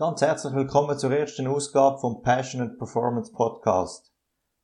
Ganz 0.00 0.22
herzlich 0.22 0.54
willkommen 0.54 0.98
zur 0.98 1.12
ersten 1.12 1.46
Ausgabe 1.46 1.98
vom 1.98 2.22
Passion 2.22 2.62
and 2.62 2.78
Performance 2.78 3.30
Podcast. 3.34 4.14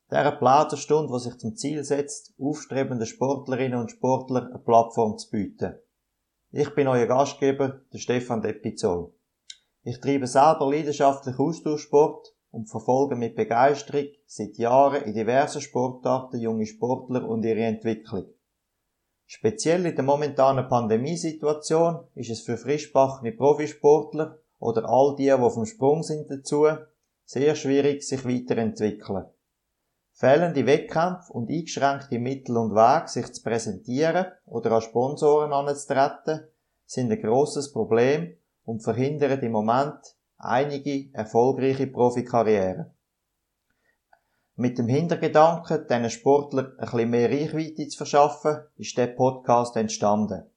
Der 0.09 0.31
Platerstunde, 0.31 1.13
die 1.13 1.19
sich 1.19 1.37
zum 1.37 1.55
Ziel 1.55 1.83
setzt, 1.83 2.33
aufstrebenden 2.39 3.05
Sportlerinnen 3.05 3.79
und 3.79 3.91
Sportler 3.91 4.47
eine 4.47 4.57
Plattform 4.57 5.15
zu 5.19 5.29
bieten. 5.29 5.75
Ich 6.49 6.73
bin 6.73 6.87
euer 6.87 7.05
Gastgeber, 7.05 7.81
der 7.93 7.99
Stefan 7.99 8.41
Depizol. 8.41 9.13
Ich 9.83 9.99
treibe 9.99 10.25
selber 10.25 10.71
leidenschaftlich 10.71 11.37
Austauschsport 11.37 12.33
und 12.49 12.67
verfolge 12.67 13.15
mit 13.15 13.35
Begeisterung 13.35 14.07
seit 14.25 14.57
Jahren 14.57 15.03
in 15.03 15.13
diversen 15.13 15.61
Sportarten 15.61 16.39
junge 16.39 16.65
Sportler 16.65 17.29
und 17.29 17.45
ihre 17.45 17.61
Entwicklung. 17.61 18.25
Speziell 19.27 19.85
in 19.85 19.95
der 19.95 20.03
momentanen 20.03 20.67
Pandemiesituation 20.67 22.07
ist 22.15 22.31
es 22.31 22.41
für 22.41 22.57
frischbachene 22.57 23.33
Profisportler 23.33 24.39
oder 24.59 24.87
all 24.87 25.15
die, 25.15 25.25
die 25.25 25.53
dem 25.55 25.65
Sprung 25.65 26.03
sind 26.03 26.29
dazu, 26.29 26.67
sehr 27.25 27.55
schwierig, 27.55 28.03
sich 28.03 28.25
weiterentwickeln. 28.25 29.25
Fehlende 30.13 30.65
Wettkämpfe 30.65 31.31
und 31.31 31.49
eingeschränkte 31.49 32.17
Mittel 32.17 32.57
und 32.57 32.73
Wege, 32.73 33.07
sich 33.07 33.31
zu 33.33 33.43
präsentieren 33.43 34.25
oder 34.45 34.71
an 34.71 34.81
Sponsoren 34.81 35.53
anzutreten, 35.53 36.47
sind 36.85 37.11
ein 37.11 37.21
grosses 37.21 37.71
Problem 37.71 38.35
und 38.63 38.81
verhindern 38.81 39.39
im 39.41 39.51
Moment 39.51 39.99
einige 40.37 41.13
erfolgreiche 41.13 41.87
Profikarrieren. 41.87 42.91
Mit 44.55 44.79
dem 44.79 44.87
Hintergedanken, 44.87 45.85
diesen 45.87 46.09
Sportlern 46.09 46.73
ein 46.79 46.85
bisschen 46.85 47.09
mehr 47.11 47.29
Reichweite 47.29 47.87
zu 47.87 47.97
verschaffen, 47.97 48.61
ist 48.75 48.97
der 48.97 49.07
Podcast 49.07 49.75
entstanden. 49.75 50.49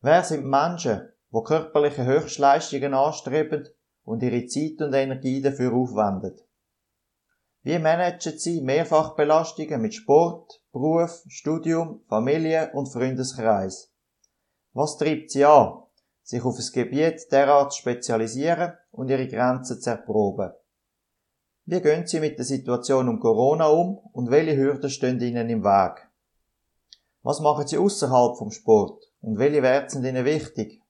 Wer 0.00 0.22
sind 0.22 0.46
Menschen, 0.46 1.08
wo 1.32 1.42
körperliche 1.42 2.04
Höchstleistungen 2.04 2.92
anstreben 2.92 3.66
und 4.04 4.22
ihre 4.22 4.46
Zeit 4.46 4.80
und 4.80 4.92
Energie 4.92 5.40
dafür 5.40 5.72
aufwenden. 5.72 6.38
Wie 7.62 7.78
managen 7.78 8.38
sie 8.38 8.60
Mehrfachbelastungen 8.60 9.80
mit 9.80 9.94
Sport, 9.94 10.62
Beruf, 10.72 11.22
Studium, 11.28 12.02
Familie 12.08 12.70
und 12.74 12.92
Freundeskreis? 12.92 13.90
Was 14.74 14.98
treibt 14.98 15.30
sie 15.30 15.44
an, 15.44 15.82
sich 16.22 16.44
auf 16.44 16.58
ein 16.58 16.72
Gebiet 16.72 17.32
derart 17.32 17.72
zu 17.72 17.80
spezialisieren 17.80 18.74
und 18.90 19.08
ihre 19.08 19.26
Grenzen 19.26 19.80
zu 19.80 19.90
erproben? 19.90 20.52
Wie 21.64 21.80
gehen 21.80 22.06
sie 22.06 22.20
mit 22.20 22.36
der 22.36 22.44
Situation 22.44 23.08
um 23.08 23.20
Corona 23.20 23.68
um 23.68 23.98
und 24.12 24.30
welche 24.30 24.56
Hürden 24.56 24.90
stehen 24.90 25.20
ihnen 25.20 25.48
im 25.48 25.64
Weg? 25.64 26.08
Was 27.22 27.40
machen 27.40 27.66
sie 27.66 27.78
außerhalb 27.78 28.36
vom 28.36 28.50
Sport 28.50 29.02
und 29.20 29.38
welche 29.38 29.62
Werte 29.62 29.90
sind 29.90 30.04
ihnen 30.04 30.24
wichtig? 30.26 30.81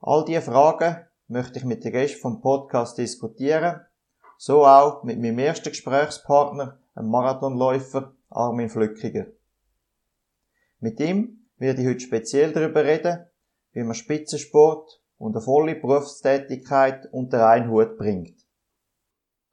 All 0.00 0.24
diese 0.24 0.42
Fragen 0.42 1.06
möchte 1.28 1.58
ich 1.58 1.64
mit 1.64 1.84
den 1.84 1.92
Gästen 1.92 2.20
vom 2.20 2.40
Podcast 2.40 2.98
diskutieren. 2.98 3.80
So 4.38 4.66
auch 4.66 5.02
mit 5.02 5.18
meinem 5.20 5.38
ersten 5.38 5.70
Gesprächspartner, 5.70 6.78
einem 6.94 7.08
Marathonläufer 7.08 8.12
Armin 8.28 8.68
Flückiger. 8.68 9.26
Mit 10.80 11.00
ihm 11.00 11.46
werde 11.56 11.80
ich 11.80 11.88
heute 11.88 12.00
speziell 12.00 12.52
darüber 12.52 12.84
reden, 12.84 13.24
wie 13.72 13.82
man 13.82 13.94
Spitzensport 13.94 15.00
und 15.16 15.34
eine 15.34 15.42
volle 15.42 15.74
Berufstätigkeit 15.74 17.08
unter 17.12 17.48
einen 17.48 17.70
Hut 17.70 17.96
bringt. 17.96 18.46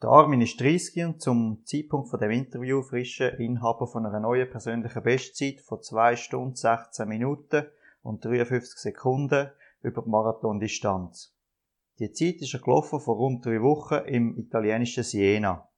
Der 0.02 0.10
Armin 0.10 0.42
ist 0.42 0.60
30 0.60 1.06
und 1.06 1.22
zum 1.22 1.62
Zeitpunkt 1.66 2.10
von 2.10 2.20
dem 2.20 2.32
Interview 2.32 2.82
frischer 2.82 3.40
Inhaber 3.40 3.88
von 3.88 4.06
einer 4.06 4.20
neuen 4.20 4.50
persönlichen 4.50 5.02
Bestzeit 5.02 5.62
von 5.62 5.82
2 5.82 6.18
Stunden 6.18 6.56
16 6.56 7.08
Minuten 7.08 7.66
und 8.02 8.26
53 8.26 8.78
Sekunden 8.78 9.50
über 9.84 10.02
die 10.02 10.10
Marathondistanz. 10.10 11.36
Die 12.00 12.12
Zeit 12.12 12.42
ist 12.42 12.54
er 12.54 12.60
gelaufen 12.60 13.00
vor 13.00 13.18
rund 13.18 13.46
drei 13.46 13.62
Wochen 13.62 14.06
im 14.08 14.38
italienischen 14.40 15.04
Siena. 15.04 15.70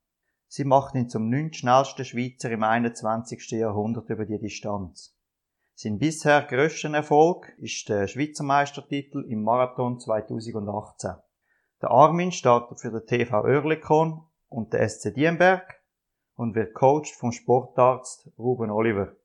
Sie 0.48 0.64
macht 0.64 0.96
ihn 0.96 1.10
zum 1.10 1.30
neunten 1.30 1.54
schnellsten 1.54 2.06
Schweizer 2.06 2.50
im 2.52 2.64
21. 2.64 3.52
Jahrhundert 3.52 4.10
über 4.10 4.26
die 4.26 4.40
Distanz. 4.40 5.18
Sein 5.74 5.98
bisher 5.98 6.44
grösster 6.44 6.94
Erfolg 6.94 7.52
ist 7.58 7.90
der 7.90 8.08
Schweizer 8.08 8.46
Meistertitel 8.46 9.26
im 9.28 9.44
Marathon 9.44 10.00
2018. 10.00 11.16
Der 11.82 11.92
Armin 11.92 12.32
startet 12.32 12.80
für 12.80 12.92
den 12.92 13.06
TV 13.06 13.42
Oerlikon 13.44 14.26
und 14.48 14.72
den 14.72 14.88
SC 14.88 15.14
Dienberg 15.14 15.82
und 16.36 16.56
wird 16.56 16.74
coacht 16.74 17.14
vom 17.16 17.34
Sportarzt 17.34 18.30
Ruben 18.38 18.72
Oliver. 18.72 19.18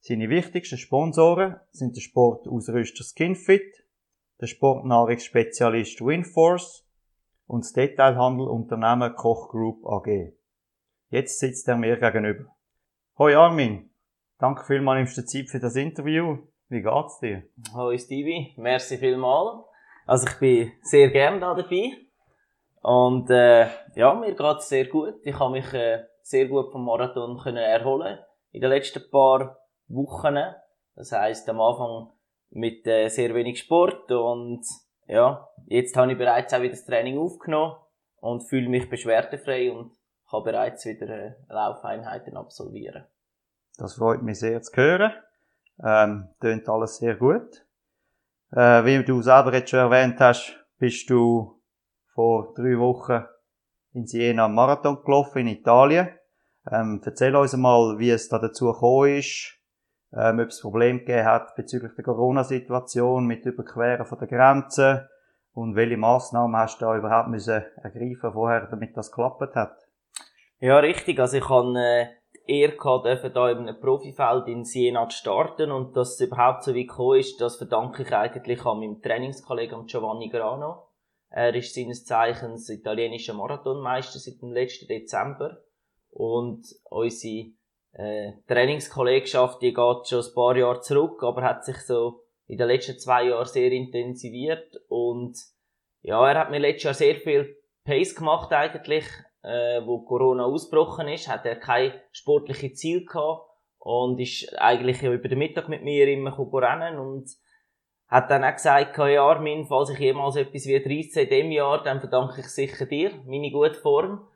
Seine 0.00 0.30
wichtigsten 0.30 0.78
Sponsoren 0.78 1.60
sind 1.70 1.94
der 1.96 2.00
Sportausrüster 2.00 3.04
Skinfit, 3.04 3.81
der 4.42 4.48
Sportnahrungsspezialist 4.48 6.04
Winforce 6.04 6.84
und 7.46 7.64
das 7.64 7.74
Detailhandelunternehmen 7.74 9.14
Koch 9.14 9.48
Group 9.48 9.86
AG. 9.86 10.32
Jetzt 11.10 11.38
sitzt 11.38 11.68
er 11.68 11.76
mir 11.76 11.96
gegenüber. 11.96 12.46
Hoi 13.18 13.36
Armin, 13.36 13.88
danke 14.40 14.64
vielmals 14.64 14.96
nimmst 14.98 15.16
du 15.16 15.24
Zeit 15.24 15.48
für 15.48 15.60
das 15.60 15.76
Interview. 15.76 16.38
Wie 16.68 16.82
geht's 16.82 17.20
dir? 17.20 17.44
Hoi 17.72 17.96
Stevie, 17.96 18.52
merci 18.56 18.98
vielmals. 18.98 19.64
Also 20.06 20.26
ich 20.26 20.36
bin 20.40 20.72
sehr 20.82 21.10
gern 21.10 21.40
da 21.40 21.54
dabei 21.54 21.92
und 22.80 23.30
äh, 23.30 23.68
ja, 23.94 24.12
mir 24.12 24.34
geht's 24.34 24.68
sehr 24.68 24.86
gut. 24.86 25.20
Ich 25.22 25.38
habe 25.38 25.52
mich 25.52 25.72
äh, 25.72 26.02
sehr 26.22 26.48
gut 26.48 26.72
vom 26.72 26.84
Marathon 26.84 27.38
können 27.38 27.58
erholen 27.58 28.18
in 28.50 28.60
den 28.60 28.70
letzten 28.70 29.08
paar 29.08 29.58
Wochen. 29.86 30.36
Das 30.96 31.12
heißt 31.12 31.48
am 31.48 31.60
Anfang 31.60 32.10
mit 32.52 32.86
äh, 32.86 33.08
sehr 33.08 33.34
wenig 33.34 33.58
Sport 33.58 34.10
und 34.10 34.64
ja, 35.06 35.48
jetzt 35.66 35.96
habe 35.96 36.12
ich 36.12 36.18
bereits 36.18 36.52
auch 36.54 36.60
wieder 36.60 36.70
das 36.70 36.84
Training 36.84 37.18
aufgenommen 37.18 37.76
und 38.20 38.42
fühle 38.42 38.68
mich 38.68 38.88
beschwerdefrei 38.88 39.72
und 39.72 39.92
kann 40.30 40.44
bereits 40.44 40.86
wieder 40.86 41.08
äh, 41.08 41.34
Laufeinheiten 41.48 42.36
absolvieren. 42.36 43.04
Das 43.78 43.94
freut 43.94 44.22
mich 44.22 44.38
sehr 44.38 44.62
zu 44.62 44.76
hören. 44.76 45.12
Ähm, 45.82 46.28
tönt 46.40 46.68
alles 46.68 46.98
sehr 46.98 47.16
gut. 47.16 47.64
Äh, 48.52 48.84
wie 48.84 49.02
du 49.02 49.22
selber 49.22 49.52
jetzt 49.54 49.70
schon 49.70 49.80
erwähnt 49.80 50.20
hast, 50.20 50.54
bist 50.78 51.08
du 51.10 51.58
vor 52.14 52.52
drei 52.54 52.78
Wochen 52.78 53.24
in 53.94 54.06
Siena 54.06 54.48
Marathon 54.48 55.02
gelaufen 55.04 55.38
in 55.40 55.48
Italien. 55.48 56.08
Ähm, 56.70 57.00
erzähl 57.04 57.34
uns 57.34 57.56
mal, 57.56 57.98
wie 57.98 58.10
es 58.10 58.28
da 58.28 58.38
dazu 58.38 58.66
gekommen 58.72 59.16
ist, 59.16 59.58
ähm, 60.16 60.40
ob 60.40 60.48
es 60.48 60.60
Probleme 60.60 61.00
gegeben 61.00 61.24
hat 61.24 61.54
bezüglich 61.56 61.92
der 61.96 62.04
Corona-Situation 62.04 63.26
mit 63.26 63.44
Überqueren 63.46 64.04
von 64.04 64.18
der 64.18 64.28
Grenzen 64.28 65.08
und 65.54 65.76
welche 65.76 65.96
Massnahmen 65.96 66.56
hast 66.56 66.80
du 66.80 66.86
da 66.86 66.96
überhaupt 66.96 67.28
müssen 67.28 67.62
ergreifen 67.82 68.32
vorher, 68.32 68.66
damit 68.70 68.96
das 68.96 69.10
geklappt 69.10 69.54
hat? 69.54 69.76
Ja, 70.60 70.78
richtig. 70.78 71.18
Also 71.18 71.38
ich 71.38 71.48
habe 71.48 71.78
äh, 71.78 72.06
die 72.46 72.60
Ehre 72.60 72.76
gehabt, 72.76 73.06
dürfen 73.06 73.32
da 73.32 73.50
in 73.50 73.58
einem 73.58 73.80
Profifeld 73.80 74.48
in 74.48 74.64
Siena 74.64 75.08
zu 75.08 75.18
starten 75.18 75.70
und 75.70 75.96
dass 75.96 76.14
es 76.14 76.20
überhaupt 76.20 76.62
so 76.62 76.74
weit 76.74 76.88
gekommen 76.88 77.18
ist, 77.18 77.40
das 77.40 77.56
verdanke 77.56 78.02
ich 78.02 78.12
eigentlich 78.12 78.64
an 78.64 78.78
meinem 78.78 79.02
Trainingskollegen 79.02 79.86
Giovanni 79.86 80.28
Grano. 80.28 80.88
Er 81.28 81.54
ist 81.54 81.74
seines 81.74 82.04
Zeichens 82.04 82.68
italienischer 82.68 83.34
Marathonmeister 83.34 84.18
seit 84.18 84.40
dem 84.40 84.52
letzten 84.52 84.86
Dezember 84.86 85.58
und 86.10 86.64
unsere 86.90 87.52
äh, 87.92 88.32
Trainingskollegschaft, 88.46 89.60
die 89.62 89.74
geht 89.74 90.08
schon 90.08 90.24
ein 90.24 90.34
paar 90.34 90.56
Jahre 90.56 90.80
zurück, 90.80 91.22
aber 91.22 91.42
hat 91.42 91.64
sich 91.64 91.78
so 91.78 92.20
in 92.46 92.58
den 92.58 92.68
letzten 92.68 92.98
zwei 92.98 93.24
Jahren 93.24 93.46
sehr 93.46 93.70
intensiviert 93.70 94.76
und 94.88 95.36
ja, 96.02 96.28
er 96.28 96.40
hat 96.40 96.50
mir 96.50 96.58
letztes 96.58 96.84
Jahr 96.84 96.94
sehr 96.94 97.14
viel 97.16 97.56
Pace 97.84 98.14
gemacht 98.14 98.52
eigentlich, 98.52 99.04
äh, 99.42 99.80
wo 99.84 100.00
Corona 100.00 100.44
ausgebrochen 100.44 101.08
ist, 101.08 101.28
hat 101.28 101.46
er 101.46 101.56
kein 101.56 101.92
sportliches 102.12 102.74
Ziel 102.74 103.04
gehabt 103.04 103.48
und 103.78 104.20
ist 104.20 104.56
eigentlich 104.58 105.02
über 105.02 105.28
den 105.28 105.38
Mittag 105.38 105.68
mit 105.68 105.82
mir 105.82 106.08
immer 106.08 106.36
rennen 106.38 106.98
und 106.98 107.30
hat 108.08 108.30
dann 108.30 108.44
auch 108.44 108.52
gesagt, 108.52 108.98
ja 108.98 109.24
Armin, 109.26 109.64
falls 109.66 109.90
ich 109.90 109.98
jemals 109.98 110.36
etwas 110.36 110.66
wie 110.66 110.80
13 110.80 111.24
in 111.24 111.30
diesem 111.30 111.50
Jahr, 111.50 111.82
dann 111.82 112.00
verdanke 112.00 112.40
ich 112.40 112.48
sicher 112.48 112.86
dir, 112.86 113.10
meine 113.26 113.50
gute 113.50 113.74
Form. 113.74 114.28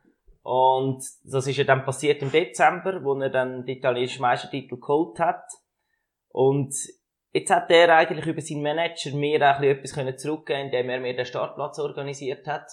Und 0.48 1.02
das 1.24 1.48
ist 1.48 1.56
ja 1.56 1.64
dann 1.64 1.84
passiert 1.84 2.22
im 2.22 2.30
Dezember, 2.30 3.02
wo 3.02 3.18
er 3.18 3.30
dann 3.30 3.66
den 3.66 3.78
italienischen 3.78 4.22
Meistertitel 4.22 4.76
geholt 4.76 5.18
hat. 5.18 5.42
Und 6.28 6.72
jetzt 7.32 7.50
hat 7.50 7.68
er 7.68 7.96
eigentlich 7.96 8.26
über 8.26 8.40
seinen 8.40 8.62
Manager 8.62 9.10
mir 9.16 9.42
auch 9.42 9.60
etwas 9.60 10.22
zurückgeben 10.22 10.66
indem 10.66 10.88
er 10.88 11.00
mir 11.00 11.16
den 11.16 11.26
Startplatz 11.26 11.80
organisiert 11.80 12.46
hat. 12.46 12.70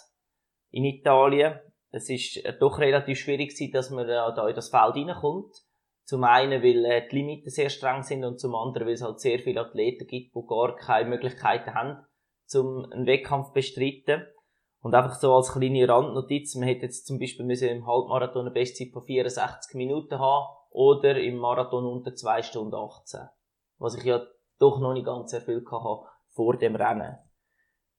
In 0.70 0.86
Italien. 0.86 1.60
Es 1.90 2.12
ist 2.12 2.44
doch 2.60 2.78
relativ 2.78 3.18
schwierig 3.18 3.56
gewesen, 3.56 3.72
dass 3.72 3.90
man 3.90 4.08
da 4.08 4.48
in 4.48 4.54
das 4.54 4.70
Feld 4.70 4.96
reinkommt. 4.96 5.56
Zum 6.04 6.24
einen, 6.26 6.62
weil 6.62 6.86
äh, 6.86 7.08
die 7.10 7.16
Limiten 7.16 7.50
sehr 7.50 7.72
streng 7.72 8.04
sind 8.04 8.24
und 8.24 8.40
zum 8.40 8.54
anderen, 8.54 8.86
weil 8.86 8.94
es 8.94 9.02
halt 9.02 9.20
sehr 9.20 9.40
viele 9.40 9.62
Athleten 9.62 10.06
gibt, 10.06 10.36
die 10.36 10.48
gar 10.48 10.76
keine 10.76 11.10
Möglichkeiten 11.10 11.74
haben, 11.74 12.06
zum 12.46 12.86
einen 12.92 13.08
Wettkampf 13.08 13.48
zu 13.48 13.54
bestreiten. 13.54 14.28
Und 14.84 14.94
einfach 14.96 15.16
so 15.16 15.34
als 15.34 15.54
kleine 15.54 15.88
Randnotiz, 15.88 16.56
man 16.56 16.68
hätte 16.68 16.84
jetzt 16.84 17.08
zum 17.08 17.18
Beispiel 17.18 17.46
müssen 17.46 17.70
im 17.70 17.88
Halbmarathon 17.88 18.42
eine 18.42 18.52
Bestzeit 18.52 18.90
von 18.92 19.02
64 19.02 19.76
Minuten 19.76 20.20
haben 20.20 20.46
oder 20.72 21.18
im 21.22 21.38
Marathon 21.38 21.86
unter 21.86 22.14
2 22.14 22.42
Stunden 22.42 22.76
18. 22.76 23.22
Was 23.78 23.96
ich 23.96 24.04
ja 24.04 24.22
doch 24.60 24.82
noch 24.82 24.94
nicht 24.94 25.06
ganz 25.06 25.32
erfüllt 25.32 25.66
habe 25.72 26.06
vor 26.32 26.58
dem 26.58 26.76
Rennen. 26.76 27.18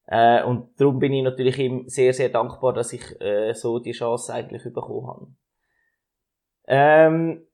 Äh, 0.06 0.44
und 0.44 0.78
darum 0.78 0.98
bin 0.98 1.14
ich 1.14 1.24
natürlich 1.24 1.58
ihm 1.58 1.88
sehr, 1.88 2.12
sehr 2.12 2.28
dankbar, 2.28 2.74
dass 2.74 2.92
ich 2.92 3.18
äh, 3.18 3.54
so 3.54 3.78
die 3.78 3.92
Chance 3.92 4.34
eigentlich 4.34 4.64
bekommen 4.64 5.06
habe. 5.06 5.26
Ähm, 6.66 7.46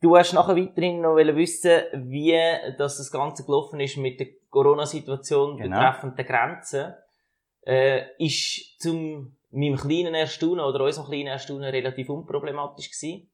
du 0.00 0.16
hast 0.16 0.32
nachher 0.32 0.56
weiterhin 0.56 1.00
noch 1.02 1.14
wissen, 1.14 1.82
wie 1.92 2.36
das, 2.76 2.98
das 2.98 3.12
Ganze 3.12 3.44
gelaufen 3.44 3.78
ist 3.78 3.98
mit 3.98 4.18
der 4.18 4.26
Corona-Situation 4.50 5.58
genau. 5.58 5.76
betreffend 5.76 6.18
der 6.18 6.24
Grenzen. 6.24 6.94
Äh, 7.68 8.06
ist 8.18 8.80
zum 8.80 9.36
meinem 9.50 9.76
kleinen 9.76 10.14
Erstaunen 10.14 10.60
oder 10.60 10.84
unserem 10.84 11.06
kleinen 11.06 11.26
Erstaunen 11.26 11.68
relativ 11.68 12.08
unproblematisch 12.08 12.90
gewesen. 12.90 13.30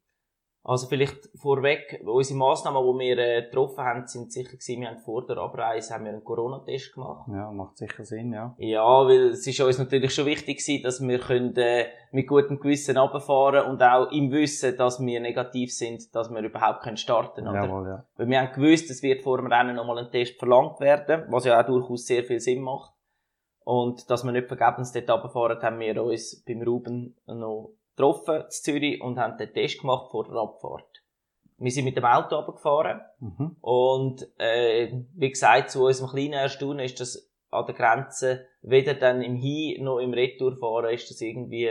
Also 0.66 0.86
vielleicht 0.86 1.28
vorweg, 1.36 2.00
unsere 2.06 2.38
Massnahmen, 2.38 2.82
die 2.82 3.04
wir 3.04 3.18
äh, 3.18 3.42
getroffen 3.42 3.84
haben, 3.84 4.06
sind 4.06 4.32
sicher 4.32 4.52
gewesen, 4.52 4.80
wir 4.80 4.88
haben 4.88 4.98
vor 4.98 5.26
der 5.26 5.36
Abreise 5.36 5.92
haben 5.92 6.06
wir 6.06 6.12
einen 6.12 6.24
Corona-Test 6.24 6.94
gemacht. 6.94 7.28
Ja, 7.30 7.52
macht 7.52 7.76
sicher 7.76 8.02
Sinn, 8.06 8.32
ja. 8.32 8.54
Ja, 8.56 9.06
weil 9.06 9.28
es 9.28 9.46
ist 9.46 9.60
uns 9.60 9.78
natürlich 9.78 10.14
schon 10.14 10.24
wichtig 10.24 10.58
gewesen, 10.58 10.82
dass 10.82 11.06
wir 11.06 11.18
können, 11.18 11.54
äh, 11.56 11.88
mit 12.12 12.26
gutem 12.26 12.58
Gewissen 12.58 12.96
runterfahren 12.96 13.70
und 13.70 13.82
auch 13.82 14.10
im 14.10 14.32
Wissen, 14.32 14.74
dass 14.78 15.04
wir 15.04 15.20
negativ 15.20 15.70
sind, 15.70 16.14
dass 16.14 16.30
wir 16.30 16.40
überhaupt 16.40 16.82
können 16.82 16.96
starten 16.96 17.44
können. 17.44 17.54
Jawohl, 17.54 17.86
ja. 17.86 18.04
Weil 18.16 18.28
wir 18.28 18.40
haben 18.40 18.54
gewusst, 18.54 18.88
es 18.88 19.02
wird 19.02 19.22
vor 19.22 19.36
dem 19.36 19.52
Rennen 19.52 19.76
nochmal 19.76 19.98
ein 19.98 20.10
Test 20.10 20.38
verlangt 20.38 20.80
werden, 20.80 21.24
was 21.28 21.44
ja 21.44 21.60
auch 21.60 21.66
durchaus 21.66 22.06
sehr 22.06 22.24
viel 22.24 22.40
Sinn 22.40 22.62
macht. 22.62 22.94
Und 23.64 24.10
dass 24.10 24.24
wir 24.24 24.32
nicht 24.32 24.48
vergebens 24.48 24.92
dort 24.92 25.10
runterfahren, 25.10 25.62
haben 25.62 25.80
wir 25.80 26.02
uns 26.02 26.42
beim 26.46 26.62
Ruben 26.62 27.16
noch 27.26 27.72
getroffen 27.96 28.42
in 28.42 28.50
Zürich 28.50 29.00
und 29.00 29.18
haben 29.18 29.38
den 29.38 29.52
Test 29.52 29.80
gemacht 29.80 30.10
vor 30.10 30.24
der 30.24 30.36
Abfahrt. 30.36 31.02
Wir 31.56 31.70
sind 31.70 31.84
mit 31.84 31.96
dem 31.96 32.04
Auto 32.04 32.36
runtergefahren 32.36 33.00
mhm. 33.20 33.56
und 33.60 34.28
äh, 34.38 34.92
wie 35.14 35.30
gesagt, 35.30 35.70
zu 35.70 35.84
unserem 35.84 36.10
kleinen 36.10 36.34
Erstaunen 36.34 36.84
ist 36.84 37.00
das 37.00 37.30
an 37.50 37.64
der 37.66 37.74
Grenze, 37.74 38.46
weder 38.62 38.94
dann 38.94 39.22
im 39.22 39.36
Hin- 39.36 39.82
noch 39.84 40.00
im 40.00 40.12
Retourfahren 40.12 40.92
ist 40.92 41.08
das 41.08 41.20
irgendwie 41.20 41.70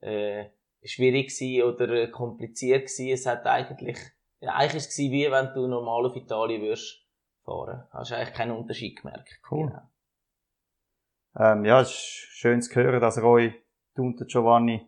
äh, 0.00 0.44
schwierig 0.84 1.28
gewesen 1.28 1.62
oder 1.64 2.08
kompliziert 2.08 2.82
gewesen. 2.82 3.08
Es 3.08 3.26
hat 3.26 3.46
eigentlich, 3.46 3.96
ja, 4.40 4.52
eigentlich 4.52 4.76
ist 4.76 4.90
es 4.90 4.98
wie 4.98 5.30
wenn 5.30 5.54
du 5.54 5.66
normal 5.66 6.06
auf 6.06 6.14
Italien 6.14 6.62
würdest 6.62 7.02
fahren. 7.44 7.84
Hast 7.90 8.12
eigentlich 8.12 8.34
keinen 8.34 8.56
Unterschied 8.56 9.00
gemerkt. 9.00 9.40
Cool. 9.50 9.68
Genau. 9.68 9.82
Ähm, 11.36 11.64
ja, 11.64 11.80
es 11.80 11.90
ist 11.90 12.26
schön 12.30 12.62
zu 12.62 12.74
hören, 12.74 13.00
dass 13.00 13.16
ihr 13.16 13.24
euch, 13.24 13.52
du 13.94 14.04
und 14.04 14.26
Giovanni, 14.28 14.86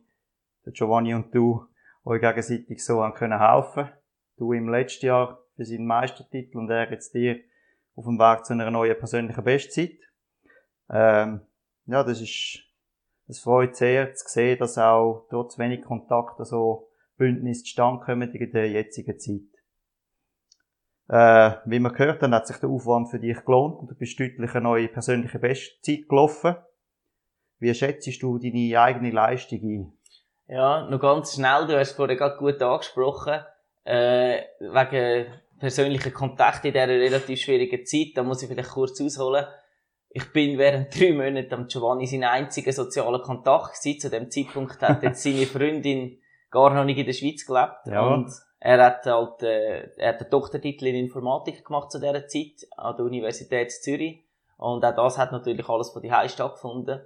der 0.64 0.72
Giovanni 0.72 1.14
und 1.14 1.34
du 1.34 1.66
euch 2.04 2.20
gegenseitig 2.20 2.84
so 2.84 3.02
haben 3.02 3.14
können 3.14 3.38
helfen. 3.38 3.90
Du 4.36 4.52
im 4.52 4.68
letzten 4.68 5.06
Jahr 5.06 5.38
für 5.54 5.64
seinen 5.64 5.86
Meistertitel 5.86 6.58
und 6.58 6.70
er 6.70 6.90
jetzt 6.90 7.14
dir 7.14 7.40
auf 7.94 8.04
dem 8.04 8.18
Weg 8.18 8.44
zu 8.44 8.54
einer 8.54 8.70
neuen 8.70 8.98
persönlichen 8.98 9.44
Bestzeit. 9.44 9.98
Ähm, 10.88 11.42
ja, 11.86 12.02
das 12.02 12.20
ist, 12.20 12.64
das 13.26 13.40
freut 13.40 13.76
sehr 13.76 14.14
zu 14.14 14.26
sehen, 14.28 14.58
dass 14.58 14.78
auch 14.78 15.26
trotz 15.28 15.58
wenig 15.58 15.82
Kontakt 15.82 16.44
so 16.46 16.88
Bündnisse 17.16 17.64
zustande 17.64 18.04
kommen 18.04 18.32
in 18.32 18.52
der 18.52 18.70
jetzigen 18.70 19.18
Zeit. 19.18 19.49
Äh, 21.10 21.56
wie 21.64 21.80
man 21.80 21.92
gehört, 21.92 22.22
dann 22.22 22.32
hat 22.32 22.46
sich 22.46 22.58
der 22.58 22.68
Aufwand 22.68 23.10
für 23.10 23.18
dich 23.18 23.44
gelohnt 23.44 23.80
und 23.80 23.90
du 23.90 23.96
bist 23.96 24.20
deutlich 24.20 24.54
eine 24.54 24.60
neue 24.60 24.86
persönliche 24.86 25.40
Bestzeit 25.40 26.08
gelaufen. 26.08 26.54
Wie 27.58 27.74
schätzt 27.74 28.22
du 28.22 28.38
deine 28.38 28.80
eigene 28.80 29.10
Leistung 29.10 29.58
ein? 29.60 29.92
Ja, 30.46 30.88
noch 30.88 31.00
ganz 31.00 31.34
schnell, 31.34 31.66
du 31.66 31.76
hast 31.76 31.92
vorhin 31.92 32.16
gerade 32.16 32.36
gut 32.36 32.62
angesprochen, 32.62 33.40
äh, 33.82 34.42
wegen 34.60 35.26
persönlichen 35.58 36.14
Kontakten 36.14 36.68
in 36.68 36.74
dieser 36.74 36.88
relativ 36.88 37.40
schwierigen 37.40 37.84
Zeit, 37.84 38.12
da 38.14 38.22
muss 38.22 38.42
ich 38.42 38.48
vielleicht 38.48 38.70
kurz 38.70 39.00
ausholen. 39.00 39.46
Ich 40.10 40.32
bin 40.32 40.58
während 40.58 40.94
drei 40.98 41.12
Monaten 41.12 41.54
am 41.54 41.66
Giovanni 41.66 42.06
sein 42.06 42.22
einziger 42.22 42.72
sozialer 42.72 43.20
Kontakt 43.20 43.82
gewesen. 43.82 43.98
Zu 43.98 44.10
dem 44.10 44.30
Zeitpunkt 44.30 44.80
hat 44.80 45.02
jetzt 45.02 45.24
seine 45.24 45.46
Freundin 45.46 46.20
gar 46.50 46.72
noch 46.72 46.84
nicht 46.84 46.98
in 46.98 47.06
der 47.06 47.12
Schweiz 47.14 47.44
gelebt. 47.44 47.86
Ja. 47.86 48.02
Und 48.02 48.30
er 48.60 48.84
hat 48.84 49.06
halt, 49.06 49.42
äh, 49.42 49.90
er 49.96 50.10
hat 50.10 50.20
einen 50.20 50.30
Doktortitel 50.30 50.86
in 50.86 50.94
Informatik 50.94 51.64
gemacht 51.64 51.90
zu 51.90 51.98
dieser 51.98 52.26
Zeit 52.28 52.66
an 52.76 52.94
der 52.96 53.06
Universität 53.06 53.72
Zürich. 53.72 54.22
Und 54.58 54.84
auch 54.84 54.94
das 54.94 55.16
hat 55.16 55.32
natürlich 55.32 55.66
alles 55.68 55.90
von 55.90 56.02
die 56.02 56.12
stattgefunden. 56.28 57.00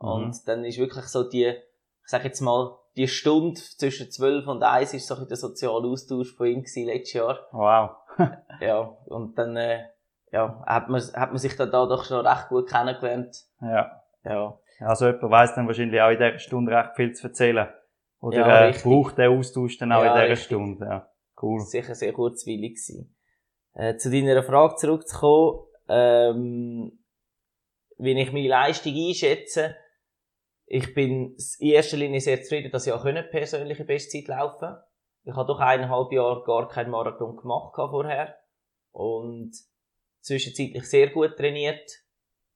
Mhm. 0.00 0.08
Und 0.08 0.48
dann 0.48 0.64
ist 0.64 0.78
wirklich 0.78 1.06
so 1.06 1.28
die, 1.28 1.46
ich 1.46 2.08
sag 2.08 2.24
jetzt 2.24 2.42
mal, 2.42 2.76
die 2.96 3.08
Stunde 3.08 3.58
zwischen 3.58 4.10
12 4.10 4.46
und 4.46 4.62
1 4.62 4.92
ist 4.92 5.06
so 5.06 5.14
ein 5.14 5.28
der 5.28 5.36
soziale 5.36 5.88
Austausch 5.88 6.34
von 6.34 6.46
ihm 6.46 6.62
gewesen, 6.62 6.86
letztes 6.86 7.14
Jahr. 7.14 7.38
Wow. 7.52 7.90
ja, 8.60 8.80
und 9.06 9.38
dann, 9.38 9.56
äh, 9.56 9.84
ja, 10.30 10.62
hat 10.66 10.88
man, 10.90 11.00
hat 11.00 11.30
man 11.30 11.38
sich 11.38 11.56
dann 11.56 11.70
da 11.70 11.86
doch 11.86 12.04
schon 12.04 12.26
recht 12.26 12.48
gut 12.48 12.68
kennengelernt. 12.68 13.44
Ja. 13.62 14.02
Ja. 14.24 14.58
Also 14.80 15.06
jemand 15.06 15.30
weiss 15.30 15.54
dann 15.54 15.66
wahrscheinlich 15.66 16.00
auch 16.00 16.10
in 16.10 16.18
dieser 16.18 16.38
Stunde 16.38 16.72
recht 16.72 16.96
viel 16.96 17.12
zu 17.12 17.28
erzählen. 17.28 17.68
Oder 18.20 18.38
ja, 18.38 18.68
äh, 18.68 18.72
braucht 18.72 19.18
der 19.18 19.30
Austausch 19.30 19.78
dann 19.78 19.92
auch 19.92 20.02
ja, 20.02 20.08
in 20.08 20.14
dieser 20.14 20.30
richtig. 20.30 20.46
Stunde. 20.46 20.84
Ja, 20.84 21.10
cool. 21.42 21.60
Sicher 21.60 21.94
sehr 21.94 22.12
kurzweilig 22.12 22.74
gewesen. 22.74 23.16
Äh, 23.74 23.96
zu 23.96 24.10
deiner 24.10 24.42
Frage 24.42 24.76
zurückzukommen, 24.76 25.60
ähm, 25.88 26.98
wie 27.98 28.20
ich 28.20 28.32
meine 28.32 28.48
Leistung 28.48 28.94
einschätze, 28.94 29.76
ich 30.70 30.94
bin 30.94 31.36
in 31.60 31.70
erster 31.70 31.96
Linie 31.96 32.20
sehr 32.20 32.42
zufrieden, 32.42 32.70
dass 32.70 32.86
ich 32.86 32.92
auch 32.92 33.04
eine 33.04 33.22
persönliche 33.22 33.84
Bestzeit 33.84 34.28
laufen 34.28 34.76
Ich 35.24 35.34
habe 35.34 35.46
doch 35.46 35.60
eineinhalb 35.60 36.12
Jahre 36.12 36.44
gar 36.44 36.68
keinen 36.68 36.90
Marathon 36.90 37.36
gemacht 37.36 37.72
vorher. 37.74 38.36
Und 38.90 39.52
zwischenzeitlich 40.20 40.84
sehr 40.84 41.08
gut 41.08 41.36
trainiert. 41.36 41.90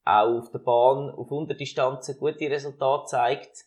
Auch 0.05 0.39
auf 0.39 0.51
der 0.51 0.59
Bahn, 0.59 1.09
auf 1.09 1.31
Unterdistanzen 1.31 2.19
gute 2.19 2.51
Resultate 2.51 3.05
zeigt. 3.07 3.65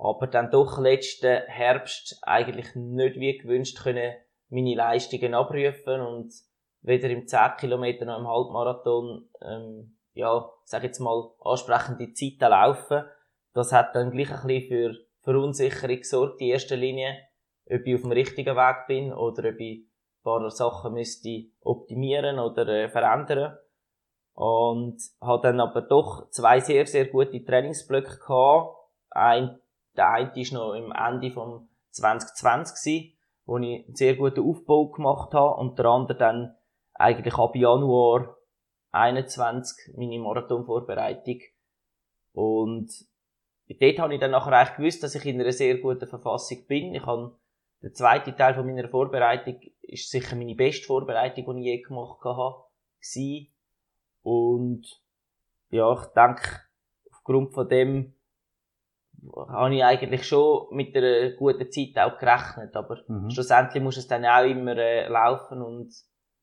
Aber 0.00 0.26
dann 0.26 0.50
doch 0.50 0.78
letzten 0.78 1.42
Herbst 1.46 2.18
eigentlich 2.22 2.74
nicht 2.74 3.16
wie 3.16 3.36
gewünscht 3.36 3.82
können 3.82 4.14
meine 4.48 4.74
Leistungen 4.74 5.34
abrufen 5.34 6.00
und 6.00 6.32
weder 6.82 7.10
im 7.10 7.26
10 7.26 7.56
Kilometer 7.58 8.06
noch 8.06 8.18
im 8.18 8.26
Halbmarathon, 8.26 9.28
ähm, 9.42 9.96
ja, 10.14 10.50
sag 10.64 10.82
jetzt 10.82 10.98
mal, 11.00 11.30
ansprechende 11.40 12.12
Zeiten 12.14 12.50
laufen 12.50 13.04
das 13.52 13.72
hat 13.72 13.94
dann 13.94 14.10
gleich 14.10 14.30
ein 14.30 14.46
bisschen 14.46 14.68
für 14.68 14.94
Verunsicherung 15.22 15.96
gesorgt, 15.96 16.40
in 16.40 16.48
erster 16.48 16.76
Linie, 16.76 17.16
ob 17.66 17.84
ich 17.84 17.94
auf 17.94 18.02
dem 18.02 18.12
richtigen 18.12 18.56
Weg 18.56 18.86
bin 18.86 19.12
oder 19.12 19.48
ob 19.48 19.60
ich 19.60 19.80
ein 19.80 20.22
paar 20.22 20.50
Sachen 20.50 20.94
müsste 20.94 21.46
optimieren 21.60 22.38
oder 22.38 22.66
äh, 22.68 22.88
verändern. 22.88 23.56
Und 24.32 25.00
habe 25.20 25.42
dann 25.42 25.60
aber 25.60 25.82
doch 25.82 26.30
zwei 26.30 26.60
sehr, 26.60 26.86
sehr 26.86 27.06
gute 27.06 27.44
Trainingsblöcke 27.44 28.18
gehabt. 28.18 28.76
Ein, 29.10 29.58
der 30.00 30.10
eine 30.12 30.34
war 30.34 30.58
noch 30.58 30.72
im 30.72 30.92
Ende 30.92 31.30
von 31.30 31.68
2020 31.90 32.74
gewesen, 32.74 33.18
wo 33.44 33.58
ich 33.58 33.84
einen 33.84 33.94
sehr 33.94 34.16
guten 34.16 34.48
Aufbau 34.48 34.86
gemacht 34.86 35.34
habe 35.34 35.60
und 35.60 35.78
der 35.78 35.84
andere 35.86 36.16
dann 36.16 36.56
eigentlich 36.94 37.34
ab 37.34 37.54
Januar 37.54 38.38
21 38.92 39.94
meine 39.98 40.18
Marathonvorbereitung. 40.18 41.40
Und 42.32 42.90
dort 43.68 43.98
habe 43.98 44.14
ich 44.14 44.20
dann 44.20 44.30
nachher 44.30 44.52
eigentlich 44.52 44.76
gewusst, 44.76 45.02
dass 45.02 45.14
ich 45.14 45.26
in 45.26 45.38
einer 45.38 45.52
sehr 45.52 45.76
guten 45.76 46.08
Verfassung 46.08 46.66
bin. 46.66 46.94
Ich 46.94 47.04
habe, 47.04 47.36
der 47.82 47.92
zweite 47.92 48.34
Teil 48.34 48.54
von 48.54 48.64
meiner 48.64 48.88
Vorbereitung 48.88 49.60
ist 49.82 50.10
sicher 50.10 50.34
meine 50.34 50.54
beste 50.54 50.86
Vorbereitung, 50.86 51.56
die 51.56 51.60
ich 51.60 51.66
je 51.66 51.82
gemacht 51.82 52.24
habe. 52.24 52.64
Und, 54.22 55.02
ja, 55.68 55.92
ich 55.92 56.06
denke, 56.14 56.62
aufgrund 57.12 57.52
von 57.52 57.68
dem 57.68 58.14
habe 59.48 59.74
ich 59.74 59.84
eigentlich 59.84 60.26
schon 60.26 60.66
mit 60.70 60.96
einer 60.96 61.30
guten 61.32 61.70
Zeit 61.70 61.98
auch 61.98 62.18
gerechnet, 62.18 62.74
aber 62.76 62.98
mhm. 63.06 63.30
schlussendlich 63.30 63.82
muss 63.82 63.96
es 63.96 64.08
dann 64.08 64.24
auch 64.24 64.44
immer 64.44 64.76
äh, 64.76 65.08
laufen 65.08 65.62
und, 65.62 65.92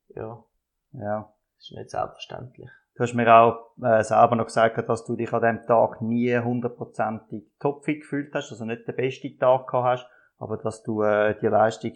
ja. 0.09 0.43
Ja. 0.91 1.33
Das 1.55 1.71
ist 1.71 1.77
nicht 1.77 1.89
selbstverständlich. 1.89 2.69
Du 2.95 3.03
hast 3.03 3.13
mir 3.13 3.31
auch 3.33 3.71
äh, 3.83 4.03
selber 4.03 4.35
noch 4.35 4.45
gesagt, 4.45 4.89
dass 4.89 5.05
du 5.05 5.15
dich 5.15 5.31
an 5.31 5.41
dem 5.41 5.65
Tag 5.67 6.01
nie 6.01 6.37
hundertprozentig 6.37 7.43
topfit 7.59 8.01
gefühlt 8.01 8.33
hast, 8.33 8.51
also 8.51 8.65
nicht 8.65 8.87
den 8.87 8.95
besten 8.95 9.37
Tag 9.37 9.67
gehabt 9.67 9.85
hast, 9.85 10.09
aber 10.37 10.57
dass 10.57 10.83
du 10.83 11.03
äh, 11.03 11.37
die 11.39 11.47
Leistung 11.47 11.93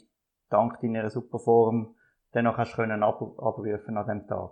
dank 0.50 0.80
deiner 0.82 1.10
Superform 1.10 1.96
dennoch 2.34 2.58
hast 2.58 2.76
können 2.76 3.04
ab 3.04 3.22
abrufen 3.22 3.98
an 3.98 4.08
dem 4.08 4.28
Tag. 4.28 4.52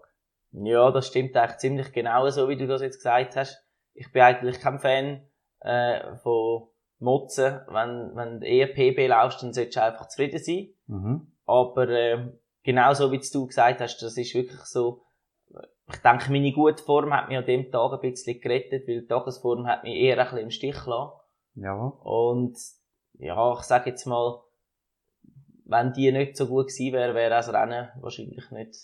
Ja, 0.52 0.90
das 0.92 1.08
stimmt 1.08 1.38
eigentlich 1.38 1.58
ziemlich 1.58 1.92
genau 1.94 2.28
so, 2.30 2.50
wie 2.50 2.58
du 2.58 2.66
das 2.66 2.82
jetzt 2.82 2.98
gesagt 2.98 3.36
hast. 3.36 3.64
Ich 3.94 4.12
bin 4.12 4.24
eigentlich 4.24 4.60
kein 4.60 4.80
Fan 4.80 5.29
äh, 5.62 6.16
von 6.18 6.68
Motzen. 7.00 7.62
Wenn, 7.68 8.16
wenn 8.16 8.40
du 8.40 8.48
eher 8.48 8.68
PB 8.68 9.08
laufst, 9.08 9.42
dann 9.44 9.54
solltest 9.54 9.78
du 9.78 9.84
einfach 9.84 10.08
zufrieden 10.08 10.40
sein. 10.40 10.70
Mhm. 10.88 11.32
Aber 11.46 11.90
äh, 11.90 12.32
genau 12.64 12.94
so, 12.94 13.12
wie 13.12 13.20
du 13.20 13.48
gesagt 13.48 13.82
hast, 13.82 14.00
das 14.00 14.18
ist 14.18 14.36
wirklich 14.36 14.62
so, 14.62 15.02
ich 15.92 15.98
denke, 16.02 16.32
meine 16.32 16.52
gute 16.52 16.84
Form 16.84 17.14
hat 17.14 17.30
mich 17.30 17.38
an 17.38 17.46
dem 17.46 17.72
Tag 17.72 17.94
ein 17.94 18.00
bisschen 18.00 18.40
gerettet, 18.40 18.88
weil 18.88 19.02
die 19.02 19.08
Tagesform 19.08 19.66
hat 19.66 19.84
mich 19.84 19.96
eher 19.96 20.20
ein 20.20 20.26
bisschen 20.26 20.40
im 20.40 20.52
Stich 20.52 20.84
gelassen. 20.84 21.14
Ja. 21.56 21.76
Und, 21.76 22.58
ja, 23.14 23.54
ich 23.54 23.64
sage 23.64 23.90
jetzt 23.90 24.06
mal, 24.06 24.42
wenn 25.66 25.94
die 25.94 26.12
nicht 26.12 26.38
so 26.38 26.48
gut 26.48 26.68
gewesen 26.68 26.94
wäre, 26.94 27.16
wäre 27.16 27.30
das 27.32 27.52
Rennen 27.52 27.90
wahrscheinlich 28.00 28.50
nicht, 28.52 28.76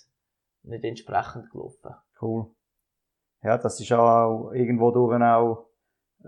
nicht 0.64 0.84
entsprechend 0.84 1.52
gelaufen. 1.52 1.96
Cool. 2.22 2.48
Ja, 3.44 3.58
das 3.58 3.80
ist 3.80 3.92
auch 3.92 4.52
irgendwo 4.52 4.92
durch 4.92 5.22
auch 5.22 5.65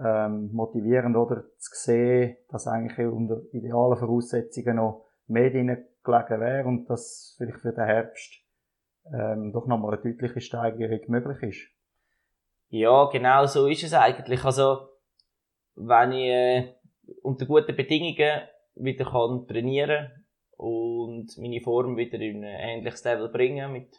ähm, 0.03 0.51
motivierend, 0.53 1.15
oder? 1.15 1.43
Zu 1.57 1.71
sehen, 1.73 2.37
dass 2.49 2.67
eigentlich 2.67 3.07
unter 3.07 3.41
idealen 3.51 3.97
Voraussetzungen 3.97 4.77
noch 4.77 5.05
mehr 5.27 5.49
drin 5.49 5.85
gelegen 6.03 6.41
wäre 6.41 6.67
und 6.67 6.89
dass 6.89 7.35
vielleicht 7.37 7.59
für 7.59 7.73
den 7.73 7.85
Herbst 7.85 8.33
ähm, 9.13 9.51
doch 9.53 9.67
nochmal 9.67 9.93
eine 9.93 10.03
deutliche 10.13 10.41
Steigerung 10.41 10.99
möglich 11.07 11.43
ist. 11.43 11.77
Ja, 12.69 13.05
genau 13.05 13.45
so 13.45 13.67
ist 13.67 13.83
es 13.83 13.93
eigentlich. 13.93 14.43
Also, 14.43 14.89
wenn 15.75 16.11
ich 16.11 16.27
äh, 16.27 16.73
unter 17.21 17.45
guten 17.45 17.75
Bedingungen 17.75 18.41
wieder 18.75 19.05
kann 19.05 19.47
trainieren 19.47 20.25
und 20.57 21.37
meine 21.37 21.61
Form 21.61 21.95
wieder 21.95 22.19
in 22.19 22.43
ein 22.43 22.59
ähnliches 22.59 23.03
Level 23.03 23.29
bringen 23.29 23.71
mit, 23.71 23.95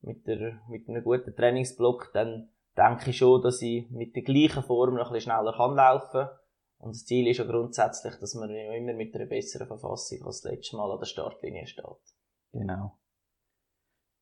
mit, 0.00 0.26
der, 0.26 0.60
mit 0.68 0.88
einem 0.88 1.04
guten 1.04 1.34
Trainingsblock, 1.34 2.10
dann 2.14 2.49
denke 2.76 3.10
ich 3.10 3.18
schon, 3.18 3.42
dass 3.42 3.62
ich 3.62 3.90
mit 3.90 4.14
der 4.14 4.22
gleichen 4.22 4.62
Form 4.62 4.94
noch 4.94 5.08
ein 5.08 5.12
bisschen 5.12 5.32
schneller 5.32 5.52
kann 5.56 5.74
laufen 5.74 6.28
Und 6.78 6.94
das 6.94 7.04
Ziel 7.04 7.28
ist 7.28 7.38
ja 7.38 7.44
grundsätzlich, 7.44 8.14
dass 8.16 8.34
man 8.34 8.50
immer 8.50 8.94
mit 8.94 9.14
einer 9.14 9.26
besseren 9.26 9.66
Verfassung 9.66 10.24
als 10.24 10.42
das 10.42 10.52
letzte 10.52 10.76
Mal 10.76 10.90
an 10.90 10.98
der 10.98 11.06
Startlinie 11.06 11.66
steht. 11.66 11.84
Genau. 12.52 12.96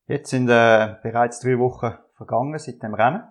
Jetzt 0.07 0.31
sind 0.31 0.49
äh, 0.49 0.95
bereits 1.03 1.39
drei 1.39 1.59
Wochen 1.59 1.93
vergangen 2.15 2.57
seit 2.57 2.81
dem 2.81 2.95
Rennen. 2.95 3.23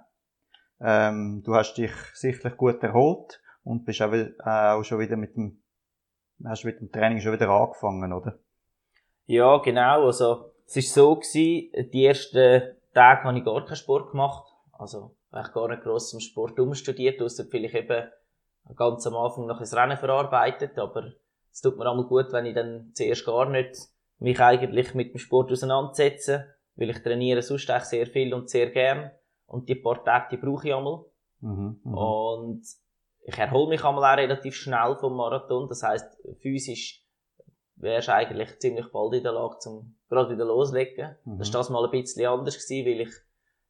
Ähm, 0.81 1.43
du 1.45 1.55
hast 1.55 1.75
dich 1.75 1.93
sicherlich 2.15 2.57
gut 2.57 2.83
erholt 2.83 3.41
und 3.65 3.85
bist 3.85 4.01
auch, 4.01 4.13
äh, 4.13 4.33
auch 4.45 4.85
schon 4.85 5.01
wieder 5.01 5.17
mit 5.17 5.37
dem, 5.37 5.61
hast 6.45 6.65
mit 6.65 6.81
dem 6.81 6.93
Training 6.93 7.21
schon 7.21 7.33
wieder 7.33 7.49
angefangen, 7.49 8.13
oder? 8.13 8.39
Ja, 9.27 9.59
genau. 9.59 10.07
Also, 10.07 10.53
es 10.67 10.77
ist 10.77 10.95
so 10.95 11.17
gewesen, 11.17 11.91
die 11.91 12.05
ersten 12.05 12.77
Tage 12.95 13.25
habe 13.25 13.39
ich 13.39 13.45
gar 13.45 13.65
keinen 13.65 13.77
Sport 13.77 14.13
gemacht. 14.13 14.47
Also, 14.79 15.17
ich 15.33 15.53
gar 15.53 15.69
nicht 15.69 15.83
gross 15.83 16.13
im 16.13 16.21
Sport 16.21 16.59
umstudiert, 16.59 17.21
ausser 17.21 17.45
vielleicht 17.45 17.75
eben 17.75 18.09
ganz 18.77 19.07
am 19.07 19.17
Anfang 19.17 19.47
noch 19.47 19.61
ein 19.61 19.67
Rennen 19.67 19.97
verarbeitet, 19.97 20.79
aber 20.79 21.13
es 21.51 21.61
tut 21.61 21.77
mir 21.77 21.89
auch 21.89 21.97
mal 21.97 22.07
gut, 22.07 22.33
wenn 22.33 22.47
ich 22.47 22.55
dann 22.55 22.93
zuerst 22.95 23.27
gar 23.27 23.49
nicht 23.49 23.77
mich 24.19 24.41
eigentlich 24.41 24.95
mit 24.95 25.13
dem 25.13 25.19
Sport 25.19 25.51
auseinandersetze, 25.51 26.47
weil 26.77 26.91
ich 26.91 27.03
trainiere 27.03 27.43
sonst 27.43 27.69
echt 27.69 27.87
sehr 27.87 28.07
viel 28.07 28.33
und 28.35 28.49
sehr 28.49 28.71
gern 28.71 29.11
und 29.47 29.69
die 29.69 29.75
paar 29.75 30.05
Tage, 30.05 30.29
die 30.37 30.37
brauche 30.37 30.69
ich 30.69 30.75
einmal. 30.75 31.05
Mhm, 31.41 31.81
mh. 31.83 31.99
Und 31.99 32.63
ich 33.23 33.39
erhole 33.39 33.69
mich 33.69 33.85
einmal 33.85 34.13
auch 34.13 34.19
relativ 34.19 34.55
schnell 34.55 34.97
vom 34.97 35.17
Marathon. 35.17 35.69
Das 35.69 35.83
heißt, 35.83 36.19
physisch 36.41 37.05
wärst 37.77 38.09
eigentlich 38.09 38.59
ziemlich 38.59 38.91
bald 38.93 39.15
in 39.15 39.23
der 39.23 39.33
Lage, 39.33 39.59
zum 39.59 39.97
gerade 40.09 40.31
wieder 40.31 40.45
loslegen. 40.45 41.17
Mhm. 41.25 41.39
Das 41.39 41.53
war 41.53 41.61
das 41.61 41.71
mal 41.71 41.85
ein 41.85 41.91
bisschen 41.91 42.27
anders 42.27 42.55
gewesen, 42.55 42.87
weil 42.87 43.01
ich 43.03 43.15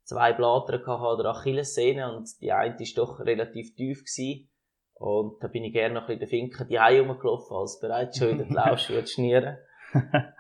zwei 0.09 0.33
Blatter 0.33 0.81
hatte 0.87 1.23
der 1.23 1.33
Achillessehne 1.33 2.17
und 2.17 2.41
die 2.41 2.51
eine 2.51 2.81
ist 2.81 2.97
doch 2.97 3.21
relativ 3.21 3.75
tief 3.75 4.05
gewesen. 4.05 4.49
Und 4.95 5.43
da 5.43 5.49
bin 5.49 5.65
ich 5.65 5.73
gerne 5.73 5.95
noch 5.95 6.09
ein 6.09 6.19
bisschen 6.19 6.21
den 6.21 6.29
Finken 6.29 6.69
die 6.69 6.81
Hause 6.81 7.01
rumgelaufen, 7.07 7.57
als 7.57 7.79
bereits 7.79 8.19
schon 8.19 8.31
wieder 8.31 8.45
die 8.45 8.55
Laufschuhe 8.55 9.05
zu 9.05 9.15
schnieren. 9.15 9.59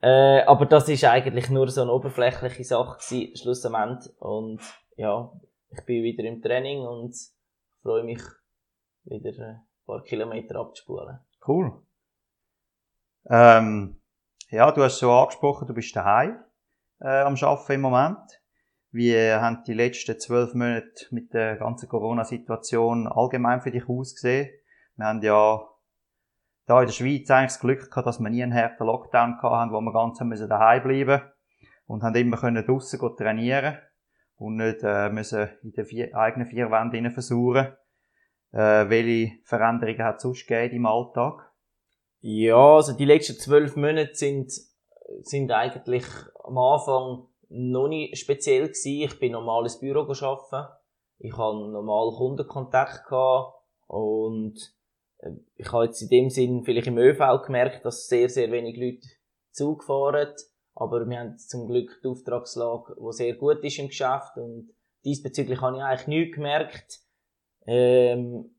äh, 0.00 0.42
aber 0.42 0.66
das 0.66 0.88
ist 0.88 1.04
eigentlich 1.04 1.50
nur 1.50 1.68
so 1.68 1.82
eine 1.82 1.92
oberflächliche 1.92 2.64
Sache 2.64 2.98
gewesen, 2.98 3.36
schlussendlich. 3.36 4.10
Und 4.18 4.60
ja, 4.96 5.30
ich 5.68 5.84
bin 5.84 6.02
wieder 6.02 6.24
im 6.24 6.40
Training 6.42 6.80
und 6.80 7.14
freue 7.82 8.04
mich, 8.04 8.22
wieder 9.04 9.38
ein 9.38 9.66
paar 9.86 10.02
Kilometer 10.02 10.56
abzuspulen. 10.56 11.20
Cool. 11.46 11.82
Ähm, 13.28 14.00
ja, 14.48 14.72
du 14.72 14.82
hast 14.82 14.98
so 14.98 15.12
angesprochen, 15.12 15.68
du 15.68 15.74
bist 15.74 15.94
daheim 15.94 16.42
äh, 17.00 17.20
am 17.20 17.34
Arbeiten 17.34 17.72
im 17.72 17.80
Moment. 17.82 18.43
Wie 18.94 19.12
haben 19.12 19.64
die 19.66 19.74
letzten 19.74 20.20
zwölf 20.20 20.54
Monate 20.54 21.08
mit 21.10 21.34
der 21.34 21.56
ganzen 21.56 21.88
Corona-Situation 21.88 23.08
allgemein 23.08 23.60
für 23.60 23.72
dich 23.72 23.88
ausgesehen? 23.88 24.50
Wir 24.94 25.06
haben 25.06 25.20
ja 25.20 25.68
da 26.66 26.80
in 26.80 26.86
der 26.86 26.92
Schweiz 26.92 27.28
eigentlich 27.28 27.50
das 27.50 27.58
Glück 27.58 27.90
gehabt, 27.90 28.06
dass 28.06 28.20
wir 28.20 28.30
nie 28.30 28.44
einen 28.44 28.54
harten 28.54 28.84
Lockdown 28.86 29.42
hatten, 29.42 29.72
wo 29.72 29.80
wir 29.80 29.92
ganz 29.92 30.20
daheim 30.48 30.84
bleiben 30.84 31.22
und 31.86 32.04
haben 32.04 32.14
immer 32.14 32.36
können 32.36 32.64
draussen 32.64 33.00
trainieren 33.16 33.78
und 34.36 34.58
nicht 34.58 34.84
äh, 34.84 35.10
müssen 35.10 35.50
in 35.64 35.72
den 35.72 35.86
vier, 35.86 36.14
eigenen 36.14 36.46
vier 36.46 36.70
Wänden 36.70 37.10
versuchen. 37.10 37.72
Äh, 38.52 38.88
welche 38.90 39.32
Veränderungen 39.42 40.04
hat 40.04 40.18
es 40.18 40.22
sonst 40.22 40.46
gegeben 40.46 40.76
im 40.76 40.86
Alltag? 40.86 41.50
Ja, 42.20 42.76
also 42.76 42.96
die 42.96 43.06
letzten 43.06 43.40
zwölf 43.40 43.74
Monate 43.74 44.14
sind, 44.14 44.52
sind 45.22 45.50
eigentlich 45.50 46.06
am 46.44 46.58
Anfang 46.58 47.33
noch 47.48 47.88
nicht 47.88 48.16
speziell 48.18 48.68
gewesen. 48.68 49.02
Ich 49.02 49.18
bin 49.18 49.32
normal 49.32 49.64
ins 49.64 49.78
Büro 49.78 50.00
arbeiten. 50.00 50.72
Ich 51.18 51.32
hatte 51.32 51.70
normal 51.70 52.14
Kundenkontakt 52.16 53.06
gehabt 53.08 53.54
und 53.86 54.58
äh, 55.18 55.30
ich 55.56 55.72
habe 55.72 55.86
jetzt 55.86 56.02
in 56.02 56.08
dem 56.08 56.30
Sinn 56.30 56.64
vielleicht 56.64 56.88
im 56.88 56.98
ÖV 56.98 57.42
gemerkt, 57.44 57.84
dass 57.84 58.08
sehr, 58.08 58.28
sehr 58.28 58.50
wenig 58.50 58.76
Leute 58.76 59.06
Zug 59.52 59.84
fahren. 59.84 60.34
Aber 60.74 61.08
wir 61.08 61.18
haben 61.18 61.38
zum 61.38 61.68
Glück 61.68 62.00
die 62.02 62.08
Auftragslage, 62.08 62.96
die 62.98 63.12
sehr 63.12 63.34
gut 63.34 63.62
ist 63.62 63.78
im 63.78 63.88
Geschäft 63.88 64.36
und 64.36 64.70
diesbezüglich 65.04 65.60
habe 65.60 65.76
ich 65.76 65.82
eigentlich 65.82 66.06
nichts 66.08 66.34
gemerkt. 66.34 67.00
Ähm, 67.66 68.56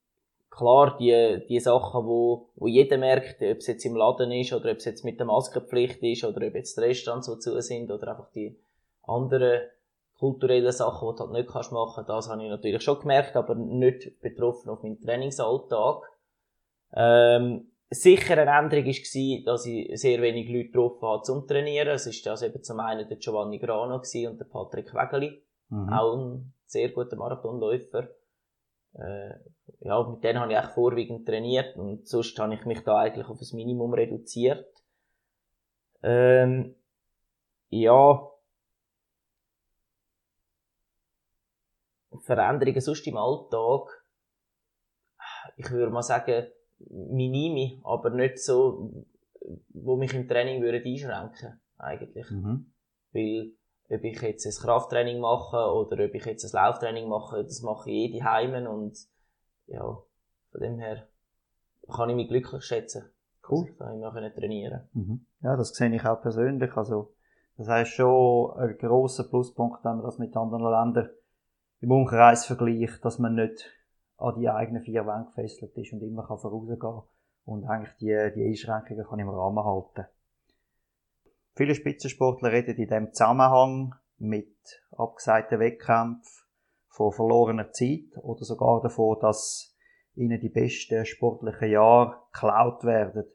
klar, 0.50 0.98
die, 0.98 1.46
die 1.50 1.60
Sachen, 1.60 2.06
wo, 2.06 2.50
wo 2.56 2.68
jeder 2.68 2.98
merkt, 2.98 3.42
ob 3.42 3.58
es 3.58 3.68
jetzt 3.68 3.86
im 3.86 3.96
Laden 3.96 4.32
ist 4.32 4.54
oder 4.54 4.72
ob 4.72 4.78
es 4.78 4.86
jetzt 4.86 5.04
mit 5.04 5.20
der 5.20 5.28
Maskenpflicht 5.28 6.02
ist 6.04 6.24
oder 6.24 6.48
ob 6.48 6.56
jetzt 6.56 6.78
die 6.78 6.82
Restaurants, 6.82 7.30
die 7.30 7.40
zu 7.40 7.62
sind 7.62 7.92
oder 7.92 8.12
einfach 8.12 8.32
die 8.32 8.58
anderen 9.08 9.62
kulturellen 10.18 10.72
Sachen, 10.72 11.10
die 11.10 11.16
du 11.18 11.24
halt 11.24 11.34
nicht 11.34 11.50
kannst 11.50 11.72
machen, 11.72 12.06
das 12.08 12.30
habe 12.30 12.44
ich 12.44 12.50
natürlich 12.50 12.84
schon 12.84 13.00
gemerkt, 13.00 13.36
aber 13.36 13.56
nicht 13.56 14.20
betroffen 14.22 14.70
auf 14.70 14.82
meinen 14.84 15.02
Trainingsalltag. 15.02 16.04
Ähm, 16.94 17.72
sicher 17.90 18.38
eine 18.38 18.52
Änderung 18.52 18.86
war, 18.86 19.44
dass 19.46 19.66
ich 19.66 20.00
sehr 20.00 20.22
wenig 20.22 20.48
Leute 20.50 20.66
getroffen 20.68 21.08
habe 21.08 21.24
zum 21.24 21.48
Trainieren. 21.48 21.90
Es 21.90 22.06
war 22.08 22.32
das 22.32 22.42
eben 22.42 22.64
zum 22.64 22.80
einen 22.80 23.08
der 23.08 23.18
Giovanni 23.18 23.60
Grano 23.60 23.96
und 23.96 24.40
der 24.40 24.46
Patrick 24.46 24.94
Wegeli, 24.94 25.44
mhm. 25.70 25.90
auch 25.90 26.18
ein 26.18 26.54
sehr 26.66 26.90
guter 26.90 27.18
Marathonläufer. 27.18 28.10
Äh, 28.94 29.34
ja, 29.82 30.02
mit 30.08 30.24
denen 30.24 30.40
habe 30.40 30.52
ich 30.54 30.58
eigentlich 30.58 30.74
vorwiegend 30.74 31.28
trainiert 31.28 31.76
und 31.76 32.08
sonst 32.08 32.38
habe 32.40 32.54
ich 32.54 32.66
mich 32.66 32.82
da 32.84 33.00
eigentlich 33.00 33.28
auf 33.28 33.38
das 33.38 33.52
Minimum 33.52 33.94
reduziert. 33.94 34.66
Ähm, 36.02 36.76
ja, 37.70 38.32
Veränderungen 42.26 42.82
sonst 42.82 43.06
im 43.08 43.18
Alltag, 43.18 44.04
ich 45.58 45.70
würde 45.72 45.92
mal 45.92 46.02
sagen, 46.02 46.48
minime, 46.90 47.80
aber 47.84 48.10
nicht 48.10 48.40
so, 48.40 49.06
wo 49.70 49.96
mich 49.96 50.14
im 50.14 50.28
Training 50.28 50.62
würde 50.62 50.84
einschränken, 50.84 51.60
eigentlich. 51.78 52.30
Mhm. 52.32 52.72
Weil, 53.14 53.52
ob 53.90 54.04
ich 54.04 54.22
jetzt 54.22 54.46
ein 54.46 54.66
Krafttraining 54.66 55.20
mache 55.20 55.58
oder 55.72 56.04
ob 56.04 56.16
ich 56.16 56.26
jetzt 56.26 56.44
ein 56.46 56.52
Lauftraining 56.52 57.08
mache, 57.08 57.44
das 57.44 57.62
mache 57.62 57.90
ich 57.90 57.96
eh 57.96 58.12
die 58.12 58.24
Heimen 58.24 58.68
und, 58.68 58.98
ja, 59.68 59.98
von 60.52 60.62
dem 60.62 60.80
her 60.80 61.08
kann 61.88 62.10
ich 62.10 62.16
mich 62.16 62.28
glücklich 62.28 62.64
schätzen. 62.64 63.06
Cool. 63.48 63.66
Dass 63.66 63.70
ich 63.70 63.78
da 63.78 63.94
immer 63.94 64.34
trainieren 64.34 64.90
mhm. 64.94 65.26
Ja, 65.42 65.56
das 65.56 65.70
sehe 65.76 65.94
ich 65.94 66.04
auch 66.04 66.20
persönlich. 66.20 66.76
Also, 66.76 67.14
das 67.58 67.68
heißt 67.68 67.92
schon 67.92 68.58
ein 68.58 68.78
grosser 68.80 69.26
Pluspunkt, 69.26 69.86
wenn 69.86 69.98
man 69.98 70.06
das 70.06 70.18
mit 70.18 70.36
anderen 70.36 70.64
Ländern 70.64 71.10
im 71.86 71.92
Umkreis 71.92 72.48
vergleicht, 72.48 73.06
dass 73.06 73.20
man 73.20 73.36
nicht 73.36 73.72
an 74.18 74.40
die 74.40 74.50
eigenen 74.50 74.82
vier 74.82 75.06
Wände 75.06 75.28
gefesselt 75.36 75.78
ist 75.78 75.94
und 75.94 76.02
immer 76.02 76.26
kann 76.26 76.40
vorausgehen 76.40 76.80
kann 76.80 77.04
und 77.46 77.64
eigentlich 77.66 77.96
die, 77.98 78.32
die 78.36 78.44
Einschränkungen 78.44 79.06
kann 79.06 79.20
im 79.20 79.30
Rahmen 79.30 79.64
halten. 79.64 80.08
Viele 81.54 81.76
Spitzensportler 81.76 82.52
reden 82.52 82.76
in 82.76 82.88
diesem 82.88 83.14
Zusammenhang 83.14 83.94
mit 84.18 84.82
abgesagten 84.98 85.60
Wettkämpfen 85.60 86.24
von 86.88 87.12
verlorener 87.12 87.72
Zeit 87.72 88.18
oder 88.18 88.44
sogar 88.44 88.82
davon, 88.82 89.20
dass 89.22 89.78
ihnen 90.16 90.40
die 90.40 90.50
besten 90.50 91.06
sportlichen 91.06 91.70
Jahre 91.70 92.18
geklaut 92.34 92.84
werden 92.84 93.26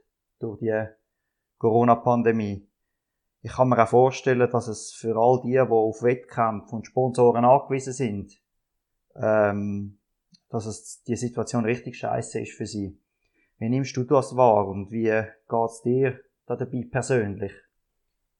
durch 0.40 0.58
die 0.58 0.86
Corona-Pandemie. 1.58 2.66
Ich 3.42 3.52
kann 3.52 3.68
mir 3.68 3.82
auch 3.82 3.88
vorstellen, 3.88 4.50
dass 4.50 4.66
es 4.66 4.92
für 4.92 5.16
all 5.16 5.40
die, 5.42 5.52
die 5.52 5.58
auf 5.60 6.02
Wettkämpfe 6.02 6.74
und 6.74 6.86
Sponsoren 6.86 7.44
angewiesen 7.44 7.92
sind, 7.92 8.39
ähm, 9.20 9.98
dass 10.48 10.66
es 10.66 11.02
die 11.04 11.16
Situation 11.16 11.64
richtig 11.64 11.96
scheiße 11.96 12.40
ist 12.40 12.52
für 12.52 12.66
sie. 12.66 12.98
Wie 13.58 13.68
nimmst 13.68 13.96
du 13.96 14.04
das 14.04 14.36
wahr 14.36 14.66
und 14.66 14.90
wie 14.90 15.22
geht's 15.48 15.82
dir 15.82 16.20
da 16.46 16.56
dabei 16.56 16.86
persönlich? 16.90 17.52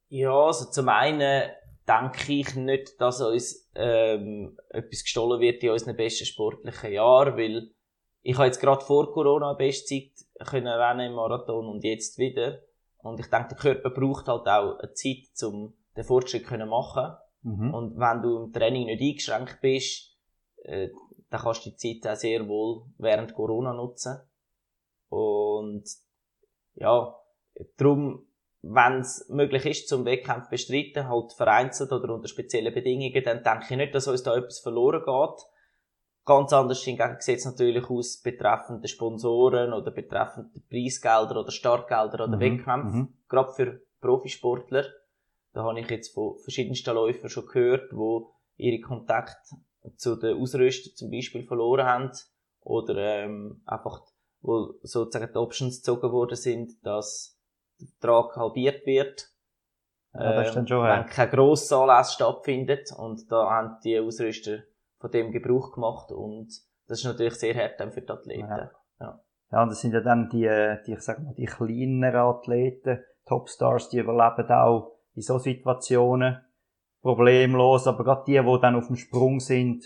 Ja, 0.08 0.32
also 0.32 0.70
zum 0.70 0.88
einen 0.88 1.50
denke 1.86 2.32
ich 2.32 2.54
nicht, 2.56 3.00
dass 3.00 3.20
uns 3.20 3.70
ähm, 3.74 4.58
etwas 4.70 5.02
gestohlen 5.02 5.40
wird 5.40 5.62
in 5.62 5.70
unseren 5.70 5.96
besten 5.96 6.26
sportlichen 6.26 6.92
Jahren, 6.92 7.36
weil 7.36 7.70
ich 8.22 8.36
habe 8.36 8.46
jetzt 8.46 8.60
gerade 8.60 8.84
vor 8.84 9.12
Corona 9.12 9.54
Bestzeit 9.54 10.10
können 10.46 10.68
rennen 10.68 11.10
im 11.10 11.14
Marathon 11.14 11.68
und 11.68 11.84
jetzt 11.84 12.18
wieder. 12.18 12.60
Und 12.98 13.18
ich 13.18 13.26
denke, 13.26 13.48
der 13.48 13.58
Körper 13.58 13.90
braucht 13.90 14.28
halt 14.28 14.46
auch 14.46 14.78
eine 14.78 14.92
Zeit, 14.92 15.42
um 15.42 15.74
den 15.96 16.04
Fortschritt 16.04 16.46
zu 16.46 16.66
machen. 16.66 17.16
Mhm. 17.42 17.74
Und 17.74 17.98
wenn 17.98 18.22
du 18.22 18.44
im 18.44 18.52
Training 18.52 18.86
nicht 18.86 19.02
eingeschränkt 19.02 19.60
bist, 19.62 20.09
äh, 20.64 20.88
dann 21.30 21.40
kannst 21.40 21.64
du 21.64 21.70
die 21.70 21.76
Zeit 22.00 22.12
auch 22.12 22.16
sehr 22.18 22.46
wohl 22.48 22.82
während 22.98 23.34
Corona 23.34 23.72
nutzen. 23.72 24.20
Und 25.08 25.84
ja, 26.74 27.14
darum, 27.76 28.26
wenn 28.62 29.00
es 29.00 29.28
möglich 29.28 29.64
ist, 29.66 29.88
zum 29.88 30.04
Wettkampf 30.04 30.48
bestreiten, 30.48 31.08
halt 31.08 31.32
vereinzelt 31.32 31.92
oder 31.92 32.14
unter 32.14 32.28
speziellen 32.28 32.74
Bedingungen, 32.74 33.24
dann 33.24 33.42
denke 33.42 33.66
ich 33.70 33.76
nicht, 33.76 33.94
dass 33.94 34.08
uns 34.08 34.22
da 34.22 34.36
etwas 34.36 34.60
verloren 34.60 35.02
geht. 35.04 35.44
Ganz 36.26 36.52
anders 36.52 36.82
hingegen 36.82 37.16
sieht 37.20 37.38
es 37.38 37.46
natürlich 37.46 37.88
aus 37.88 38.20
betreffend 38.20 38.88
Sponsoren 38.88 39.72
oder 39.72 39.90
betreffend 39.90 40.68
Preisgelder 40.68 41.40
oder 41.40 41.50
Startgelder 41.50 42.24
oder 42.24 42.36
mhm. 42.36 42.40
Wettkämpfe. 42.40 42.96
Mhm. 42.96 43.14
Gerade 43.28 43.52
für 43.52 43.82
Profisportler. 44.00 44.84
Da 45.52 45.64
habe 45.64 45.80
ich 45.80 45.90
jetzt 45.90 46.14
von 46.14 46.38
verschiedensten 46.38 46.94
Läufern 46.94 47.30
schon 47.30 47.46
gehört, 47.46 47.90
wo 47.92 48.32
ihre 48.56 48.80
Kontakte 48.80 49.56
zu 49.96 50.16
den 50.16 50.40
Ausrüstern 50.40 50.94
zum 50.94 51.10
Beispiel 51.10 51.44
verloren 51.44 51.86
haben 51.86 52.10
oder 52.60 52.96
ähm, 52.96 53.62
einfach 53.64 54.02
wo 54.42 54.74
sozusagen 54.82 55.32
die 55.32 55.38
Options 55.38 55.78
gezogen 55.78 56.12
worden 56.12 56.36
sind, 56.36 56.84
dass 56.84 57.38
der 57.78 57.88
Vertrag 57.88 58.36
halbiert 58.36 58.86
wird. 58.86 59.28
Ja, 60.12 60.44
schon, 60.44 60.68
wenn 60.68 61.06
kein 61.06 61.30
grosser 61.30 61.82
Anlass 61.82 62.14
stattfindet 62.14 62.92
und 62.96 63.30
da 63.30 63.48
haben 63.48 63.76
die 63.84 63.98
Ausrüster 63.98 64.58
von 64.98 65.10
dem 65.10 65.30
Gebrauch 65.30 65.72
gemacht 65.72 66.10
und 66.10 66.48
das 66.88 66.98
ist 66.98 67.04
natürlich 67.04 67.34
sehr 67.34 67.54
hart 67.54 67.78
dann 67.78 67.92
für 67.92 68.02
die 68.02 68.10
Athleten. 68.10 68.48
Ja. 68.48 68.70
Ja. 68.98 69.20
ja, 69.52 69.62
und 69.62 69.68
das 69.68 69.80
sind 69.80 69.92
ja 69.94 70.00
dann 70.00 70.28
die, 70.28 70.50
die 70.84 70.94
ich 70.94 71.00
sag 71.00 71.22
mal, 71.22 71.34
die 71.34 71.46
kleineren 71.46 72.16
Athleten, 72.16 73.04
Topstars, 73.26 73.90
die 73.90 73.98
überleben 73.98 74.50
auch 74.50 74.96
in 75.14 75.22
so 75.22 75.38
Situationen 75.38 76.40
problemlos, 77.02 77.86
aber 77.86 78.04
gerade 78.04 78.24
die, 78.26 78.38
die 78.38 78.60
dann 78.60 78.76
auf 78.76 78.86
dem 78.86 78.96
Sprung 78.96 79.40
sind 79.40 79.84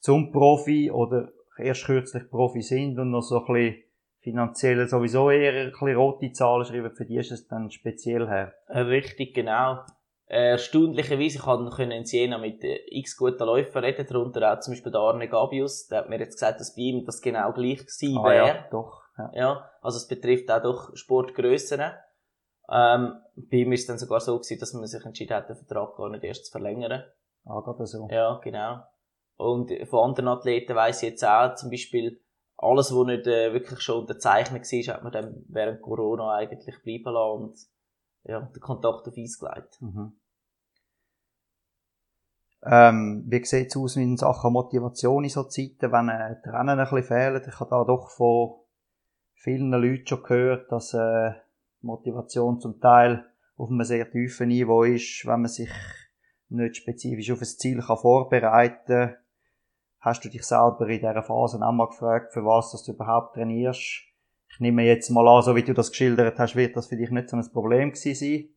zum 0.00 0.32
Profi 0.32 0.90
oder 0.90 1.30
erst 1.58 1.84
kürzlich 1.84 2.28
Profi 2.30 2.62
sind 2.62 2.98
und 2.98 3.10
noch 3.10 3.22
so 3.22 3.44
ein 3.44 3.52
bisschen 3.52 3.82
finanziell 4.20 4.86
sowieso 4.86 5.30
eher 5.30 5.52
ein 5.52 5.70
bisschen 5.70 5.96
rote 5.96 6.32
Zahlen 6.32 6.64
schreiben, 6.64 6.94
für 6.94 7.04
die 7.04 7.16
ist 7.16 7.32
es 7.32 7.48
dann 7.48 7.70
speziell 7.70 8.28
her. 8.28 8.54
Richtig, 8.68 9.34
genau. 9.34 9.80
Äh, 10.26 10.52
erstaunlicherweise, 10.52 11.36
ich 11.36 11.42
konnte 11.42 11.82
in 11.82 12.04
Siena 12.04 12.38
mit 12.38 12.62
äh, 12.64 12.78
x 12.86 13.16
guten 13.16 13.44
Läufern 13.44 13.84
reden, 13.84 14.06
darunter 14.08 14.52
auch 14.52 14.60
zum 14.60 14.72
Beispiel 14.72 14.92
der 14.92 15.00
Arne 15.00 15.28
Gabius, 15.28 15.88
der 15.88 15.98
hat 15.98 16.08
mir 16.08 16.18
jetzt 16.18 16.36
gesagt, 16.36 16.60
dass 16.60 16.74
bei 16.74 16.82
ihm 16.82 17.04
das 17.04 17.20
genau 17.20 17.52
gleich 17.52 17.80
gewesen 17.80 18.18
ah, 18.18 18.24
wäre. 18.24 18.46
Ja, 18.46 18.68
doch. 18.70 19.02
Ja. 19.18 19.30
ja, 19.34 19.70
also 19.82 19.98
es 19.98 20.08
betrifft 20.08 20.50
auch 20.50 20.62
doch 20.62 20.96
Sportgrössen. 20.96 21.82
Ähm, 22.72 23.20
bei 23.36 23.58
ihm 23.58 23.72
ist 23.72 23.82
es 23.82 23.86
dann 23.86 23.98
sogar 23.98 24.20
so 24.20 24.38
gewesen, 24.38 24.58
dass 24.58 24.72
man 24.72 24.86
sich 24.86 25.04
entschieden 25.04 25.36
hat, 25.36 25.48
den 25.48 25.56
Vertrag 25.56 25.94
gar 25.94 26.08
nicht 26.08 26.24
erst 26.24 26.46
zu 26.46 26.52
verlängern. 26.52 27.04
Ah, 27.44 27.60
gerade 27.60 27.86
so. 27.86 28.08
Ja, 28.10 28.40
genau. 28.42 28.82
Und 29.36 29.70
von 29.88 30.08
anderen 30.08 30.28
Athleten 30.28 30.74
weiss 30.74 31.02
ich 31.02 31.10
jetzt 31.10 31.24
auch, 31.24 31.54
zum 31.54 31.70
Beispiel, 31.70 32.20
alles, 32.56 32.94
was 32.94 33.06
nicht 33.06 33.26
äh, 33.26 33.52
wirklich 33.52 33.80
schon 33.80 34.00
unterzeichnet 34.00 34.62
war, 34.62 34.94
hat 34.94 35.02
man 35.02 35.12
dann 35.12 35.44
während 35.48 35.82
Corona 35.82 36.34
eigentlich 36.34 36.82
bleiben 36.82 37.12
lassen 37.12 37.42
und 37.42 37.58
ja, 38.24 38.40
den 38.40 38.60
Kontakt 38.60 39.08
auf 39.08 39.18
Eis 39.18 39.38
gelegt. 39.38 39.78
Mhm. 39.80 40.12
Ähm, 42.64 43.24
wie 43.26 43.44
sieht 43.44 43.68
es 43.68 43.76
aus 43.76 43.96
in 43.96 44.16
Sachen 44.16 44.52
Motivation 44.52 45.24
in 45.24 45.30
so 45.30 45.42
Zeiten, 45.42 45.90
wenn 45.90 46.08
äh, 46.08 46.36
die 46.44 46.48
Rennen 46.48 46.78
ein 46.78 46.78
bisschen 46.78 47.02
fehlen? 47.02 47.42
Ich 47.46 47.58
habe 47.58 47.70
da 47.70 47.84
doch 47.84 48.10
von 48.10 48.60
vielen 49.34 49.72
Leuten 49.72 50.06
schon 50.06 50.22
gehört, 50.22 50.70
dass 50.70 50.94
äh, 50.94 51.32
Motivation 51.82 52.60
zum 52.60 52.80
Teil 52.80 53.24
auf 53.56 53.70
einem 53.70 53.84
sehr 53.84 54.10
tiefen 54.10 54.48
Niveau 54.48 54.84
ist, 54.84 55.26
wenn 55.26 55.42
man 55.42 55.48
sich 55.48 55.70
nicht 56.48 56.76
spezifisch 56.76 57.30
auf 57.30 57.40
ein 57.40 57.46
Ziel 57.46 57.80
kann 57.80 57.96
vorbereiten 57.96 58.86
kann 58.86 59.16
Hast 60.02 60.24
du 60.24 60.28
dich 60.28 60.42
selber 60.42 60.88
in 60.88 60.98
dieser 60.98 61.22
Phase 61.22 61.64
auch 61.64 61.72
mal 61.72 61.86
gefragt, 61.86 62.32
für 62.32 62.44
was 62.44 62.72
dass 62.72 62.82
du 62.82 62.92
überhaupt 62.92 63.34
trainierst? 63.34 64.02
Ich 64.50 64.58
nehme 64.58 64.82
jetzt 64.82 65.10
mal 65.10 65.28
an, 65.28 65.42
so 65.42 65.54
wie 65.54 65.62
du 65.62 65.74
das 65.74 65.90
geschildert 65.90 66.40
hast, 66.40 66.56
wird 66.56 66.76
das 66.76 66.88
für 66.88 66.96
dich 66.96 67.10
nicht 67.10 67.30
so 67.30 67.36
ein 67.36 67.52
Problem 67.52 67.92
gewesen 67.92 68.14
sein. 68.16 68.48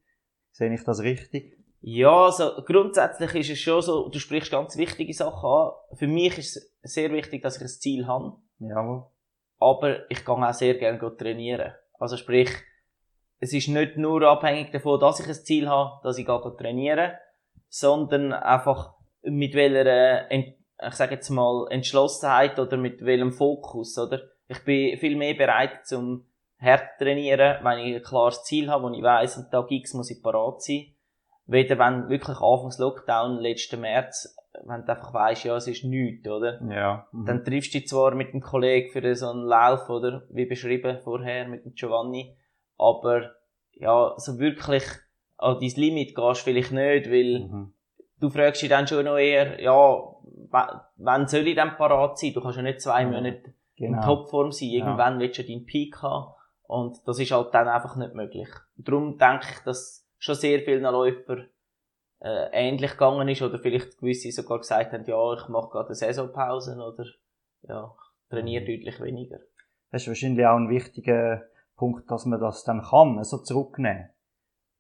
Sehe 0.52 0.74
ich 0.74 0.84
das 0.84 1.02
richtig? 1.02 1.56
Ja, 1.82 2.26
also 2.26 2.64
grundsätzlich 2.66 3.36
ist 3.36 3.50
es 3.52 3.60
schon 3.60 3.84
so, 3.84 4.10
du 4.10 4.18
sprichst 4.18 4.50
ganz 4.50 4.76
wichtige 4.76 5.14
Sachen 5.14 5.48
an. 5.48 5.72
Für 5.98 6.08
mich 6.08 6.36
ist 6.40 6.58
es 6.82 6.94
sehr 6.94 7.12
wichtig, 7.12 7.44
dass 7.44 7.58
ich 7.58 7.62
ein 7.62 7.68
Ziel 7.68 8.08
habe. 8.08 8.38
Ja. 8.58 9.08
Aber 9.60 10.10
ich 10.10 10.26
kann 10.26 10.44
auch 10.44 10.54
sehr 10.54 10.74
gerne 10.80 11.16
trainieren. 11.16 11.74
Also 12.00 12.18
sprich, 12.18 12.50
es 13.46 13.54
ist 13.54 13.68
nicht 13.68 13.96
nur 13.96 14.24
abhängig 14.24 14.72
davon, 14.72 15.00
dass 15.00 15.20
ich 15.20 15.28
ein 15.28 15.34
Ziel 15.34 15.70
habe, 15.70 16.00
dass 16.04 16.18
ich 16.18 16.26
gehe 16.26 16.56
trainieren, 16.58 17.12
sondern 17.70 18.34
einfach 18.34 18.96
mit 19.22 19.54
welcher 19.54 20.30
ich 20.32 20.94
sage 20.94 21.16
jetzt 21.16 21.30
mal, 21.30 21.68
Entschlossenheit 21.70 22.60
oder 22.60 22.78
mit 22.78 23.06
welchem 23.06 23.32
Fokus, 23.32 23.98
oder? 23.98 24.20
Ich 24.48 24.64
bin 24.66 24.98
viel 24.98 25.16
mehr 25.16 25.34
bereit 25.34 25.86
zum 25.86 26.26
hart 26.60 27.00
trainieren, 27.00 27.64
wenn 27.64 27.80
ich 27.80 27.96
ein 27.96 28.02
klares 28.02 28.44
Ziel 28.44 28.70
habe, 28.70 28.84
wo 28.84 28.90
ich 28.90 29.02
weiss, 29.02 29.38
am 29.38 29.50
Tag 29.50 29.72
X 29.72 29.94
muss 29.94 30.12
ich 30.12 30.22
parat 30.22 30.62
sein. 30.62 30.88
Weder 31.46 31.78
wenn 31.78 32.10
wirklich 32.10 32.38
Anfangs 32.38 32.80
Lockdown, 32.80 33.40
letzten 33.40 33.82
März, 33.82 34.36
wenn 34.66 34.84
du 34.86 34.92
einfach 34.92 35.14
weisst, 35.14 35.46
ja, 35.46 35.56
es 35.56 35.68
ist 35.68 35.84
nichts, 35.84 36.28
oder? 36.28 36.60
Ja. 36.70 37.08
Mhm. 37.12 37.26
Dann 37.26 37.46
triffst 37.46 37.74
du 37.74 37.80
dich 37.80 37.88
zwar 37.88 38.16
mit 38.16 38.34
dem 38.34 38.42
Kollegen 38.42 38.92
für 38.92 39.16
so 39.16 39.30
einen 39.30 39.46
Lauf, 39.46 39.90
oder? 39.90 40.24
Wie 40.30 40.46
beschrieben 40.46 41.00
vorher 41.04 41.48
mit 41.48 41.66
dem 41.66 41.74
Giovanni. 41.74 42.36
Aber, 42.78 43.32
ja, 43.74 44.14
so 44.18 44.40
wirklich 44.40 44.84
an 45.38 45.60
dein 45.60 45.70
Limit 45.76 46.16
gehst 46.16 46.42
vielleicht 46.42 46.72
nicht, 46.72 47.10
weil 47.10 47.40
mhm. 47.40 47.74
du 48.20 48.30
fragst 48.30 48.62
dich 48.62 48.70
dann 48.70 48.88
schon 48.88 49.06
noch 49.06 49.18
eher, 49.18 49.62
ja, 49.62 50.02
wann 50.98 51.28
soll 51.28 51.48
ich 51.48 51.56
denn 51.56 51.76
parat 51.78 52.18
sein? 52.18 52.34
Du 52.34 52.42
kannst 52.42 52.58
ja 52.58 52.64
nicht 52.64 52.82
zwei 52.82 53.06
Monate 53.06 53.54
genau. 53.76 53.98
in 53.98 54.04
Topform 54.04 54.52
sein. 54.52 54.70
Irgendwann 54.70 55.16
ja. 55.16 55.20
willst 55.20 55.40
du 55.40 55.44
deinen 55.44 55.66
Peak 55.66 56.02
haben. 56.02 56.34
Und 56.68 57.08
das 57.08 57.20
ist 57.20 57.32
halt 57.32 57.54
dann 57.54 57.68
einfach 57.68 57.96
nicht 57.96 58.16
möglich. 58.16 58.50
Darum 58.78 59.18
denke 59.18 59.46
ich, 59.52 59.60
dass 59.64 60.08
schon 60.18 60.36
sehr 60.36 60.62
vielen 60.62 60.84
Läufer 60.84 61.46
äh, 62.22 62.50
ähnlich 62.52 62.92
gegangen 62.92 63.28
ist 63.28 63.42
oder 63.42 63.60
vielleicht 63.60 64.00
gewisse 64.00 64.32
sogar 64.32 64.60
gesagt 64.60 64.94
haben, 64.94 65.06
ja, 65.06 65.34
ich 65.34 65.48
mache 65.48 65.70
gerade 65.70 65.88
eine 65.88 65.96
Saisonpause 65.96 66.76
oder 66.76 67.06
ja, 67.64 67.94
trainiere 68.30 68.64
mhm. 68.64 68.68
deutlich 68.68 69.00
weniger. 69.02 69.40
Das 69.92 70.02
ist 70.02 70.08
wahrscheinlich 70.08 70.46
auch 70.46 70.56
ein 70.56 70.70
wichtiger 70.70 71.44
Punkt, 71.76 72.10
dass 72.10 72.26
man 72.26 72.40
das 72.40 72.64
dann 72.64 72.82
kann, 72.82 73.24
so 73.24 73.38
zurücknehmen. 73.38 74.10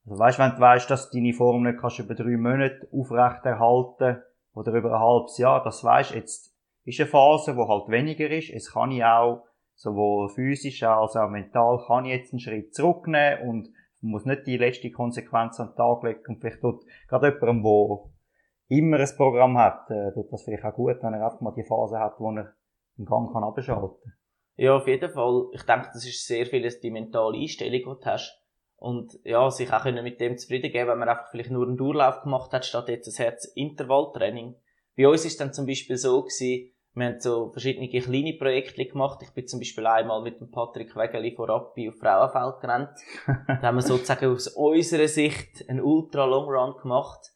Also 0.06 0.20
weißt, 0.20 0.40
wenn 0.40 0.52
du 0.52 0.60
weißt, 0.60 0.90
dass 0.90 1.10
du 1.10 1.18
deine 1.18 1.34
Form 1.34 1.64
nicht 1.64 1.80
kannst 1.80 2.00
über 2.00 2.16
drei 2.16 2.38
Monate 2.38 2.88
aufrechterhalten 2.92 4.22
oder 4.54 4.74
über 4.74 4.94
ein 4.94 5.00
halbes 5.00 5.38
Jahr, 5.38 5.64
das 5.64 5.84
weisst, 5.84 6.14
jetzt 6.14 6.56
ist 6.84 7.00
eine 7.00 7.10
Phase, 7.10 7.58
wo 7.58 7.68
halt 7.68 7.90
weniger 7.90 8.30
ist. 8.30 8.52
Es 8.52 8.72
kann 8.72 8.92
ich 8.92 9.04
auch 9.04 9.46
sowohl 9.74 10.30
physisch 10.30 10.84
als 10.84 11.16
auch 11.16 11.30
mental 11.30 11.84
kann 11.86 12.06
ich 12.06 12.12
jetzt 12.12 12.34
einen 12.34 12.40
Schritt 12.40 12.74
zurücknehmen 12.74 13.50
und 13.50 13.70
muss 14.02 14.26
nicht 14.26 14.46
die 14.46 14.58
letzte 14.58 14.92
Konsequenz 14.92 15.60
an 15.60 15.70
den 15.70 15.76
Tag 15.76 16.04
legen 16.04 16.22
und 16.28 16.40
vielleicht 16.40 16.62
tut 16.62 16.86
gerade 17.08 17.34
jemandem, 17.34 17.64
der 17.64 18.78
immer 18.78 19.00
ein 19.00 19.10
Programm 19.18 19.58
hat, 19.58 19.90
äh, 19.90 20.14
tut 20.14 20.32
das 20.32 20.44
vielleicht 20.44 20.64
auch 20.64 20.76
gut, 20.76 20.98
wenn 21.02 21.14
er 21.14 21.26
einfach 21.26 21.42
mal 21.42 21.54
die 21.56 21.64
Phase 21.64 22.00
hat, 22.00 22.20
wo 22.20 22.32
er 22.32 22.54
den 22.98 23.06
Gang 23.06 23.32
kann 23.34 23.44
abschalten. 23.44 24.14
Ja, 24.58 24.76
auf 24.78 24.88
jeden 24.88 25.12
Fall. 25.12 25.48
Ich 25.54 25.64
denke, 25.64 25.90
das 25.94 26.06
ist 26.06 26.26
sehr 26.26 26.46
vieles 26.46 26.80
die 26.80 26.92
mentale 26.92 27.38
Einstellung, 27.38 27.98
die 27.98 28.04
du 28.04 28.06
hast. 28.06 28.42
Und 28.78 29.18
ja, 29.24 29.50
sich 29.50 29.72
auch 29.72 29.84
können 29.84 30.04
mit 30.04 30.20
dem 30.20 30.38
zufrieden 30.38 30.72
geben, 30.72 30.90
wenn 30.90 31.00
man 31.00 31.10
einfach 31.10 31.30
vielleicht 31.32 31.52
nur 31.52 31.66
einen 31.66 31.78
Durchlauf 31.78 32.22
gemacht 32.22 32.52
hat, 32.52 32.66
statt 32.66 32.90
jetzt 32.90 33.08
ein 33.08 33.24
Herz-Intervalltraining. 33.24 34.56
Bei 34.98 35.08
uns 35.08 35.26
ist 35.26 35.40
dann 35.40 35.54
zum 35.54 35.66
Beispiel 35.66 35.98
so 35.98 36.22
gewesen, 36.22 36.72
wir 36.96 37.08
haben 37.08 37.20
so 37.20 37.52
verschiedene 37.52 37.90
kleine 37.90 38.38
Projekte 38.38 38.86
gemacht. 38.86 39.20
Ich 39.22 39.34
bin 39.34 39.48
zum 39.48 39.60
Beispiel 39.60 39.86
einmal 39.86 40.22
mit 40.22 40.40
dem 40.40 40.50
Patrick 40.50 40.96
Wegeli 40.96 41.36
von 41.36 41.50
Rappi 41.50 41.90
auf 41.90 41.96
Frauenfeld 41.96 42.62
gerannt. 42.62 42.98
da 43.48 43.62
haben 43.62 43.76
wir 43.76 43.82
sozusagen 43.82 44.32
aus 44.32 44.48
unserer 44.48 45.10
Sicht 45.10 45.70
einen 45.70 45.82
ultra 45.82 46.24
Long 46.24 46.46
Run 46.46 46.76
gemacht. 46.82 47.34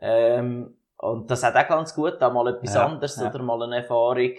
Ähm, 0.00 0.76
und 0.98 1.30
das 1.30 1.42
hat 1.42 1.56
auch 1.56 1.68
ganz 1.68 1.94
gut, 1.94 2.18
da 2.20 2.30
mal 2.30 2.46
etwas 2.54 2.74
ja, 2.74 2.86
anderes 2.86 3.16
ja. 3.16 3.28
oder 3.28 3.42
mal 3.42 3.60
eine 3.62 3.76
Erfahrung. 3.76 4.32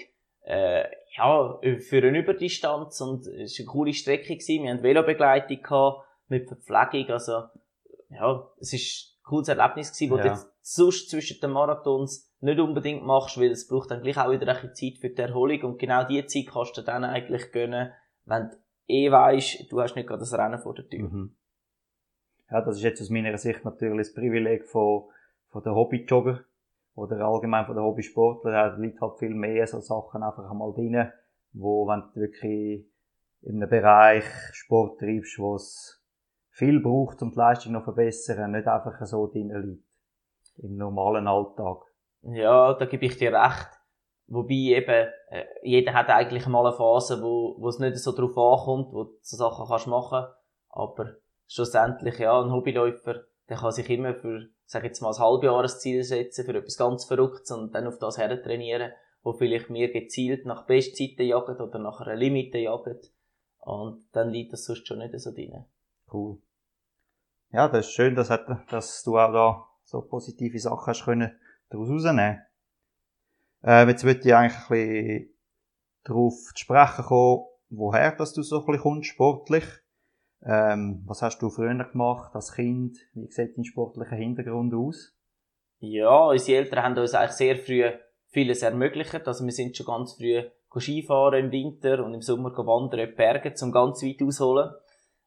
Äh, 0.48 0.86
ja, 1.18 1.60
für 1.80 1.98
eine 1.98 2.20
Überdistanz 2.20 3.02
und 3.02 3.28
es 3.28 3.60
war 3.60 3.64
eine 3.64 3.66
coole 3.66 3.94
Strecke 3.94 4.38
gewesen. 4.38 4.64
Wir 4.64 4.72
hatten 4.72 4.84
Velobegleitung 4.84 5.62
gehabt 5.62 6.08
mit 6.30 6.48
Verpflegung. 6.48 7.12
Also, 7.12 7.44
ja, 8.10 8.50
es 8.58 8.72
ist 8.72 9.18
ein 9.20 9.24
cooles 9.24 9.50
Erlebnis 9.50 9.92
gewesen, 9.92 10.12
wo 10.12 10.18
ja. 10.18 10.24
du 10.24 10.30
jetzt 10.30 10.50
sonst 10.62 11.10
zwischen 11.10 11.42
den 11.42 11.52
Marathons 11.52 12.34
nicht 12.40 12.60
unbedingt 12.60 13.04
machst, 13.04 13.38
weil 13.38 13.52
es 13.52 13.68
braucht 13.68 13.92
dann 13.92 14.02
gleich 14.02 14.18
auch 14.18 14.32
wieder 14.32 14.48
ein 14.48 14.74
Zeit 14.74 15.00
für 15.02 15.10
die 15.10 15.22
Erholung 15.22 15.62
und 15.64 15.80
genau 15.80 16.06
die 16.06 16.26
Zeit 16.28 16.48
kannst 16.48 16.78
du 16.78 16.82
dann 16.82 17.04
eigentlich 17.04 17.52
gönnen, 17.52 17.92
wenn 18.24 18.50
du 18.50 18.56
eh 18.88 19.12
weisst, 19.12 19.70
du 19.70 19.82
hast 19.82 19.96
nicht 19.96 20.08
gerade 20.08 20.22
das 20.22 20.34
Rennen 20.34 20.60
vor 20.60 20.76
der 20.76 20.88
Tür. 20.88 21.10
Mhm. 21.10 21.36
Ja, 22.50 22.62
das 22.62 22.78
ist 22.78 22.84
jetzt 22.84 23.02
aus 23.02 23.10
meiner 23.10 23.38
Sicht 23.38 23.66
natürlich 23.66 24.08
das 24.08 24.14
Privileg 24.14 24.66
von, 24.66 25.10
von 25.50 25.62
der 25.62 25.76
Hobbyjogger 25.76 26.46
oder 26.98 27.28
allgemein 27.28 27.66
von 27.66 27.76
der 27.76 27.84
Hobbysportler. 27.84 28.52
Da 28.52 28.76
liegt 28.76 29.00
halt 29.00 29.20
viel 29.20 29.34
mehr 29.34 29.68
so 29.68 29.80
Sachen 29.80 30.24
einfach 30.24 30.50
einmal 30.50 30.74
drin, 30.74 31.12
wo, 31.54 31.88
wenn 31.88 32.02
du 32.02 32.22
wirklich 32.22 32.90
in 33.42 33.58
einem 33.58 33.70
Bereich 33.70 34.26
Sport 34.52 35.00
treibst, 35.00 35.38
wo 35.38 35.56
es 35.56 36.04
viel 36.50 36.80
braucht, 36.80 37.22
um 37.22 37.32
die 37.32 37.38
Leistung 37.38 37.74
noch 37.74 37.82
zu 37.82 37.94
verbessern, 37.94 38.52
nicht 38.52 38.68
einfach 38.68 39.00
so 39.06 39.28
drin 39.28 39.50
liegt. 39.50 39.86
im 40.58 40.76
normalen 40.76 41.28
Alltag. 41.28 41.84
Ja, 42.24 42.74
da 42.74 42.86
gebe 42.86 43.06
ich 43.06 43.18
dir 43.18 43.32
recht. 43.32 43.70
Wobei 44.26 44.56
eben, 44.56 45.08
äh, 45.30 45.46
jeder 45.62 45.94
hat 45.94 46.10
eigentlich 46.10 46.48
mal 46.48 46.66
eine 46.66 46.76
Phase, 46.76 47.22
wo, 47.22 47.56
wo 47.60 47.68
es 47.68 47.78
nicht 47.78 47.98
so 47.98 48.12
drauf 48.12 48.36
ankommt, 48.36 48.92
wo 48.92 49.04
du 49.04 49.18
so 49.22 49.38
Sachen 49.38 49.68
kannst 49.68 49.88
machen. 49.88 50.26
Aber 50.70 51.14
schlussendlich, 51.48 52.18
ja, 52.18 52.42
ein 52.42 52.52
Hobbyläufer, 52.52 53.22
der 53.50 53.58
kann 53.58 53.72
sich 53.72 53.90
immer 53.90 54.14
für, 54.14 54.48
sag 54.66 54.84
jetzt 54.84 55.02
mal, 55.02 55.12
ein 55.14 55.20
Halbjahresziel 55.20 56.04
setzen, 56.04 56.46
für 56.46 56.56
etwas 56.56 56.78
ganz 56.78 57.06
Verrücktes 57.06 57.52
und 57.52 57.74
dann 57.74 57.88
auf 57.88 57.98
das 58.00 58.18
her 58.18 58.42
trainieren, 58.42 58.92
wo 59.24 59.34
vielleicht 59.34 59.70
mehr 59.70 59.90
gezielt 59.90 60.46
nach 60.46 60.66
Bestzeiten 60.66 61.26
jagt 61.26 61.60
oder 61.60 61.80
nach 61.80 62.02
einer 62.02 62.16
Limite 62.16 62.58
jagt. 62.58 63.12
Und 63.60 64.06
dann 64.14 64.30
liegt 64.30 64.54
das 64.54 64.66
sonst 64.66 64.88
schon 64.88 65.00
nicht 65.00 65.18
so 65.20 65.32
drin. 65.32 65.66
Cool. 66.12 66.38
Ja, 67.52 67.68
das 67.68 67.88
ist 67.88 67.94
schön, 67.94 68.16
dass, 68.16 68.30
dass 68.70 69.04
du 69.04 69.18
auch 69.18 69.32
da 69.32 69.68
so 69.84 70.02
positive 70.02 70.60
Sachen 70.60 70.88
hast 70.88 71.06
können 71.06 71.38
daraus 71.70 71.90
rausnehmen. 71.90 72.42
Äh, 73.64 73.88
jetzt 73.88 74.04
würde 74.04 74.22
ich 74.22 74.36
eigentlich 74.36 74.58
ein 74.58 74.68
bisschen 74.70 75.34
darauf 76.04 76.34
zu 76.34 76.58
sprechen 76.58 77.06
kommen, 77.06 77.46
woher 77.70 78.12
dass 78.16 78.34
du 78.34 78.42
so 78.44 78.60
ein 78.60 78.66
bisschen 78.66 78.82
kommst, 78.82 79.10
sportlich. 79.10 79.66
Ähm, 80.44 81.04
was 81.06 81.22
hast 81.22 81.40
du 81.42 81.50
früher 81.50 81.84
gemacht 81.84 82.36
als 82.36 82.54
Kind? 82.54 82.98
Wie 83.14 83.30
sieht 83.32 83.58
dein 83.58 83.66
sportlicher 83.66 84.16
Hintergrund 84.16 84.74
aus? 84.74 85.16
Ja, 85.80 86.28
unsere 86.28 86.60
Eltern 86.60 86.84
haben 86.84 86.98
uns 86.98 87.14
eigentlich 87.14 87.32
sehr 87.32 87.56
früh 87.58 87.84
vieles 88.30 88.62
ermöglicht. 88.62 89.28
Also 89.28 89.46
wir 89.46 89.52
sind 89.52 89.76
schon 89.76 89.86
ganz 89.86 90.14
früh 90.14 90.44
Skifahren 90.80 91.46
im 91.46 91.52
Winter 91.52 92.04
und 92.04 92.14
im 92.14 92.22
Sommer 92.22 92.52
wandern 92.56 93.00
in 93.00 93.10
die 93.10 93.16
Berge, 93.16 93.54
zum 93.54 93.72
ganz 93.72 94.04
weit 94.04 94.22
ausholen. 94.22 94.72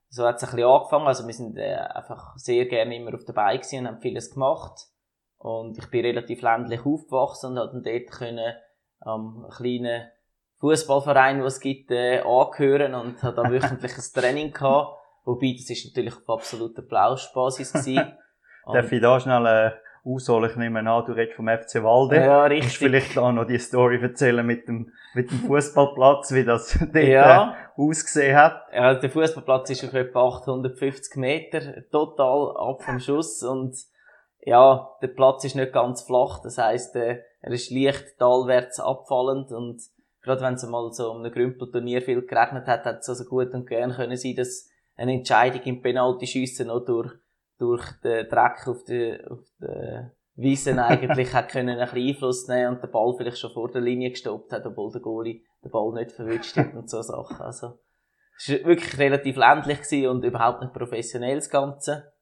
So 0.08 0.24
hat 0.26 0.36
es 0.36 0.44
ein 0.44 0.50
bisschen 0.50 0.68
angefangen. 0.70 1.06
Also 1.06 1.26
wir 1.26 1.34
sind 1.34 1.56
äh, 1.56 1.74
einfach 1.74 2.36
sehr 2.36 2.66
gerne 2.66 2.96
immer 2.96 3.14
auf 3.14 3.24
dabei 3.24 3.56
gewesen 3.56 3.80
und 3.80 3.86
haben 3.88 4.00
vieles 4.00 4.32
gemacht. 4.32 4.86
Und 5.38 5.78
ich 5.78 5.88
bin 5.90 6.04
relativ 6.04 6.42
ländlich 6.42 6.84
aufgewachsen 6.84 7.50
und 7.50 7.56
konnte 7.56 7.72
dann 7.74 7.82
dort 7.82 8.10
können, 8.10 8.54
am 9.00 9.44
ähm, 9.44 9.50
kleinen 9.50 10.10
Fußballverein, 10.58 11.38
den 11.38 11.46
es 11.46 11.60
gibt, 11.60 11.90
äh, 11.90 12.20
angehören 12.20 12.94
und 12.94 13.22
habe 13.22 13.36
da 13.36 13.42
wöchentlich 13.50 13.96
ein 13.96 14.04
Training 14.12 14.52
gehabt. 14.52 14.99
Wobei, 15.24 15.54
das 15.56 15.70
ist 15.70 15.86
natürlich 15.86 16.16
auf 16.16 16.28
absoluter 16.28 16.82
Plauschbasis 16.82 17.72
gewesen. 17.72 18.12
Darf 18.72 18.92
ich 18.92 19.00
da 19.00 19.20
schnell 19.20 19.46
äh, 19.46 19.70
ausholen? 20.08 20.50
Ich 20.50 20.56
nehme 20.56 20.78
an, 20.78 21.04
du 21.04 21.12
redest 21.12 21.36
vom 21.36 21.48
FC 21.48 21.82
Walde. 21.82 22.16
Ja, 22.16 22.44
richtig. 22.44 22.60
Kannst 22.60 22.76
vielleicht 22.76 23.18
auch 23.18 23.32
noch 23.32 23.46
die 23.46 23.58
Story 23.58 24.00
erzählen 24.00 24.46
mit 24.46 24.68
dem, 24.68 24.92
mit 25.14 25.30
dem 25.30 25.38
Fußballplatz, 25.40 26.32
wie 26.32 26.44
das 26.44 26.78
dort 26.92 26.94
ja. 26.94 27.52
äh, 27.76 27.80
ausgesehen 27.80 28.36
hat? 28.36 28.62
Ja, 28.72 28.94
der 28.94 29.10
Fußballplatz 29.10 29.70
ist 29.70 29.84
auf 29.84 29.94
etwa 29.94 30.28
850 30.28 31.16
Meter, 31.16 31.88
total 31.90 32.56
ab 32.56 32.82
vom 32.82 33.00
Schuss 33.00 33.42
und 33.42 33.76
ja, 34.42 34.90
der 35.02 35.08
Platz 35.08 35.44
ist 35.44 35.56
nicht 35.56 35.72
ganz 35.72 36.02
flach, 36.02 36.40
das 36.42 36.56
heisst, 36.58 36.96
äh, 36.96 37.22
er 37.42 37.52
ist 37.52 37.70
leicht 37.70 38.18
talwärts 38.18 38.80
abfallend 38.80 39.52
und 39.52 39.80
gerade 40.22 40.42
wenn 40.42 40.54
es 40.54 40.66
mal 40.66 40.90
so 40.92 41.10
um 41.10 41.22
ein 41.22 41.32
Grümpelturnier 41.32 42.02
viel 42.02 42.22
geregnet 42.22 42.66
hat, 42.66 42.84
hat 42.84 43.00
es 43.00 43.08
also 43.08 43.24
gut 43.24 43.52
und 43.52 43.66
gern 43.66 43.92
können 43.92 44.16
sein, 44.16 44.36
dass 44.36 44.69
eine 45.00 45.14
Entscheidung 45.14 45.62
im 45.62 45.80
Penalty-Schiessen 45.80 46.66
noch 46.66 46.84
durch, 46.84 47.10
durch 47.58 47.84
den 48.02 48.28
Dreck 48.28 48.68
auf 48.68 48.84
der, 48.84 49.30
auf 49.30 49.40
der 49.60 50.12
Wiesen 50.34 50.78
eigentlich 50.78 51.32
hat 51.32 51.48
können 51.48 51.78
ein 51.78 51.88
bisschen 51.88 52.08
Einfluss 52.08 52.48
nehmen 52.48 52.74
und 52.74 52.82
den 52.82 52.90
Ball 52.90 53.14
vielleicht 53.16 53.38
schon 53.38 53.52
vor 53.52 53.70
der 53.70 53.80
Linie 53.80 54.10
gestoppt 54.10 54.52
hat, 54.52 54.66
obwohl 54.66 54.92
der 54.92 55.00
Goalie 55.00 55.42
den 55.64 55.70
Ball 55.70 55.92
nicht 55.94 56.12
verwünscht 56.12 56.56
hat 56.56 56.74
und 56.74 56.90
so 56.90 57.00
Sachen. 57.00 57.40
Also, 57.40 57.78
es 58.36 58.48
war 58.50 58.64
wirklich 58.68 58.98
relativ 58.98 59.36
ländlich 59.36 60.06
und 60.06 60.24
überhaupt 60.24 60.60
nicht 60.60 60.74
professionell 60.74 61.36
das 61.36 61.50
Ganze. 61.50 62.12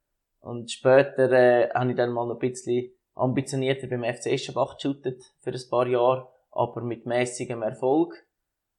Und 0.41 0.71
später 0.71 1.33
äh, 1.33 1.71
habe 1.71 1.91
ich 1.91 1.97
dann 1.97 2.13
mal 2.13 2.27
noch 2.27 2.41
ein 2.41 2.51
bisschen 2.51 2.93
ambitionierter 3.15 3.89
beim 3.89 4.05
FC 4.05 4.27
Eschenbach 4.27 4.77
geshootet 4.77 5.21
für 5.41 5.51
ein 5.51 5.61
paar 5.69 5.87
Jahre, 5.89 6.29
aber 6.53 6.83
mit 6.83 7.07
mäßigem 7.07 7.63
Erfolg. 7.63 8.15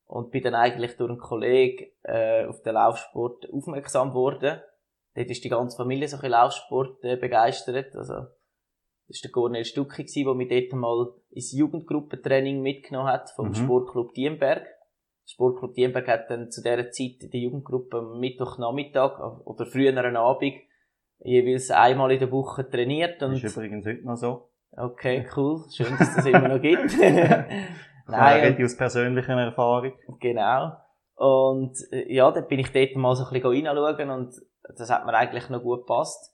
Und 0.10 0.32
bin 0.32 0.42
dann 0.42 0.56
eigentlich 0.56 0.98
durch 0.98 1.12
einen 1.12 1.20
Kollegen 1.20 1.86
äh, 2.02 2.46
auf 2.48 2.64
den 2.64 2.74
Laufsport 2.74 3.48
aufmerksam 3.54 4.10
geworden. 4.10 4.60
Dort 5.14 5.30
ist 5.30 5.44
die 5.44 5.50
ganze 5.50 5.78
Familie 5.78 6.08
so 6.08 6.18
ein 6.18 6.32
Laufsport 6.32 7.04
äh, 7.04 7.16
begeistert. 7.16 7.96
Also, 7.96 8.14
das 8.14 9.18
war 9.18 9.22
der 9.24 9.32
Cornel 9.32 9.66
Stucki, 9.66 10.06
der 10.24 10.34
mich 10.34 10.50
dort 10.50 10.74
mal 10.80 11.14
ins 11.30 11.52
Jugendgruppentraining 11.52 12.60
mitgenommen 12.60 13.08
hat 13.08 13.30
vom 13.36 13.50
mhm. 13.50 13.54
Sportclub 13.54 14.16
Diemberg. 14.16 14.64
Der 14.64 15.32
Sportclub 15.32 15.76
Diemberg 15.76 16.08
hat 16.08 16.32
dann 16.32 16.50
zu 16.50 16.64
dieser 16.64 16.90
Zeit 16.90 17.32
die 17.32 17.44
Jugendgruppe 17.44 18.00
am 18.00 18.20
Mittwochnachmittag 18.20 19.20
oder 19.46 19.68
früheren 19.68 20.18
Abend 20.18 20.56
jeweils 21.20 21.70
einmal 21.70 22.12
in 22.12 22.20
der 22.20 22.32
Woche 22.32 22.68
trainiert. 22.68 23.22
Und 23.22 23.34
ist 23.34 23.56
übrigens 23.56 23.86
heute 23.86 24.04
noch 24.08 24.16
so. 24.16 24.50
Okay, 24.72 25.28
cool. 25.36 25.64
Schön, 25.72 25.96
dass 26.00 26.16
das 26.16 26.26
immer 26.26 26.48
noch 26.48 26.62
gibt. 26.62 26.96
Nein. 28.10 28.56
Ich 28.58 28.66
aus 28.66 28.78
persönlicher 28.78 29.34
Erfahrung. 29.34 29.94
Genau. 30.20 30.74
Und 31.16 31.78
äh, 31.92 32.14
ja, 32.14 32.32
dann 32.32 32.48
bin 32.48 32.60
ich 32.60 32.72
dort 32.72 32.96
mal 32.96 33.16
so 33.16 33.26
ein 33.26 33.34
bisschen 33.42 33.68
reinschauen 33.68 34.10
und 34.10 34.34
das 34.78 34.90
hat 34.90 35.06
mir 35.06 35.14
eigentlich 35.14 35.50
noch 35.50 35.62
gut 35.62 35.82
gepasst. 35.82 36.34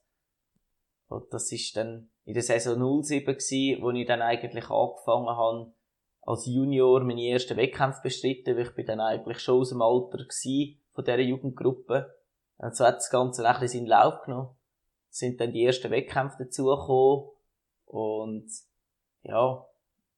Und 1.08 1.34
das 1.34 1.52
ist 1.52 1.76
dann 1.76 2.10
in 2.26 2.34
der 2.34 2.44
Saison 2.44 3.04
07 3.04 3.26
gewesen, 3.26 3.82
wo 3.82 3.92
ich 3.92 4.08
dann 4.08 4.22
eigentlich 4.22 4.70
angefangen 4.70 5.30
habe, 5.30 5.74
als 6.24 6.46
Junior 6.46 7.04
meine 7.04 7.30
ersten 7.30 7.58
Wettkämpfe 7.58 8.02
bestritten, 8.04 8.56
weil 8.56 8.64
ich 8.64 8.76
bin 8.76 8.86
dann 8.86 9.00
eigentlich 9.00 9.40
schon 9.40 9.60
aus 9.60 9.70
dem 9.70 9.82
Alter 9.82 10.18
gewesen, 10.18 10.80
von 10.94 11.04
dieser 11.04 11.20
Jugendgruppe. 11.20 12.16
Und 12.58 12.76
so 12.76 12.86
hat 12.86 12.96
das 12.96 13.10
Ganze 13.10 13.48
ein 13.48 13.60
bisschen 13.60 13.86
seinen 13.86 13.88
Lauf 13.88 14.24
genommen 14.24 14.56
sind 15.16 15.40
dann 15.40 15.54
die 15.54 15.64
ersten 15.64 15.92
Wettkämpfe 15.92 16.44
dazugekommen 16.44 17.30
und 17.86 18.48
ja, 19.24 19.66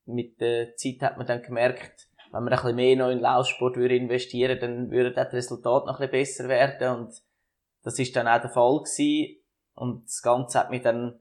mit 0.07 0.39
der 0.41 0.75
Zeit 0.75 1.01
hat 1.01 1.17
man 1.17 1.27
dann 1.27 1.41
gemerkt, 1.41 2.07
wenn 2.31 2.43
man 2.43 2.53
ein 2.53 2.59
bisschen 2.59 2.75
mehr 2.75 2.95
noch 2.95 3.09
in 3.09 3.19
Laufsport 3.19 3.75
würde 3.77 3.95
investieren, 3.95 4.59
dann 4.59 4.91
würde 4.91 5.11
das 5.11 5.33
Resultat 5.33 5.85
noch 5.85 5.99
ein 5.99 6.09
bisschen 6.09 6.47
besser 6.47 6.49
werden 6.49 6.99
und 6.99 7.21
das 7.83 7.99
ist 7.99 8.15
dann 8.15 8.27
auch 8.27 8.41
der 8.41 8.49
Fall 8.49 8.79
gewesen 8.79 9.41
und 9.75 10.05
das 10.05 10.21
Ganze 10.21 10.59
hat 10.59 10.69
mich 10.69 10.81
dann 10.81 11.19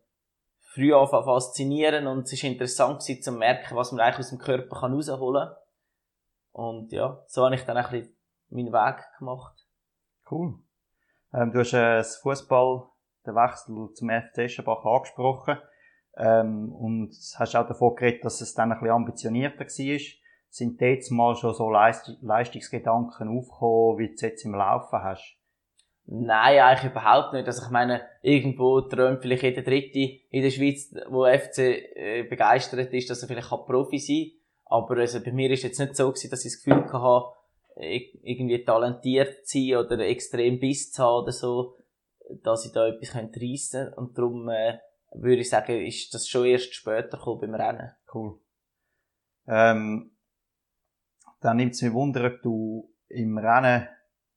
früh 0.60 0.92
angefangen 0.94 1.24
faszinieren 1.24 2.06
und 2.06 2.24
es 2.24 2.32
ist 2.32 2.44
interessant 2.44 3.00
gewesen, 3.00 3.22
zu 3.22 3.32
merken, 3.32 3.76
was 3.76 3.92
man 3.92 4.00
eigentlich 4.00 4.20
aus 4.20 4.30
dem 4.30 4.38
Körper 4.38 4.80
kann 4.80 4.94
rausholen 4.94 5.48
kann. 5.48 5.56
Und 6.52 6.92
ja, 6.92 7.22
so 7.26 7.44
habe 7.44 7.54
ich 7.54 7.62
dann 7.62 7.76
ein 7.76 7.90
bisschen 7.90 8.16
meinen 8.50 8.72
Weg 8.72 9.04
gemacht. 9.18 9.54
Cool. 10.30 10.58
Ähm, 11.32 11.52
du 11.52 11.60
hast 11.60 11.72
äh, 11.72 11.96
das 11.98 12.16
Fußball 12.16 12.88
den 13.26 13.34
Wechsel 13.34 13.92
zum 13.94 14.08
FC 14.08 14.38
Eschenbach 14.38 14.84
angesprochen. 14.84 15.58
Ähm, 16.18 16.72
und 16.72 17.14
hast 17.38 17.56
auch 17.56 17.68
davon 17.68 17.94
geredet, 17.94 18.24
dass 18.24 18.40
es 18.40 18.54
dann 18.54 18.72
ein 18.72 18.78
bisschen 18.78 18.94
ambitionierter 18.94 19.60
war. 19.60 20.00
Sind 20.48 20.80
jetzt 20.80 21.10
mal 21.10 21.36
schon 21.36 21.54
so 21.54 21.68
Leist 21.70 22.16
Leistungsgedanken 22.22 23.28
aufgekommen, 23.28 23.98
wie 23.98 24.08
du 24.08 24.14
es 24.14 24.20
jetzt 24.22 24.44
im 24.44 24.54
Laufen 24.54 25.02
hast? 25.02 25.36
Nein, 26.06 26.60
eigentlich 26.60 26.92
überhaupt 26.92 27.32
nicht. 27.32 27.46
Also 27.46 27.64
ich 27.64 27.70
meine, 27.70 28.02
irgendwo 28.22 28.80
träumt 28.80 29.20
vielleicht 29.20 29.42
jeder 29.42 29.62
Dritte 29.62 30.20
in 30.30 30.42
der 30.42 30.50
Schweiz, 30.50 30.94
wo 31.10 31.26
FC 31.26 31.58
äh, 31.58 32.22
begeistert 32.22 32.92
ist, 32.92 33.10
dass 33.10 33.22
er 33.22 33.28
vielleicht 33.28 33.48
Profi 33.48 33.98
sein 33.98 34.30
kann. 34.30 34.78
Aber 34.78 34.96
also 34.98 35.22
bei 35.22 35.32
mir 35.32 35.50
ist 35.50 35.64
jetzt 35.64 35.80
nicht 35.80 35.96
so 35.96 36.08
gewesen, 36.08 36.30
dass 36.30 36.44
ich 36.44 36.52
das 36.52 36.62
Gefühl 36.62 36.92
hatte, 36.92 37.36
irgendwie 38.22 38.64
talentiert 38.64 39.46
zu 39.46 39.58
sein 39.58 39.76
oder 39.76 39.98
extrem 39.98 40.58
Biss 40.58 40.92
zu 40.92 41.02
haben 41.02 41.24
oder 41.24 41.32
so 41.32 41.76
dass 42.42 42.66
ich 42.66 42.72
da 42.72 42.86
etwas 42.86 43.14
reissen 43.14 43.32
könnte. 43.32 43.94
Und 43.96 44.18
darum 44.18 44.48
äh, 44.48 44.78
würde 45.12 45.40
ich 45.40 45.50
sagen, 45.50 45.84
ist 45.84 46.12
das 46.14 46.28
schon 46.28 46.46
erst 46.46 46.74
später 46.74 47.16
gekommen 47.16 47.40
beim 47.40 47.54
Rennen. 47.54 47.92
Cool. 48.12 48.38
Ähm, 49.46 50.16
dann 51.40 51.56
nimmt 51.56 51.74
es 51.74 51.82
mich 51.82 51.92
Wunder, 51.92 52.24
ob 52.26 52.42
du 52.42 52.92
im 53.08 53.38
Rennen, 53.38 53.88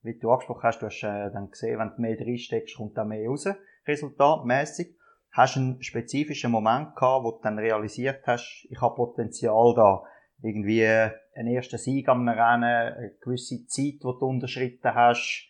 wie 0.02 0.18
du 0.18 0.30
angesprochen 0.30 0.62
hast, 0.62 0.80
du 0.80 0.86
hast 0.86 1.02
äh, 1.02 1.30
dann 1.32 1.50
gesehen, 1.50 1.78
wenn 1.78 1.90
du 1.90 2.00
mehr 2.00 2.18
reinsteckst, 2.18 2.76
kommt 2.76 2.96
da 2.96 3.04
mehr 3.04 3.28
raus, 3.28 3.48
resultatmäßig. 3.86 4.96
Hast 5.32 5.56
du 5.56 5.60
einen 5.60 5.82
spezifischen 5.82 6.50
Moment 6.50 6.96
gehabt, 6.96 7.24
wo 7.24 7.32
du 7.32 7.40
dann 7.42 7.58
realisiert 7.58 8.26
hast, 8.26 8.66
ich 8.68 8.80
habe 8.80 8.96
Potenzial 8.96 9.74
da, 9.74 10.02
irgendwie 10.42 10.84
einen 10.84 11.54
ersten 11.54 11.78
Sieg 11.78 12.08
am 12.08 12.28
Rennen, 12.28 12.64
eine 12.64 13.14
gewisse 13.20 13.66
Zeit, 13.66 13.94
die 13.94 13.98
du 14.00 14.26
unterschritten 14.26 14.94
hast, 14.94 15.48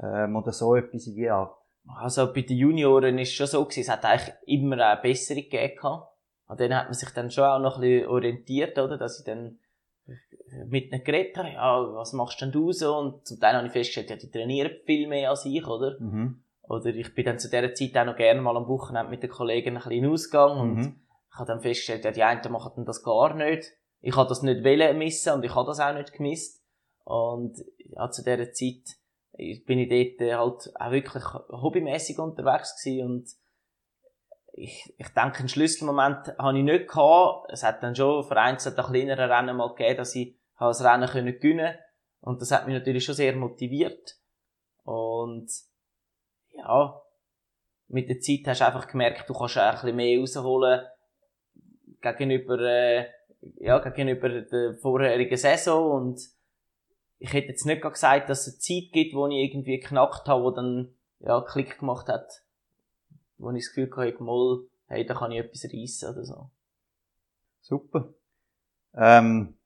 ähm, 0.00 0.36
oder 0.36 0.52
so 0.52 0.74
etwas 0.76 1.06
in 1.06 1.30
Art? 1.30 1.57
Also 1.94 2.32
bei 2.32 2.42
den 2.42 2.56
Junioren 2.56 3.18
ist 3.18 3.30
es 3.30 3.34
schon 3.34 3.46
so 3.46 3.64
gewesen, 3.64 3.80
es 3.80 3.88
hat 3.88 4.04
eigentlich 4.04 4.34
immer 4.46 4.78
eine 4.78 5.00
bessere 5.00 5.42
gegeben. 5.42 6.02
An 6.46 6.56
denen 6.56 6.76
hat 6.76 6.86
man 6.86 6.94
sich 6.94 7.10
dann 7.10 7.30
schon 7.30 7.44
auch 7.44 7.58
noch 7.58 7.76
ein 7.76 7.82
bisschen 7.82 8.08
orientiert, 8.08 8.78
oder? 8.78 8.96
Dass 8.98 9.18
ich 9.18 9.24
dann 9.24 9.58
mit 10.66 10.90
ihnen 10.90 11.04
geredet 11.04 11.36
habe, 11.36 11.50
ja, 11.50 11.94
was 11.94 12.12
machst 12.12 12.40
denn 12.40 12.52
du 12.52 12.72
so? 12.72 12.96
Und 12.96 13.26
zum 13.26 13.38
Teil 13.38 13.54
habe 13.54 13.66
ich 13.66 13.72
festgestellt, 13.72 14.10
ja, 14.10 14.16
die 14.16 14.30
trainieren 14.30 14.72
viel 14.86 15.06
mehr 15.06 15.30
als 15.30 15.44
ich, 15.44 15.66
oder? 15.66 15.98
Mhm. 16.00 16.42
Oder 16.62 16.86
ich 16.94 17.14
bin 17.14 17.24
dann 17.24 17.38
zu 17.38 17.48
dieser 17.48 17.74
Zeit 17.74 17.96
auch 17.96 18.04
noch 18.04 18.16
gerne 18.16 18.40
mal 18.40 18.56
am 18.56 18.68
Wochenende 18.68 19.10
mit 19.10 19.22
den 19.22 19.30
Kollegen 19.30 19.76
ein 19.76 19.82
bisschen 19.82 20.06
ausgegangen 20.06 20.60
und 20.60 20.74
mhm. 20.74 21.00
ich 21.30 21.38
habe 21.38 21.46
dann 21.46 21.60
festgestellt, 21.60 22.04
ja, 22.04 22.10
die 22.10 22.22
einen 22.22 22.52
machen 22.52 22.84
das 22.84 23.02
gar 23.02 23.34
nicht. 23.34 23.72
Ich 24.00 24.16
habe 24.16 24.28
das 24.28 24.42
nicht 24.42 24.64
wollen 24.64 24.98
missen 24.98 25.32
und 25.34 25.44
ich 25.44 25.54
habe 25.54 25.66
das 25.66 25.80
auch 25.80 25.94
nicht 25.94 26.12
gemisst. 26.12 26.62
Und 27.04 27.56
ja, 27.78 28.10
zu 28.10 28.22
dieser 28.22 28.52
Zeit 28.52 28.97
bin 29.38 29.78
ich 29.78 29.88
dort 30.18 30.38
halt 30.38 30.80
auch 30.80 30.90
wirklich 30.90 31.24
hobbymäßig 31.24 32.18
unterwegs 32.18 32.76
gewesen 32.82 33.06
und 33.06 33.28
ich, 34.52 34.92
ich 34.98 35.08
denke, 35.10 35.38
einen 35.38 35.48
Schlüsselmoment 35.48 36.36
habe 36.36 36.58
ich 36.58 36.64
nicht 36.64 36.88
gehabt. 36.88 37.50
Es 37.52 37.62
hat 37.62 37.82
dann 37.82 37.94
schon 37.94 38.24
vereinzelt 38.24 38.76
ein 38.76 38.86
kleinere 38.86 39.30
Rennen 39.30 39.56
mal 39.56 39.68
gegeben, 39.68 39.98
dass 39.98 40.16
ich 40.16 40.36
das 40.58 40.82
Rennen 40.82 41.08
gewinnen 41.08 41.76
Und 42.20 42.42
das 42.42 42.50
hat 42.50 42.66
mich 42.66 42.74
natürlich 42.74 43.04
schon 43.04 43.14
sehr 43.14 43.36
motiviert. 43.36 44.16
Und, 44.82 45.48
ja, 46.50 47.00
mit 47.86 48.08
der 48.08 48.20
Zeit 48.20 48.40
hast 48.46 48.60
du 48.60 48.66
einfach 48.66 48.88
gemerkt, 48.88 49.28
du 49.28 49.34
kannst 49.34 49.58
ein 49.58 49.72
bisschen 49.74 49.96
mehr 49.96 50.18
rausholen 50.18 50.86
gegenüber, 52.00 52.58
äh, 52.60 53.06
ja, 53.56 53.78
gegenüber 53.78 54.28
der 54.28 54.74
vorherigen 54.74 55.36
Saison 55.36 55.92
und 55.92 56.20
ich 57.18 57.32
hätte 57.32 57.48
jetzt 57.48 57.66
nicht 57.66 57.82
gesagt, 57.82 58.28
dass 58.28 58.46
es 58.46 58.54
eine 58.54 58.58
Zeit 58.58 58.92
gibt, 58.92 59.14
wo 59.14 59.26
ich 59.26 59.36
irgendwie 59.36 59.78
geknackt 59.78 60.28
habe, 60.28 60.44
wo 60.44 60.50
dann, 60.50 60.94
ja, 61.20 61.40
Klick 61.40 61.78
gemacht 61.78 62.08
hat, 62.08 62.42
wo 63.38 63.50
ich 63.50 63.64
das 63.64 63.74
Gefühl 63.74 63.90
hatte, 63.96 64.22
mal, 64.22 64.60
hey, 64.86 65.04
da 65.04 65.14
kann 65.14 65.32
ich 65.32 65.38
etwas 65.38 65.64
reissen 65.64 66.10
oder 66.10 66.24
so. 66.24 66.50
Super. 67.60 68.14
Ähm, 68.94 69.58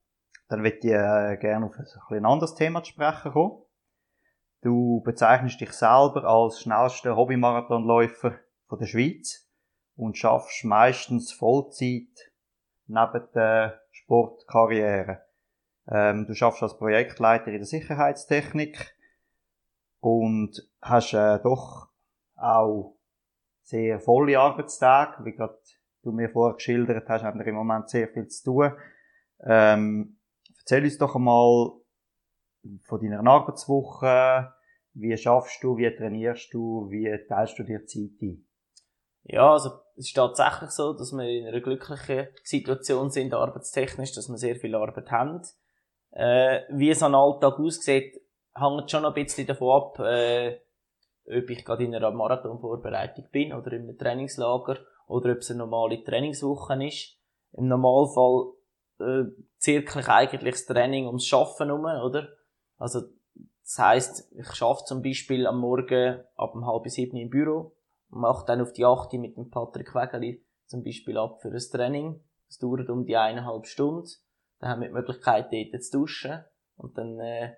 dann 0.49 0.63
würde 0.63 0.77
ich 0.77 0.85
äh, 0.85 1.37
gerne 1.37 1.65
auf 1.67 1.77
ein, 1.77 2.17
ein 2.17 2.25
anderes 2.25 2.55
Thema 2.55 2.83
zu 2.83 2.91
sprechen 2.91 3.31
kommen. 3.31 3.61
Du 4.61 5.01
bezeichnest 5.01 5.59
dich 5.59 5.71
selber 5.73 6.23
als 6.23 6.61
schnellster 6.61 7.15
Hobbymarathonläufer 7.15 8.39
von 8.67 8.79
der 8.79 8.85
Schweiz 8.85 9.49
und 9.95 10.17
schaffst 10.17 10.63
meistens 10.63 11.31
Vollzeit 11.31 12.31
neben 12.87 13.27
der 13.33 13.81
Sportkarriere. 13.91 15.21
Ähm, 15.89 16.25
du 16.25 16.33
schaffst 16.33 16.63
als 16.63 16.77
Projektleiter 16.77 17.47
in 17.47 17.57
der 17.57 17.65
Sicherheitstechnik 17.65 18.95
und 19.99 20.61
hast 20.81 21.13
äh, 21.13 21.39
doch 21.39 21.89
auch 22.35 22.97
sehr 23.63 23.99
volle 23.99 24.39
Arbeitstage, 24.39 25.23
wie 25.25 25.33
gerade 25.33 25.57
du 26.03 26.11
mir 26.11 26.29
vorher 26.29 26.55
geschildert 26.55 27.07
hast, 27.07 27.23
haben 27.23 27.39
wir 27.39 27.47
im 27.47 27.55
Moment 27.55 27.89
sehr 27.89 28.07
viel 28.09 28.27
zu 28.27 28.43
tun. 28.43 28.71
Ähm, 29.45 30.17
erzähl 30.59 30.83
uns 30.83 30.97
doch 30.97 31.15
einmal 31.15 31.71
von 32.83 33.01
deiner 33.01 33.25
Arbeitswoche, 33.25 34.53
wie 34.93 35.17
schaffst 35.17 35.63
du, 35.63 35.77
wie 35.77 35.93
trainierst 35.95 36.53
du, 36.53 36.87
wie 36.89 37.17
teilst 37.27 37.57
du 37.57 37.63
dir 37.63 37.85
Zeit 37.85 38.21
ein? 38.21 38.45
Ja, 39.23 39.53
also 39.53 39.69
es 39.95 40.07
ist 40.07 40.15
tatsächlich 40.15 40.71
so, 40.71 40.93
dass 40.93 41.13
wir 41.13 41.23
in 41.23 41.47
einer 41.47 41.61
glücklichen 41.61 42.27
Situation 42.43 43.09
sind, 43.09 43.33
arbeitstechnisch, 43.33 44.13
dass 44.13 44.29
wir 44.29 44.37
sehr 44.37 44.55
viel 44.55 44.75
Arbeit 44.75 45.09
haben. 45.11 45.41
Äh, 46.15 46.61
wie 46.69 46.93
so 46.93 47.05
ein 47.07 47.15
Alltag 47.15 47.59
aussieht, 47.59 48.21
hängt 48.55 48.91
schon 48.91 49.05
ein 49.05 49.13
bisschen 49.13 49.47
davon 49.47 49.81
ab, 49.81 49.99
äh, 49.99 50.59
ob 51.25 51.49
ich 51.49 51.65
gerade 51.65 51.83
in 51.83 51.95
einer 51.95 52.11
Marathonvorbereitung 52.11 53.29
bin 53.31 53.53
oder 53.53 53.71
in 53.73 53.83
einem 53.83 53.97
Trainingslager 53.97 54.77
oder 55.07 55.31
ob 55.31 55.39
es 55.39 55.49
eine 55.49 55.59
normale 55.59 56.03
Trainingswoche 56.03 56.85
ist. 56.85 57.17
Im 57.53 57.67
Normalfall 57.67 58.53
äh, 58.99 59.23
zirkel 59.57 60.01
ich 60.01 60.07
eigentlich 60.07 60.53
das 60.53 60.65
Training 60.65 61.07
ums 61.07 61.25
Schaffen 61.25 61.67
herum, 61.67 61.85
oder? 61.85 62.27
Also 62.77 63.01
das 63.63 63.79
heisst, 63.79 64.31
ich 64.35 64.53
schaffe 64.53 64.83
zum 64.85 65.01
Beispiel 65.01 65.47
am 65.47 65.59
Morgen 65.59 66.21
ab 66.35 66.53
um 66.53 66.67
halb 66.67 66.87
sieben 66.89 67.17
im 67.17 67.29
Büro, 67.29 67.75
mache 68.09 68.45
dann 68.45 68.61
auf 68.61 68.73
die 68.73 68.85
achte 68.85 69.17
mit 69.17 69.37
dem 69.37 69.49
Patrick 69.49 69.95
Wegeli 69.95 70.45
zum 70.67 70.83
Beispiel 70.83 71.17
ab 71.17 71.41
für 71.41 71.49
ein 71.49 71.59
Training. 71.71 72.23
Das 72.47 72.59
dauert 72.59 72.89
um 72.89 73.05
die 73.05 73.17
eineinhalb 73.17 73.65
Stunden. 73.65 74.07
Dann 74.63 74.71
haben 74.71 74.81
wir 74.81 74.87
die 74.87 74.93
Möglichkeit, 74.93 75.51
dort 75.51 75.83
zu 75.83 75.99
duschen. 75.99 76.41
Und 76.77 76.97
dann 76.97 77.19
äh, 77.19 77.53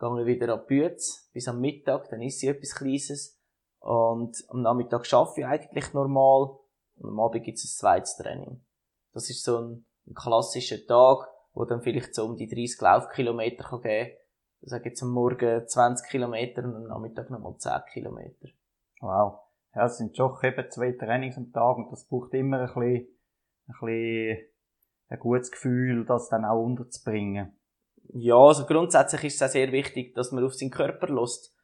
gehen 0.00 0.16
wir 0.16 0.24
wieder 0.24 0.54
ab 0.54 0.68
Bütz 0.68 1.28
bis 1.34 1.48
am 1.48 1.60
Mittag, 1.60 2.08
dann 2.08 2.22
ist 2.22 2.40
sie 2.40 2.48
etwas 2.48 2.74
Kleines. 2.74 3.38
Und 3.78 4.42
am 4.48 4.62
Nachmittag 4.62 5.12
arbeite 5.12 5.40
ich 5.40 5.46
eigentlich 5.46 5.92
normal. 5.92 6.56
Und 6.96 7.10
am 7.10 7.20
Abend 7.20 7.44
gibt 7.44 7.58
es 7.58 7.64
ein 7.64 7.76
zweites 7.76 8.16
Training. 8.16 8.64
Das 9.12 9.28
ist 9.28 9.44
so 9.44 9.58
ein, 9.58 9.84
ein 10.06 10.14
klassischer 10.14 10.78
Tag, 10.86 11.28
wo 11.52 11.66
dann 11.66 11.82
vielleicht 11.82 12.14
so 12.14 12.24
um 12.24 12.38
die 12.38 12.48
30 12.48 12.80
Laufkilometer 12.80 13.68
geben 13.82 13.82
kann. 13.82 14.16
Ich 14.62 14.70
sage 14.70 14.88
jetzt 14.88 15.02
am 15.02 15.10
Morgen 15.10 15.68
20 15.68 16.08
Kilometer 16.08 16.64
und 16.64 16.74
am 16.74 16.84
Nachmittag 16.84 17.28
nochmal 17.28 17.58
10 17.58 17.72
Kilometer. 17.92 18.48
Wow. 19.00 19.40
Ja, 19.74 19.84
es 19.84 19.98
sind 19.98 20.16
schon 20.16 20.34
eben 20.42 20.70
zwei 20.70 20.92
Trainings 20.92 21.36
am 21.36 21.52
Tag 21.52 21.76
und 21.76 21.92
das 21.92 22.08
braucht 22.08 22.32
immer 22.32 22.60
ein 22.60 22.66
bisschen, 22.68 23.08
ein 23.68 23.74
bisschen 23.78 24.55
ein 25.08 25.18
gutes 25.18 25.50
Gefühl, 25.50 26.04
das 26.04 26.28
dann 26.28 26.44
auch 26.44 26.62
unterzubringen. 26.62 27.56
Ja, 28.12 28.36
also 28.36 28.66
grundsätzlich 28.66 29.24
ist 29.24 29.36
es 29.36 29.42
auch 29.42 29.52
sehr 29.52 29.72
wichtig, 29.72 30.14
dass 30.14 30.32
man 30.32 30.44
auf 30.44 30.54
seinen 30.54 30.70
Körper 30.70 31.08
lässt. 31.08 31.54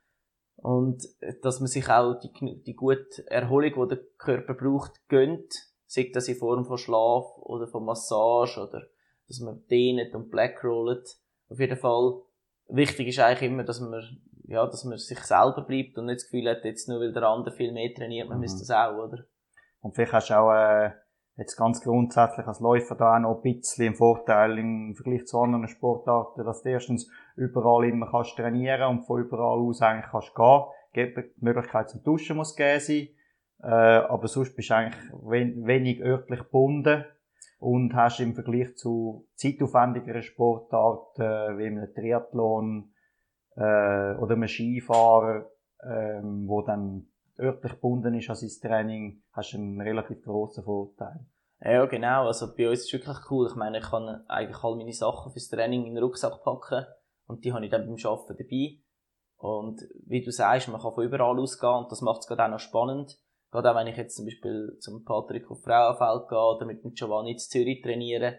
Und 0.57 1.03
dass 1.43 1.61
man 1.61 1.67
sich 1.67 1.89
auch 1.89 2.15
die, 2.21 2.63
die 2.63 2.75
gute 2.75 3.29
Erholung, 3.29 3.89
die 3.89 3.97
der 3.97 4.05
Körper 4.19 4.55
braucht, 4.55 5.09
gönnt. 5.09 5.53
Sei 5.87 6.11
das 6.13 6.29
in 6.29 6.37
Form 6.37 6.65
von 6.65 6.79
Schlaf 6.79 7.37
oder 7.39 7.67
von 7.67 7.85
Massage 7.85 8.61
oder 8.61 8.83
dass 9.29 9.41
man 9.41 9.67
dehnt 9.67 10.15
und 10.15 10.31
blackrollt. 10.31 11.17
Auf 11.49 11.59
jeden 11.59 11.77
Fall. 11.77 12.23
Wichtig 12.69 13.09
ist 13.09 13.19
eigentlich 13.19 13.51
immer, 13.51 13.65
dass 13.65 13.81
man, 13.81 14.03
ja, 14.45 14.65
dass 14.67 14.85
man 14.85 14.99
sich 14.99 15.19
selber 15.19 15.63
bleibt 15.63 15.99
und 15.99 16.07
nicht 16.07 16.21
das 16.21 16.31
Gefühl 16.31 16.49
hat, 16.49 16.65
jetzt 16.65 16.89
nur 16.89 17.01
weil 17.01 17.13
der 17.13 17.25
andere 17.25 17.55
viel 17.55 17.73
mehr 17.73 17.93
trainiert, 17.93 18.29
man 18.29 18.39
mhm. 18.39 18.43
müsste 18.43 18.61
das 18.61 18.71
auch, 18.71 18.97
oder? 18.97 19.25
Und 19.81 19.95
vielleicht 19.95 20.13
hast 20.13 20.31
du 20.31 20.35
auch, 20.35 20.53
äh, 20.53 20.93
jetzt 21.43 21.57
ganz 21.57 21.83
grundsätzlich 21.83 22.47
als 22.47 22.61
Läufer 22.61 22.95
da 22.95 23.17
auch 23.17 23.21
noch 23.21 23.37
ein 23.37 23.43
bisschen 23.43 23.87
einen 23.87 23.95
Vorteil 23.95 24.59
im 24.59 24.95
Vergleich 24.95 25.27
zu 25.27 25.41
anderen 25.41 25.69
Sportarten, 25.69 26.45
dass 26.45 26.63
du 26.63 26.71
erstens 26.71 27.11
überall 27.37 27.89
immer 27.89 28.11
kannst 28.11 28.37
trainieren 28.37 28.89
und 28.89 29.05
von 29.05 29.21
überall 29.21 29.59
aus 29.59 29.83
eigentlich 29.83 30.11
kannst 30.11 30.35
gehen. 30.35 31.15
Die 31.15 31.45
Möglichkeit 31.45 31.91
zum 31.91 32.03
Duschen 32.03 32.37
muss 32.37 32.55
gegeben 32.55 32.81
sein. 32.81 33.09
Äh, 33.63 34.07
aber 34.07 34.29
sonst 34.29 34.57
bist 34.57 34.71
du 34.71 34.75
eigentlich 34.75 35.13
wenig 35.23 36.03
örtlich 36.03 36.41
gebunden 36.41 37.05
und 37.59 37.95
hast 37.95 38.21
im 38.21 38.35
Vergleich 38.35 38.77
zu 38.77 39.29
zeitaufwendigeren 39.35 40.23
Sportarten 40.23 41.23
äh, 41.23 41.59
wie 41.59 41.67
einem 41.67 41.95
Triathlon 41.95 42.93
äh, 43.57 44.15
oder 44.17 44.35
einem 44.35 44.49
Skifahrer, 44.49 45.47
äh, 45.79 46.21
wo 46.23 46.63
dann 46.63 47.07
örtlich 47.39 47.73
gebunden 47.73 48.15
ist 48.15 48.31
an 48.31 48.37
sein 48.37 48.51
Training, 48.61 49.23
hast 49.33 49.53
du 49.53 49.59
einen 49.59 49.81
relativ 49.81 50.23
grossen 50.23 50.65
Vorteil. 50.65 51.21
Ja, 51.65 51.87
genau. 51.87 52.27
Also 52.27 52.55
bei 52.57 52.69
uns 52.69 52.81
ist 52.81 52.87
es 52.87 52.93
wirklich 52.93 53.31
cool. 53.31 53.47
Ich 53.49 53.55
meine, 53.55 53.79
ich 53.79 53.85
kann 53.85 54.25
eigentlich 54.29 54.63
all 54.65 54.77
meine 54.77 54.93
Sachen 54.93 55.31
fürs 55.33 55.49
Training 55.49 55.87
in 55.87 55.95
den 55.95 56.03
Rucksack 56.03 56.43
packen 56.43 56.87
und 57.27 57.45
die 57.45 57.53
habe 57.53 57.65
ich 57.65 57.71
dann 57.71 57.87
beim 57.87 57.97
Arbeiten 58.05 58.37
dabei. 58.37 58.79
Und 59.37 59.81
wie 60.07 60.23
du 60.23 60.31
sagst, 60.31 60.69
man 60.69 60.81
kann 60.81 60.93
von 60.93 61.05
überall 61.05 61.39
ausgehen 61.39 61.73
und 61.73 61.93
das 61.93 62.01
macht 62.01 62.21
es 62.21 62.27
gerade 62.27 62.45
auch 62.45 62.51
noch 62.51 62.59
spannend. 62.59 63.17
Gerade 63.51 63.71
auch 63.71 63.77
wenn 63.77 63.87
ich 63.87 63.97
jetzt 63.97 64.17
zum 64.17 64.25
Beispiel 64.25 64.77
zum 64.81 65.05
Patrick 65.05 65.51
auf 65.51 65.63
Frauenfeld 65.63 66.29
gehe 66.29 66.39
oder 66.39 66.67
mit 66.67 66.83
Giovanni 66.97 67.33
in 67.33 67.39
Zürich 67.39 67.83
trainiere. 67.83 68.39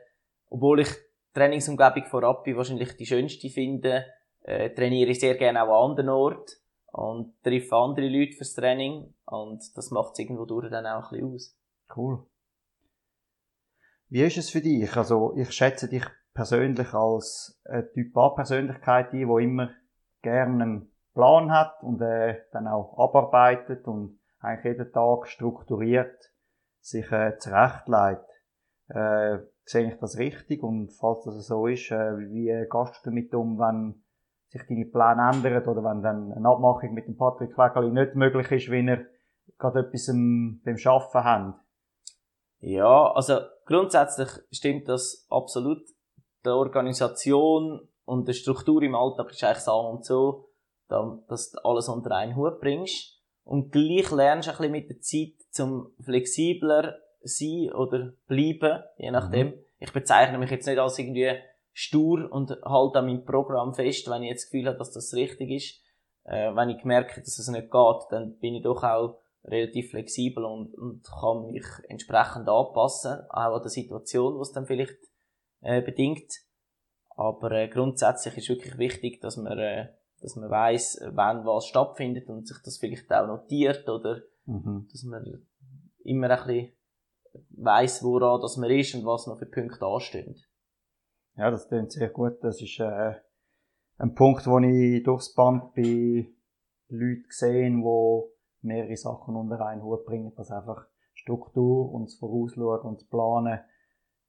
Obwohl 0.50 0.82
ich 0.82 0.90
die 0.90 1.34
Trainingsumgebung 1.40 2.06
von 2.06 2.24
Rappi 2.24 2.58
wahrscheinlich 2.58 2.98
die 2.98 3.06
schönste 3.06 3.50
finde, 3.50 4.06
äh, 4.42 4.70
trainiere 4.72 5.12
ich 5.12 5.20
sehr 5.20 5.36
gerne 5.36 5.64
auch 5.64 5.86
an 5.86 5.92
anderen 5.92 6.10
Orten 6.10 6.56
und 6.92 7.42
treffe 7.44 7.76
andere 7.76 8.08
Leute 8.08 8.34
fürs 8.34 8.54
Training 8.54 9.14
und 9.26 9.62
das 9.76 9.92
macht 9.92 10.14
es 10.14 10.20
irgendwo 10.20 10.46
durch 10.46 10.70
dann 10.70 10.86
auch 10.86 11.12
ein 11.12 11.20
bisschen 11.20 11.34
aus. 11.34 11.58
Cool. 11.96 12.26
Wie 14.14 14.22
ist 14.22 14.38
es 14.38 14.52
für 14.52 14.62
dich? 14.62 14.96
Also 14.96 15.34
ich 15.36 15.52
schätze 15.52 15.88
dich 15.88 16.06
persönlich 16.36 16.94
als 16.94 17.60
eine 17.66 17.92
Typ 17.94 18.16
A-Persönlichkeit 18.16 19.12
ein, 19.12 19.28
die 19.28 19.44
immer 19.44 19.72
gerne 20.22 20.64
einen 20.64 20.92
Plan 21.16 21.52
hat 21.52 21.82
und 21.82 22.00
äh, 22.00 22.38
dann 22.52 22.68
auch 22.68 22.96
abarbeitet 23.00 23.88
und 23.88 24.20
eigentlich 24.40 24.78
jeden 24.78 24.94
Tag 24.94 25.28
strukturiert 25.28 26.32
sich 26.80 27.12
äh, 27.12 27.40
zurechtlegt. 27.40 28.30
Äh, 28.90 29.40
sehe 29.66 29.88
ich 29.92 29.98
das 29.98 30.20
richtig? 30.20 30.62
Und 30.62 30.92
falls 30.92 31.24
das 31.26 31.48
so 31.48 31.66
ist, 31.66 31.90
äh, 31.90 32.16
wie 32.20 32.68
gehst 32.70 33.00
du 33.04 33.10
damit 33.10 33.34
um, 33.34 33.58
wenn 33.58 34.04
sich 34.50 34.62
deine 34.70 34.86
Pläne 34.86 35.32
ändern 35.34 35.68
oder 35.68 35.84
wenn 35.84 36.04
dann 36.04 36.32
eine 36.34 36.50
Abmachung 36.50 36.94
mit 36.94 37.08
dem 37.08 37.18
Patrick 37.18 37.58
Wegeli 37.58 37.90
nicht 37.90 38.14
möglich 38.14 38.52
ist, 38.52 38.70
wenn 38.70 38.90
er 38.90 39.08
gerade 39.58 39.80
etwas 39.80 40.06
beim 40.06 40.78
Arbeiten 40.86 41.24
hat? 41.24 41.56
Ja, 42.60 43.12
also 43.12 43.40
grundsätzlich 43.66 44.30
stimmt 44.52 44.88
das 44.88 45.26
absolut. 45.30 45.84
Die 46.46 46.50
Organisation 46.50 47.88
und 48.06 48.28
die 48.28 48.34
Struktur 48.34 48.82
im 48.82 48.96
Alltag 48.96 49.32
ist 49.32 49.44
eigentlich 49.44 49.64
so 49.64 49.80
und 49.80 50.06
so, 50.06 50.50
dass 50.88 51.52
du 51.52 51.60
alles 51.64 51.88
unter 51.88 52.12
einen 52.12 52.36
Hut 52.36 52.60
bringst. 52.60 53.22
Und 53.44 53.72
gleich 53.72 54.12
lernst 54.12 54.48
du 54.48 54.52
ein 54.52 54.58
bisschen 54.58 54.72
mit 54.72 54.90
der 54.90 55.00
Zeit 55.02 55.34
zum 55.52 55.94
flexibler 56.02 56.98
sein 57.22 57.72
oder 57.74 58.14
bleiben, 58.28 58.84
je 58.98 59.12
nachdem. 59.12 59.48
Mhm. 59.48 59.54
Ich 59.80 59.92
bezeichne 59.92 60.38
mich 60.38 60.50
jetzt 60.50 60.66
nicht 60.66 60.80
als 60.80 60.98
irgendwie 60.98 61.34
stur 61.74 62.32
und 62.32 62.52
halte 62.64 63.00
an 63.00 63.08
meinem 63.08 63.26
Programm 63.26 63.74
fest, 63.74 64.10
wenn 64.10 64.24
ich 64.24 64.30
jetzt 64.30 64.46
das 64.46 64.52
Gefühl 64.52 64.68
habe, 64.68 64.78
dass 64.78 64.92
das 64.92 65.14
richtig 65.14 65.50
ist. 65.50 65.82
Äh, 66.26 66.56
wenn 66.56 66.70
ich 66.70 66.84
merke, 66.86 67.20
dass 67.20 67.40
es 67.40 67.48
nicht 67.48 67.72
geht, 67.72 68.02
dann 68.12 68.38
bin 68.38 68.56
ich 68.56 68.64
doch 68.64 68.84
auch 68.84 69.20
relativ 69.46 69.92
flexibel 69.92 70.46
und, 70.46 70.74
und 70.76 71.04
kann 71.04 71.48
mich 71.48 71.66
entsprechend 71.88 72.48
anpassen, 72.48 73.22
auch 73.30 73.56
an 73.56 73.62
der 73.62 73.70
Situation, 73.70 74.40
was 74.40 74.52
dann 74.52 74.66
vielleicht 74.66 74.98
äh, 75.62 75.82
bedingt. 75.82 76.34
Aber 77.16 77.52
äh, 77.52 77.68
grundsätzlich 77.68 78.38
ist 78.38 78.50
wirklich 78.50 78.78
wichtig, 78.78 79.22
dass 79.22 79.38
man, 79.38 79.58
äh, 79.58 79.90
dass 80.22 80.36
man 80.36 80.50
weiß, 80.50 81.02
wann 81.12 81.46
was 81.46 81.68
stattfindet 81.68 82.30
und 82.30 82.48
sich 82.48 82.58
das 82.64 82.78
vielleicht 82.78 83.12
auch 83.12 83.28
notiert 83.28 83.88
oder 83.90 84.22
mhm. 84.46 84.88
dass 84.92 85.04
man 85.04 85.46
immer 86.04 86.30
ein 86.30 86.48
bisschen 86.48 86.72
weiss, 87.50 88.04
woran 88.04 88.42
das 88.42 88.58
man 88.58 88.72
ist 88.72 88.96
und 88.96 89.06
was 89.06 89.28
noch 89.28 89.38
für 89.38 89.46
Punkte 89.46 89.86
anstehen. 89.86 90.36
Ja, 91.36 91.50
das 91.50 91.68
klingt 91.68 91.92
sehr 91.92 92.10
gut. 92.10 92.44
Das 92.44 92.62
ist 92.62 92.80
äh, 92.80 93.16
ein 93.98 94.14
Punkt, 94.14 94.46
wo 94.46 94.60
ich 94.60 95.04
durchs 95.04 95.34
Band 95.34 95.74
bei 95.74 96.28
Leuten 96.90 97.24
gesehen, 97.28 97.82
die 97.82 98.33
mehrere 98.64 98.96
Sachen 98.98 99.36
unter 99.36 99.66
einen 99.66 99.84
Hut 99.84 100.06
bringen, 100.06 100.34
dass 100.36 100.52
einfach 100.52 100.86
Struktur 101.14 101.92
und 101.92 102.06
das 102.06 102.16
Vorausschauen 102.16 102.82
und 102.82 103.02
das 103.02 103.08
Planen 103.08 103.60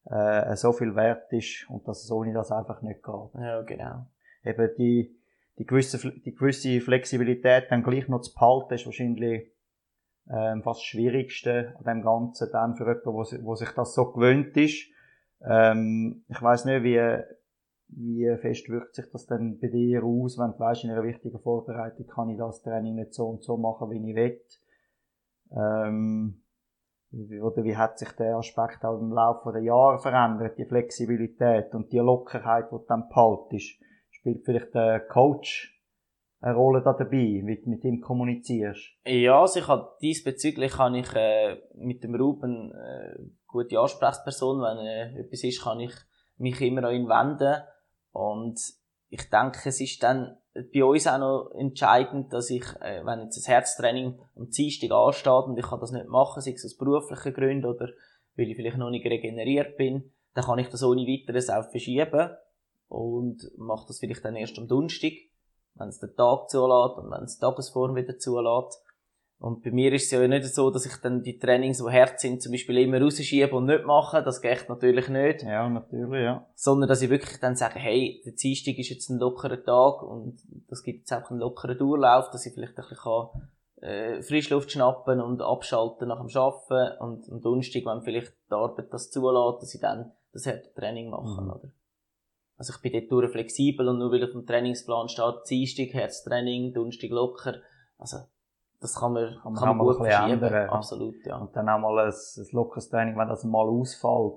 äh, 0.05 0.55
so 0.57 0.73
viel 0.73 0.95
wert 0.95 1.33
ist 1.33 1.69
und 1.69 1.87
dass 1.89 2.05
es 2.05 2.11
ohne 2.11 2.33
das 2.33 2.53
einfach 2.53 2.83
nicht 2.83 3.03
geht. 3.03 3.41
Ja, 3.41 3.63
genau. 3.63 4.07
Eben 4.45 4.71
die, 4.77 5.17
die, 5.59 5.65
gewisse, 5.65 5.99
die 5.99 6.35
gewisse 6.35 6.81
Flexibilität 6.81 7.71
dann 7.71 7.83
gleich 7.83 8.09
noch 8.09 8.21
zu 8.21 8.35
behalten, 8.35 8.75
ist 8.75 8.87
wahrscheinlich 8.87 9.51
ähm, 10.31 10.63
fast 10.63 10.81
das 10.81 10.85
Schwierigste 10.85 11.75
an 11.79 11.85
dem 11.85 12.03
Ganzen 12.03 12.49
dann 12.53 12.77
für 12.77 12.85
jemanden, 12.85 13.07
wo, 13.07 13.25
wo 13.47 13.55
sich 13.55 13.71
das 13.71 13.95
so 13.95 14.13
gewöhnt 14.13 14.57
ist. 14.57 14.87
Ähm, 15.47 16.25
ich 16.29 16.41
weiß 16.41 16.65
nicht, 16.67 16.83
wie, 16.83 17.23
wie 17.97 18.37
fest 18.39 18.69
wirkt 18.69 18.95
sich 18.95 19.07
das 19.11 19.27
denn 19.27 19.59
bei 19.61 19.69
dir 19.69 20.03
aus, 20.03 20.39
wenn 20.39 20.53
du 20.53 20.59
weißt, 20.59 20.85
in 20.85 20.91
einer 20.91 21.05
wichtigen 21.05 21.39
Vorbereitung 21.39 22.07
kann 22.07 22.29
ich 22.29 22.39
das 22.39 22.63
Training 22.63 22.97
nicht 22.97 23.15
so 23.15 23.27
und 23.27 23.43
so 23.43 23.57
machen, 23.57 23.91
wie 23.91 24.11
ich 24.11 24.17
will. 24.17 24.41
Ähm, 25.53 26.43
oder 27.41 27.63
wie 27.63 27.77
hat 27.77 27.99
sich 27.99 28.11
der 28.13 28.37
Aspekt 28.37 28.85
auch 28.85 28.99
im 28.99 29.13
Laufe 29.13 29.53
der 29.53 29.63
Jahre 29.63 30.01
verändert, 30.01 30.59
die 30.59 30.65
Flexibilität 30.65 31.73
und 31.75 31.93
die 31.93 31.99
Lockerheit, 31.99 32.67
die 32.67 32.77
du 32.77 32.85
dann 32.89 33.09
behaltest? 33.09 33.81
Spielt 34.11 34.45
vielleicht 34.45 34.75
der 34.75 35.01
Coach 35.01 35.71
eine 36.41 36.57
Rolle 36.57 36.83
da 36.83 36.93
dabei, 36.93 37.43
wie 37.45 37.61
du 37.63 37.71
mit 37.71 37.85
ihm 37.85 38.01
kommunizierst? 38.01 38.99
Ja, 39.05 39.41
also 39.41 39.61
ich 39.61 39.69
habe 39.69 39.97
diesbezüglich 40.03 40.73
kann 40.73 40.97
ich 40.97 41.15
äh, 41.15 41.57
mit 41.77 42.03
dem 42.03 42.17
Ruben 42.17 42.73
äh, 42.73 43.17
gute 43.47 43.79
Ansprechperson, 43.79 44.61
wenn 44.61 44.79
äh, 44.79 45.21
etwas 45.21 45.45
ist, 45.45 45.63
kann 45.63 45.79
ich 45.79 45.95
mich 46.37 46.61
immer 46.61 46.85
an 46.85 46.95
ihn 46.95 47.09
wenden 47.09 47.63
und 48.15 48.61
ich 49.11 49.29
denke, 49.29 49.69
es 49.69 49.81
ist 49.81 50.03
dann 50.03 50.37
bei 50.73 50.85
uns 50.85 51.07
auch 51.07 51.19
noch 51.19 51.51
entscheidend, 51.57 52.33
dass 52.33 52.49
ich, 52.49 52.65
äh, 52.81 53.05
wenn 53.05 53.23
jetzt 53.23 53.39
ein 53.39 53.53
Herztraining 53.53 54.19
am 54.37 54.51
Dienstag 54.51 54.93
ansteht 54.93 55.33
und 55.33 55.59
ich 55.59 55.67
kann 55.67 55.81
das 55.81 55.91
nicht 55.91 56.07
machen, 56.07 56.41
sei 56.41 56.53
es 56.53 56.65
aus 56.65 56.77
beruflichen 56.77 57.35
Gründen 57.35 57.67
oder 57.67 57.89
weil 58.37 58.49
ich 58.49 58.57
vielleicht 58.57 58.79
noch 58.79 58.91
nicht 58.91 59.05
regeneriert 59.05 59.77
bin, 59.77 60.13
dann 60.35 60.45
kann 60.45 60.61
ich 60.61 60.69
das 60.69 60.85
ohne 60.85 61.03
weiteres 61.03 61.51
auch 61.51 61.69
verschieben 61.71 62.31
und 62.89 63.51
mache 63.57 63.89
das 63.89 63.99
vielleicht 63.99 64.25
dann 64.25 64.37
erst 64.37 64.59
am 64.59 64.69
Donnerstag, 64.69 65.13
wenn 65.75 65.89
es 65.89 65.99
den 65.99 66.15
Tag 66.15 66.49
zulässt 66.51 66.99
und 66.99 67.11
wenn 67.11 67.25
es 67.25 67.35
die 67.35 67.41
Tagesform 67.41 67.97
wieder 67.97 68.17
zulässt. 68.19 68.81
Und 69.45 69.63
bei 69.63 69.73
mir 69.73 69.93
ist 69.93 70.07
es 70.07 70.11
ja 70.11 70.27
nicht 70.27 70.47
so, 70.47 70.71
dass 70.71 70.87
ich 70.87 70.97
dann 71.03 71.23
die 71.23 71.39
Trainings, 71.39 71.77
die 71.77 71.93
hart 71.93 72.19
sind, 72.19 72.43
zum 72.43 72.53
Beispiel 72.53 72.79
immer 72.79 72.99
rausschiebe 72.99 73.55
und 73.55 73.67
nicht 73.67 73.85
mache. 73.85 74.23
Das 74.23 74.41
geht 74.41 74.71
natürlich 74.71 75.11
nicht. 75.11 75.43
Ja, 75.43 75.69
natürlich, 75.69 76.23
ja. 76.23 76.47
Sondern, 76.55 76.89
dass 76.89 77.03
ich 77.03 77.11
wirklich 77.11 77.41
dann 77.41 77.55
sage, 77.55 77.79
hey, 77.79 78.23
der 78.25 78.33
Dienstag 78.33 78.79
ist 78.79 78.89
jetzt 78.89 79.11
ein 79.11 79.19
lockerer 79.19 79.63
Tag 79.63 80.03
und 80.03 80.41
das 80.71 80.83
gibt 80.83 81.01
jetzt 81.01 81.13
einfach 81.13 81.31
einen 81.31 81.41
lockeren 81.41 81.77
Durchlauf, 81.77 82.31
dass 82.31 82.47
ich 82.47 82.55
vielleicht 82.55 82.79
ein 82.79 82.87
bisschen 82.89 82.97
kann, 82.97 83.51
äh, 83.83 84.23
Frischluft 84.23 84.73
schnappen 84.73 85.21
und 85.21 85.43
abschalten 85.43 86.09
nach 86.09 86.27
dem 86.27 86.35
Arbeiten 86.35 87.03
und 87.03 87.31
am 87.31 87.43
Donnerstag, 87.43 87.85
wenn 87.85 88.01
vielleicht 88.01 88.33
die 88.49 88.55
Arbeit 88.55 88.91
das 88.95 89.11
zulässt, 89.11 89.61
dass 89.61 89.75
ich 89.75 89.81
dann 89.83 90.13
das 90.33 90.47
harte 90.47 90.73
Training 90.73 91.11
mache, 91.11 91.43
mhm. 91.43 91.51
oder? 91.51 91.69
Also 92.57 92.73
ich 92.75 92.81
bin 92.81 92.93
dort 92.93 93.13
durch 93.13 93.31
flexibel 93.31 93.89
und 93.89 93.99
nur 93.99 94.11
weil 94.11 94.25
auf 94.25 94.31
dem 94.31 94.47
Trainingsplan 94.47 95.11
steht, 95.11 95.51
Dienstag 95.51 95.93
Herztraining, 95.93 96.73
Donnerstag 96.73 97.11
locker, 97.11 97.57
also 97.99 98.21
das 98.85 98.95
kann 99.01 99.15
man, 99.15 99.35
kann 99.43 99.53
man, 99.53 99.63
kann 99.63 99.77
man 99.79 99.87
gut 99.87 99.97
verschieben. 99.97 100.43
Ändern. 100.43 100.69
Absolut, 100.69 101.15
ja. 101.25 101.39
Und 101.39 101.57
dann 101.57 101.69
auch 101.71 101.79
mal 101.79 101.99
ein, 102.01 102.13
ein 102.13 102.47
lockeres 102.53 102.91
Training, 102.91 103.17
wenn 103.17 103.29
das 103.29 103.43
mal 103.45 103.67
ausfällt 103.67 104.35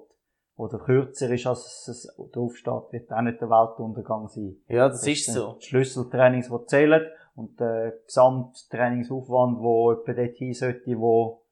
oder 0.56 0.80
kürzer 0.80 1.30
ist, 1.30 1.46
als 1.46 1.88
es 1.88 2.16
draufsteht, 2.32 2.92
wird 2.92 3.12
auch 3.12 3.22
nicht 3.22 3.42
der 3.42 3.50
Weltuntergang 3.50 4.30
sein. 4.30 4.56
Ja, 4.70 4.88
das, 4.88 5.02
das 5.02 5.10
ist 5.10 5.34
so. 5.34 5.58
Die 5.62 5.66
Schlüsseltrainings, 5.66 6.48
die 6.50 6.66
zählen 6.66 7.06
und 7.36 7.60
der 7.60 7.94
Gesamttrainingsaufwand, 8.06 9.60
wo 9.60 9.92
etwa 9.92 10.14
dorthin 10.14 10.54
sollte, 10.54 10.98
wo 10.98 11.44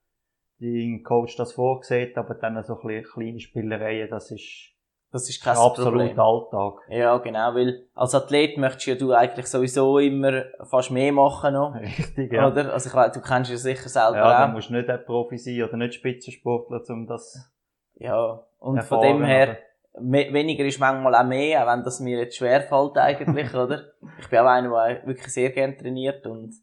dein 0.62 1.04
Coach 1.04 1.36
das 1.36 1.52
vorsieht, 1.52 2.18
aber 2.18 2.36
dann 2.36 2.64
so 2.64 2.78
kleine 2.78 3.40
Spielereien, 3.40 4.10
das 4.10 4.32
ist 4.32 4.72
das 5.16 5.30
ist 5.30 5.42
kein 5.42 5.56
absolut 5.56 5.94
Problem. 5.94 6.20
Alltag. 6.20 6.82
Ja, 6.90 7.18
genau, 7.20 7.56
weil 7.56 7.88
als 7.96 8.14
Athlet 8.14 8.58
möchtest 8.58 8.88
ja 8.88 8.96
du 8.96 9.14
eigentlich 9.14 9.48
sowieso 9.48 9.98
immer 9.98 10.44
fast 10.64 10.92
mehr 10.92 11.14
machen 11.14 11.54
noch. 11.54 11.74
Richtig, 11.74 12.34
ja. 12.34 12.50
Oder? 12.50 12.74
Also 12.74 12.90
ich 12.90 12.96
weiß, 12.96 13.14
du 13.14 13.22
kennst 13.22 13.50
ja 13.50 13.56
sicher 13.56 13.88
selber 13.88 14.18
ja, 14.18 14.44
auch. 14.44 14.48
du 14.48 14.52
musst 14.56 14.72
nicht 14.72 14.90
ein 14.90 15.06
Profi 15.06 15.38
sein 15.38 15.64
oder 15.64 15.78
nicht 15.78 15.94
Spitzensportler, 15.94 16.82
um 16.90 17.08
das 17.08 17.50
Ja, 17.94 18.44
und 18.60 18.84
von 18.84 19.02
dem 19.02 19.24
her, 19.24 19.58
weniger 19.94 20.66
ist 20.66 20.80
manchmal 20.80 21.16
auch 21.16 21.24
mehr, 21.24 21.64
auch 21.64 21.72
wenn 21.72 21.84
das 21.86 22.02
mir 22.02 22.20
jetzt 22.20 22.36
schwerfällt 22.36 22.98
eigentlich, 22.98 23.54
oder? 23.56 23.84
Ich 24.20 24.30
bin 24.30 24.40
auch 24.40 24.48
einer, 24.48 24.70
der 24.70 25.08
wirklich 25.08 25.32
sehr 25.32 25.52
gern 25.52 25.78
trainiert 25.78 26.28
und 26.28 26.56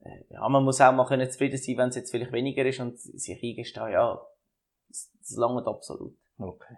äh, 0.00 0.24
ja, 0.30 0.48
man 0.48 0.64
muss 0.64 0.80
auch 0.80 0.92
mal 0.92 1.04
können 1.04 1.30
zufrieden 1.30 1.58
sein, 1.58 1.76
wenn 1.76 1.90
es 1.90 1.96
jetzt 1.96 2.10
vielleicht 2.10 2.32
weniger 2.32 2.64
ist 2.64 2.80
und 2.80 2.98
sich 2.98 3.38
eingestehen, 3.42 3.90
ja, 3.90 4.18
das, 4.88 5.12
das 5.20 5.36
langt 5.36 5.66
absolut. 5.66 6.16
Okay. 6.38 6.76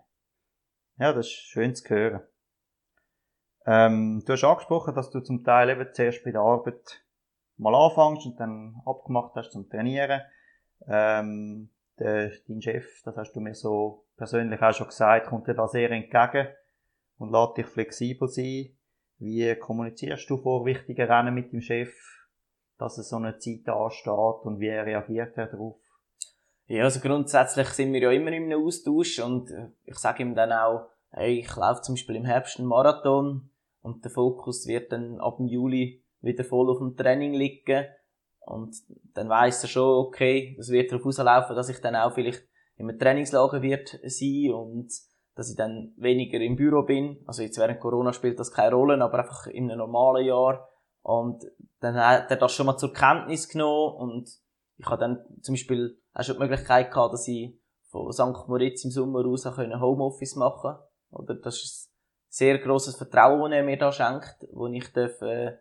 Ja, 1.00 1.14
das 1.14 1.28
ist 1.28 1.32
schön 1.32 1.74
zu 1.74 1.88
hören. 1.88 2.20
Ähm, 3.64 4.22
du 4.26 4.34
hast 4.34 4.44
angesprochen, 4.44 4.94
dass 4.94 5.08
du 5.08 5.20
zum 5.20 5.42
Teil 5.42 5.70
eben 5.70 5.88
zuerst 5.94 6.22
bei 6.22 6.30
der 6.30 6.42
Arbeit 6.42 7.02
mal 7.56 7.74
anfängst 7.74 8.26
und 8.26 8.38
dann 8.38 8.82
abgemacht 8.84 9.34
hast 9.34 9.52
zum 9.52 9.70
Trainieren. 9.70 10.20
Ähm, 10.86 11.70
der, 11.98 12.32
dein 12.46 12.60
Chef, 12.60 12.84
das 13.02 13.16
hast 13.16 13.32
du 13.32 13.40
mir 13.40 13.54
so 13.54 14.04
persönlich 14.18 14.60
auch 14.60 14.74
schon 14.74 14.88
gesagt, 14.88 15.28
kommt 15.28 15.48
dir 15.48 15.54
da 15.54 15.66
sehr 15.68 15.90
entgegen 15.90 16.48
und 17.16 17.32
lässt 17.32 17.56
dich 17.56 17.66
flexibel 17.66 18.28
sein. 18.28 18.76
Wie 19.16 19.54
kommunizierst 19.54 20.28
du 20.28 20.36
vor 20.36 20.66
wichtigen 20.66 21.10
Rennen 21.10 21.34
mit 21.34 21.50
dem 21.50 21.62
Chef, 21.62 21.94
dass 22.76 22.98
es 22.98 23.08
so 23.08 23.16
eine 23.16 23.38
Zeit 23.38 23.66
ansteht 23.70 24.44
und 24.44 24.60
wie 24.60 24.68
reagiert 24.68 25.34
er 25.38 25.46
darauf? 25.46 25.80
Ja, 26.70 26.84
also 26.84 27.00
grundsätzlich 27.00 27.66
sind 27.70 27.92
wir 27.92 28.00
ja 28.00 28.12
immer 28.12 28.30
einem 28.30 28.52
Austausch 28.64 29.18
und 29.18 29.50
äh, 29.50 29.70
ich 29.86 29.98
sage 29.98 30.22
ihm 30.22 30.36
dann 30.36 30.52
auch, 30.52 30.88
ich 31.18 31.54
laufe 31.56 31.82
zum 31.82 31.94
Beispiel 31.94 32.16
im 32.16 32.24
Herbst 32.24 32.58
einen 32.58 32.68
Marathon 32.68 33.50
und 33.82 34.04
der 34.04 34.10
Fokus 34.10 34.66
wird 34.66 34.92
dann 34.92 35.20
ab 35.20 35.38
dem 35.38 35.46
Juli 35.46 36.04
wieder 36.20 36.44
voll 36.44 36.70
auf 36.70 36.78
dem 36.78 36.96
Training 36.96 37.34
liegen 37.34 37.86
und 38.40 38.74
dann 39.14 39.28
weiss 39.28 39.62
er 39.62 39.68
schon, 39.68 40.06
okay, 40.06 40.54
das 40.56 40.70
wird 40.70 40.90
darauf 40.90 41.06
auslaufen, 41.06 41.56
dass 41.56 41.68
ich 41.68 41.80
dann 41.80 41.96
auch 41.96 42.12
vielleicht 42.12 42.44
in 42.76 42.88
einem 42.88 42.98
Trainingslager 42.98 43.62
wird 43.62 43.98
sein 44.04 44.52
und 44.52 44.90
dass 45.34 45.50
ich 45.50 45.56
dann 45.56 45.92
weniger 45.96 46.40
im 46.40 46.56
Büro 46.56 46.82
bin. 46.82 47.22
Also 47.26 47.42
jetzt 47.42 47.58
während 47.58 47.80
Corona 47.80 48.12
spielt 48.12 48.38
das 48.38 48.52
keine 48.52 48.74
Rolle, 48.74 49.02
aber 49.02 49.20
einfach 49.20 49.46
in 49.46 49.70
einem 49.70 49.78
normalen 49.78 50.26
Jahr. 50.26 50.68
Und 51.02 51.44
dann 51.80 51.94
hat 51.96 52.30
er 52.30 52.36
das 52.36 52.52
schon 52.52 52.66
mal 52.66 52.76
zur 52.76 52.92
Kenntnis 52.92 53.48
genommen 53.48 53.96
und 53.96 54.30
ich 54.76 54.86
habe 54.86 54.98
dann 54.98 55.24
zum 55.42 55.54
Beispiel 55.54 55.98
auch 56.14 56.22
schon 56.22 56.36
die 56.36 56.40
Möglichkeit 56.40 56.90
gehabt, 56.90 57.12
dass 57.12 57.28
ich 57.28 57.58
von 57.88 58.12
St. 58.12 58.48
Moritz 58.48 58.84
im 58.84 58.90
Sommer 58.90 59.24
aus 59.26 59.44
Homeoffice 59.46 60.36
machen 60.36 60.60
konnte. 60.60 60.89
Oder 61.10 61.34
das 61.34 61.56
ist 61.62 61.88
ein 61.88 61.92
sehr 62.28 62.58
grosses 62.58 62.96
Vertrauen, 62.96 63.50
das 63.50 63.58
er 63.58 63.64
mir 63.64 63.78
da 63.78 63.92
schenkt, 63.92 64.46
wo 64.52 64.66
ich 64.66 64.92
darf, 64.92 65.20
äh, 65.22 65.56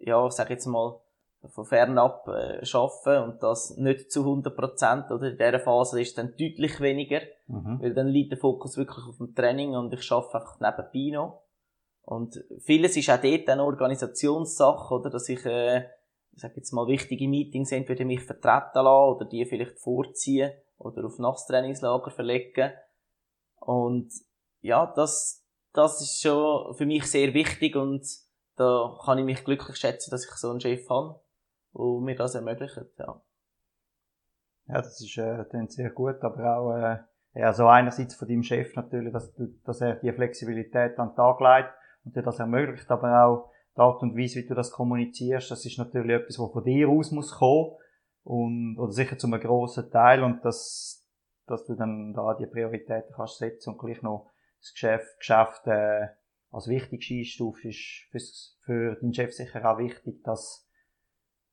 ja, 0.00 0.26
ich 0.26 0.32
sag 0.32 0.50
jetzt 0.50 0.66
mal, 0.66 1.00
von 1.46 1.64
fernab 1.64 2.26
äh, 2.28 2.64
arbeiten 2.72 3.30
und 3.30 3.42
das 3.42 3.76
nicht 3.76 4.10
zu 4.10 4.20
100 4.20 4.56
Prozent, 4.56 5.10
oder? 5.10 5.30
In 5.30 5.38
dieser 5.38 5.60
Phase 5.60 6.00
ist 6.00 6.08
es 6.08 6.14
dann 6.14 6.30
deutlich 6.32 6.80
weniger, 6.80 7.20
mhm. 7.46 7.78
weil 7.80 7.94
dann 7.94 8.08
liegt 8.08 8.32
der 8.32 8.38
Fokus 8.38 8.76
wirklich 8.76 9.06
auf 9.06 9.18
dem 9.18 9.34
Training 9.34 9.74
und 9.76 9.92
ich 9.92 10.10
arbeite 10.10 10.34
einfach 10.34 10.60
nebenbei 10.60 11.16
noch. 11.16 11.42
Und 12.02 12.42
vieles 12.60 12.96
ist 12.96 13.10
auch 13.10 13.20
dort 13.20 13.48
eine 13.48 13.64
Organisationssache, 13.64 14.94
oder? 14.94 15.10
Dass 15.10 15.28
ich, 15.28 15.44
äh, 15.44 15.80
ich 16.32 16.42
sag 16.42 16.56
jetzt 16.56 16.72
mal, 16.72 16.86
wichtige 16.86 17.28
Meetings 17.28 17.70
entweder 17.70 18.04
mich 18.04 18.22
vertreten 18.22 18.82
lassen 18.82 19.14
oder 19.14 19.24
die 19.26 19.44
vielleicht 19.44 19.78
vorziehen 19.78 20.52
oder 20.78 21.04
auf 21.04 21.18
Nachtstrainingslager 21.18 22.10
verlegen. 22.10 22.72
Und 23.60 24.10
ja, 24.60 24.92
das, 24.94 25.44
das 25.72 26.00
ist 26.00 26.20
schon 26.20 26.74
für 26.74 26.86
mich 26.86 27.04
sehr 27.10 27.34
wichtig 27.34 27.76
und 27.76 28.06
da 28.56 28.96
kann 29.04 29.18
ich 29.18 29.24
mich 29.24 29.44
glücklich 29.44 29.76
schätzen, 29.76 30.10
dass 30.10 30.24
ich 30.24 30.30
so 30.32 30.50
einen 30.50 30.60
Chef 30.60 30.88
habe, 30.90 31.20
der 31.74 32.00
mir 32.00 32.16
das 32.16 32.34
ermöglicht, 32.34 32.76
ja. 32.98 33.20
Ja, 34.66 34.82
das 34.82 35.00
ist 35.00 35.16
äh, 35.16 35.44
sehr 35.68 35.90
gut, 35.90 36.22
aber 36.22 36.58
auch 36.58 36.76
äh, 36.76 36.98
ja, 37.34 37.52
so 37.52 37.66
einerseits 37.68 38.14
von 38.14 38.28
deinem 38.28 38.42
Chef 38.42 38.74
natürlich, 38.74 39.12
dass, 39.12 39.32
dass 39.64 39.80
er 39.80 39.96
die 39.96 40.12
Flexibilität 40.12 40.98
an 40.98 41.10
den 41.10 41.16
Tag 41.16 41.40
legt 41.40 41.72
und 42.04 42.16
dir 42.16 42.22
das 42.22 42.38
ermöglicht, 42.38 42.90
aber 42.90 43.24
auch 43.24 43.50
die 43.76 43.80
Art 43.80 44.02
und 44.02 44.16
Weise, 44.16 44.40
wie 44.40 44.46
du 44.46 44.54
das 44.54 44.72
kommunizierst, 44.72 45.50
das 45.50 45.64
ist 45.64 45.78
natürlich 45.78 46.10
etwas, 46.10 46.38
was 46.38 46.52
von 46.52 46.64
dir 46.64 46.88
aus 46.88 47.12
muss 47.12 47.38
kommen 47.38 47.76
und 48.24 48.76
oder 48.78 48.92
sicher 48.92 49.16
zu 49.16 49.26
einem 49.26 49.40
grossen 49.40 49.90
Teil 49.90 50.22
und 50.22 50.44
dass, 50.44 51.06
dass 51.46 51.64
du 51.64 51.74
dann 51.74 52.12
da 52.12 52.34
die 52.34 52.46
Prioritäten 52.46 53.14
kannst 53.14 53.38
setzen 53.38 53.70
und 53.70 53.78
gleich 53.78 54.02
noch 54.02 54.30
das 54.60 54.72
Geschäft, 54.72 55.18
Geschäft 55.18 55.66
äh, 55.66 56.08
als 56.50 56.68
wichtig 56.68 57.10
einstufst, 57.10 57.64
ist 57.64 58.58
für, 58.60 58.94
für 58.94 59.00
deinen 59.00 59.14
Chef 59.14 59.32
sicher 59.34 59.64
auch 59.70 59.78
wichtig, 59.78 60.22
dass 60.24 60.68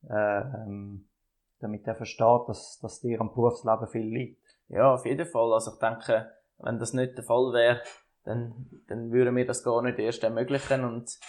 äh, 0.10 0.40
ähm, 0.40 1.08
damit 1.60 1.88
er 1.88 1.96
versteht, 1.96 2.48
dass, 2.48 2.80
dass 2.80 3.02
dir 3.02 3.20
am 3.22 3.34
Berufsleben 3.34 3.88
viel 3.88 4.08
liegt. 4.08 4.44
Ja, 4.68 4.94
auf 4.94 5.06
jeden 5.06 5.26
Fall. 5.26 5.54
Also 5.54 5.74
ich 5.74 5.80
denke, 5.80 6.32
wenn 6.60 6.80
das 6.80 6.94
nicht 6.94 7.18
der 7.18 7.24
Fall 7.24 7.54
wäre, 7.54 7.82
dann, 8.24 8.70
dann 8.88 9.12
würden 9.12 9.36
wir 9.36 9.46
das 9.46 9.64
gar 9.64 9.82
nicht 9.82 10.00
erst 10.00 10.24
ermöglichen 10.24 10.84
und 10.84 11.20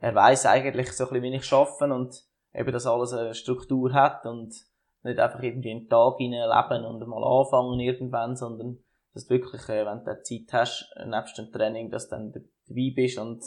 er 0.00 0.14
weiß 0.14 0.46
eigentlich 0.46 0.92
so 0.92 1.04
ein 1.04 1.10
bisschen, 1.10 1.32
wie 1.32 1.36
ich 1.36 1.52
arbeite 1.52 1.94
und 1.94 2.24
eben, 2.54 2.72
dass 2.72 2.86
alles 2.86 3.12
eine 3.12 3.34
Struktur 3.34 3.92
hat 3.92 4.24
und 4.24 4.54
nicht 5.02 5.18
einfach 5.18 5.42
irgendwie 5.42 5.70
einen 5.70 5.88
Tag 5.88 6.18
leben 6.18 6.84
und 6.84 7.06
mal 7.06 7.24
anfangen 7.24 7.80
irgendwann, 7.80 8.36
sondern 8.36 8.78
dass 9.18 9.26
du 9.26 9.34
wirklich, 9.34 9.68
äh, 9.68 9.84
wenn 9.84 10.04
du 10.04 10.22
Zeit 10.22 10.52
hast, 10.52 10.94
nebst 11.04 11.36
dem 11.38 11.50
Training, 11.50 11.90
dass 11.90 12.08
du 12.08 12.14
dann 12.14 12.32
dabei 12.32 12.92
bist 12.94 13.18
und 13.18 13.42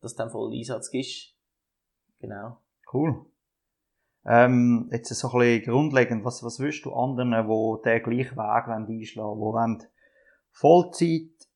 dass 0.00 0.14
du 0.14 0.18
dann 0.18 0.30
voll 0.30 0.54
Einsatz 0.54 0.92
gibst. 0.92 1.34
Genau. 2.20 2.58
Cool. 2.92 3.26
Ähm, 4.24 4.88
jetzt 4.92 5.12
so 5.12 5.28
ein 5.32 5.38
bisschen 5.40 5.72
grundlegend, 5.72 6.24
was, 6.24 6.44
was 6.44 6.60
willst 6.60 6.84
du 6.84 6.92
anderen, 6.92 7.30
die 7.32 7.82
den 7.82 8.02
gleichen 8.02 8.36
Weg 8.36 8.68
einschlagen 8.68 9.40
wollen, 9.40 9.78
die 9.78 9.86
wollen 9.86 9.86
Vollzeit 10.52 11.48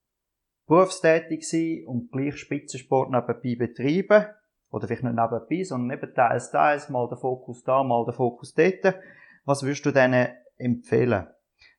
berufstätig 0.66 1.48
sein 1.48 1.84
und 1.86 2.10
gleich 2.10 2.36
Spitzensport 2.38 3.10
nebenbei 3.10 3.54
betreiben? 3.54 4.26
Oder 4.70 4.88
vielleicht 4.88 5.04
nicht 5.04 5.14
nebenbei, 5.14 5.62
sondern 5.62 5.96
eben 5.96 6.14
teils, 6.14 6.50
teils, 6.50 6.88
mal 6.88 7.06
der 7.08 7.18
Fokus 7.18 7.62
da, 7.62 7.84
mal 7.84 8.04
der 8.06 8.14
Fokus 8.14 8.54
dort. 8.54 8.96
Was 9.44 9.62
würdest 9.62 9.86
du 9.86 9.92
denen 9.92 10.30
empfehlen? 10.56 11.28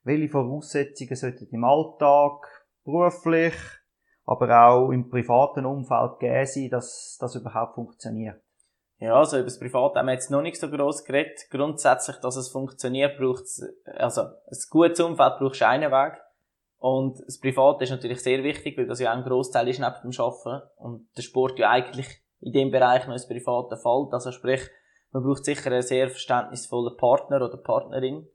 Welche 0.04 0.30
Voraussetzungen 0.30 1.16
sollten 1.16 1.48
im 1.52 1.64
Alltag, 1.64 2.48
beruflich, 2.84 3.54
aber 4.26 4.68
auch 4.68 4.92
im 4.92 5.10
privaten 5.10 5.66
Umfeld 5.66 6.20
gegeben 6.20 6.46
sein, 6.46 6.70
dass 6.70 7.18
das 7.20 7.36
überhaupt 7.36 7.76
funktioniert? 7.76 8.42
Ja, 9.00 9.16
also 9.16 9.38
über 9.38 9.46
das 9.46 9.60
Private 9.60 10.00
haben 10.00 10.06
wir 10.06 10.14
jetzt 10.14 10.32
noch 10.32 10.42
nicht 10.42 10.58
so 10.58 10.70
gross 10.70 11.04
geredet. 11.04 11.48
Grundsätzlich, 11.50 12.18
dass 12.18 12.38
es 12.38 12.50
funktioniert, 12.50 13.18
braucht 13.18 13.44
es, 13.44 13.62
also 13.86 14.22
ein 14.22 14.58
gutes 14.70 15.00
Umfeld 15.00 15.40
braucht 15.40 15.62
einen 15.62 15.92
Weg. 15.92 16.14
Und 16.78 17.20
das 17.26 17.40
Private 17.40 17.84
ist 17.84 17.90
natürlich 17.90 18.22
sehr 18.22 18.44
wichtig, 18.44 18.78
weil 18.78 18.88
das 18.88 19.00
ja 19.00 19.12
auch 19.12 19.18
ein 19.18 19.24
Großteil 19.24 19.68
ist 19.68 19.80
neben 19.80 19.94
dem 20.04 20.20
Arbeiten. 20.20 20.68
Und 20.78 21.08
der 21.18 21.22
Sport 21.22 21.60
ja 21.60 21.70
eigentlich 21.70 22.08
in 22.40 22.54
dem 22.54 22.72
Bereich 22.72 23.06
noch 23.06 23.14
ins 23.14 23.28
Private 23.28 23.78
fällt. 23.78 24.14
Also 24.14 24.32
sprich, 24.32 24.62
man 25.12 25.24
braucht 25.24 25.46
sicher 25.46 25.72
einen 25.72 25.82
sehr 25.82 26.10
verständnisvollen 26.10 26.96
Partner 26.98 27.38
oder 27.38 27.58
Partnerin, 27.58 28.28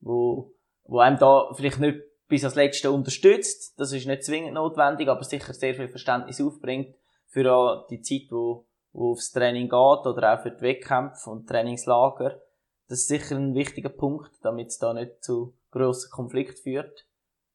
wo, 0.00 0.55
wo 0.88 0.98
einem 0.98 1.18
da 1.18 1.50
vielleicht 1.54 1.80
nicht 1.80 2.00
bis 2.28 2.44
als 2.44 2.54
Letzte 2.54 2.90
unterstützt. 2.90 3.78
Das 3.78 3.92
ist 3.92 4.06
nicht 4.06 4.24
zwingend 4.24 4.54
notwendig, 4.54 5.08
aber 5.08 5.24
sicher 5.24 5.52
sehr 5.52 5.74
viel 5.74 5.88
Verständnis 5.88 6.40
aufbringt 6.40 6.94
für 7.26 7.86
die 7.90 8.00
Zeit, 8.00 8.30
wo, 8.30 8.66
wo 8.92 9.12
aufs 9.12 9.32
Training 9.32 9.68
geht 9.68 10.06
oder 10.06 10.34
auch 10.34 10.42
für 10.42 10.50
die 10.50 10.62
Wettkämpfe 10.62 11.30
und 11.30 11.48
Trainingslager. 11.48 12.40
Das 12.88 13.00
ist 13.00 13.08
sicher 13.08 13.36
ein 13.36 13.54
wichtiger 13.54 13.88
Punkt, 13.88 14.32
damit 14.42 14.68
es 14.68 14.78
da 14.78 14.92
nicht 14.92 15.22
zu 15.22 15.54
grossen 15.70 16.10
Konflikt 16.10 16.58
führt. 16.60 17.06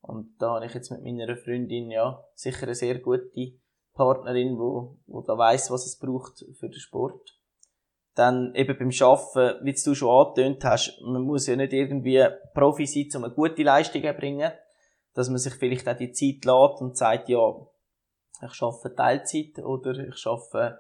Und 0.01 0.36
da 0.39 0.55
habe 0.55 0.65
ich 0.65 0.73
jetzt 0.73 0.91
mit 0.91 1.03
meiner 1.03 1.38
Freundin 1.38 1.91
ja 1.91 2.23
sicher 2.34 2.63
eine 2.63 2.75
sehr 2.75 2.99
gute 2.99 3.53
Partnerin, 3.93 4.57
wo, 4.57 4.97
wo 5.05 5.21
da 5.21 5.38
weiß, 5.38 5.71
was 5.71 5.86
es 5.86 5.97
braucht 5.97 6.45
für 6.59 6.69
den 6.69 6.79
Sport. 6.79 7.38
Dann 8.16 8.53
eben 8.55 8.78
beim 8.78 8.91
Schaffen, 8.91 9.55
wie 9.64 9.74
du 9.74 9.95
schon 9.95 10.09
angetönt 10.09 10.64
hast, 10.66 10.99
man 11.01 11.22
muss 11.22 11.47
ja 11.47 11.55
nicht 11.55 11.72
irgendwie 11.72 12.26
Profi 12.53 12.86
sein, 12.86 13.07
um 13.16 13.24
eine 13.24 13.34
gute 13.34 13.64
Leistung 13.64 14.01
zu 14.01 14.07
erbringen. 14.07 14.51
Dass 15.14 15.30
man 15.30 15.38
sich 15.38 15.53
vielleicht 15.55 15.88
auch 15.88 15.97
die 15.97 16.12
Zeit 16.12 16.45
lässt 16.45 16.82
und 16.82 16.97
sagt, 16.97 17.30
ja, 17.30 17.53
ich 18.43 18.53
schaffe 18.53 18.93
Teilzeit 18.93 19.59
oder 19.59 19.91
ich 19.91 20.16
schaffe 20.18 20.80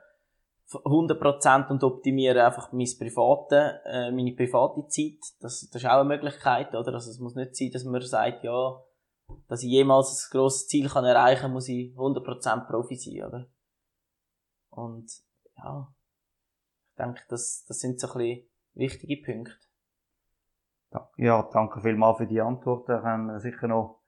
100% 0.69 1.69
und 1.69 1.83
optimiere 1.83 2.45
einfach 2.45 2.71
mein 2.71 2.87
private, 2.97 3.81
äh, 3.85 4.11
meine 4.11 4.33
private 4.33 4.87
Zeit. 4.87 5.19
Das, 5.41 5.67
das 5.69 5.81
ist 5.81 5.85
auch 5.85 5.99
eine 5.99 6.05
Möglichkeit, 6.05 6.73
oder? 6.73 6.93
Also 6.93 7.11
es 7.11 7.19
muss 7.19 7.35
nicht 7.35 7.55
sein, 7.55 7.71
dass 7.71 7.83
man 7.83 8.01
sagt, 8.01 8.43
ja, 8.43 8.81
dass 9.47 9.63
ich 9.63 9.69
jemals 9.69 10.07
ein 10.09 10.37
grosses 10.37 10.67
Ziel 10.67 10.89
kann 10.89 11.05
erreichen 11.05 11.41
kann, 11.41 11.53
muss 11.53 11.67
ich 11.67 11.93
100% 11.95 12.67
Profi 12.67 12.95
sein, 12.95 13.27
oder? 13.27 13.47
Und, 14.69 15.11
ja, 15.57 15.93
denke, 17.01 17.21
das, 17.29 17.65
das 17.67 17.79
sind 17.79 17.99
so 17.99 18.07
ein 18.07 18.17
bisschen 18.17 18.47
wichtige 18.73 19.17
Punkte. 19.23 19.55
Ja, 21.17 21.49
danke 21.53 21.81
vielmals 21.81 22.17
für 22.17 22.27
die 22.27 22.41
Antwort. 22.41 22.89
Da 22.89 23.01
haben 23.01 23.39
sicher 23.39 23.67
noch 23.67 24.01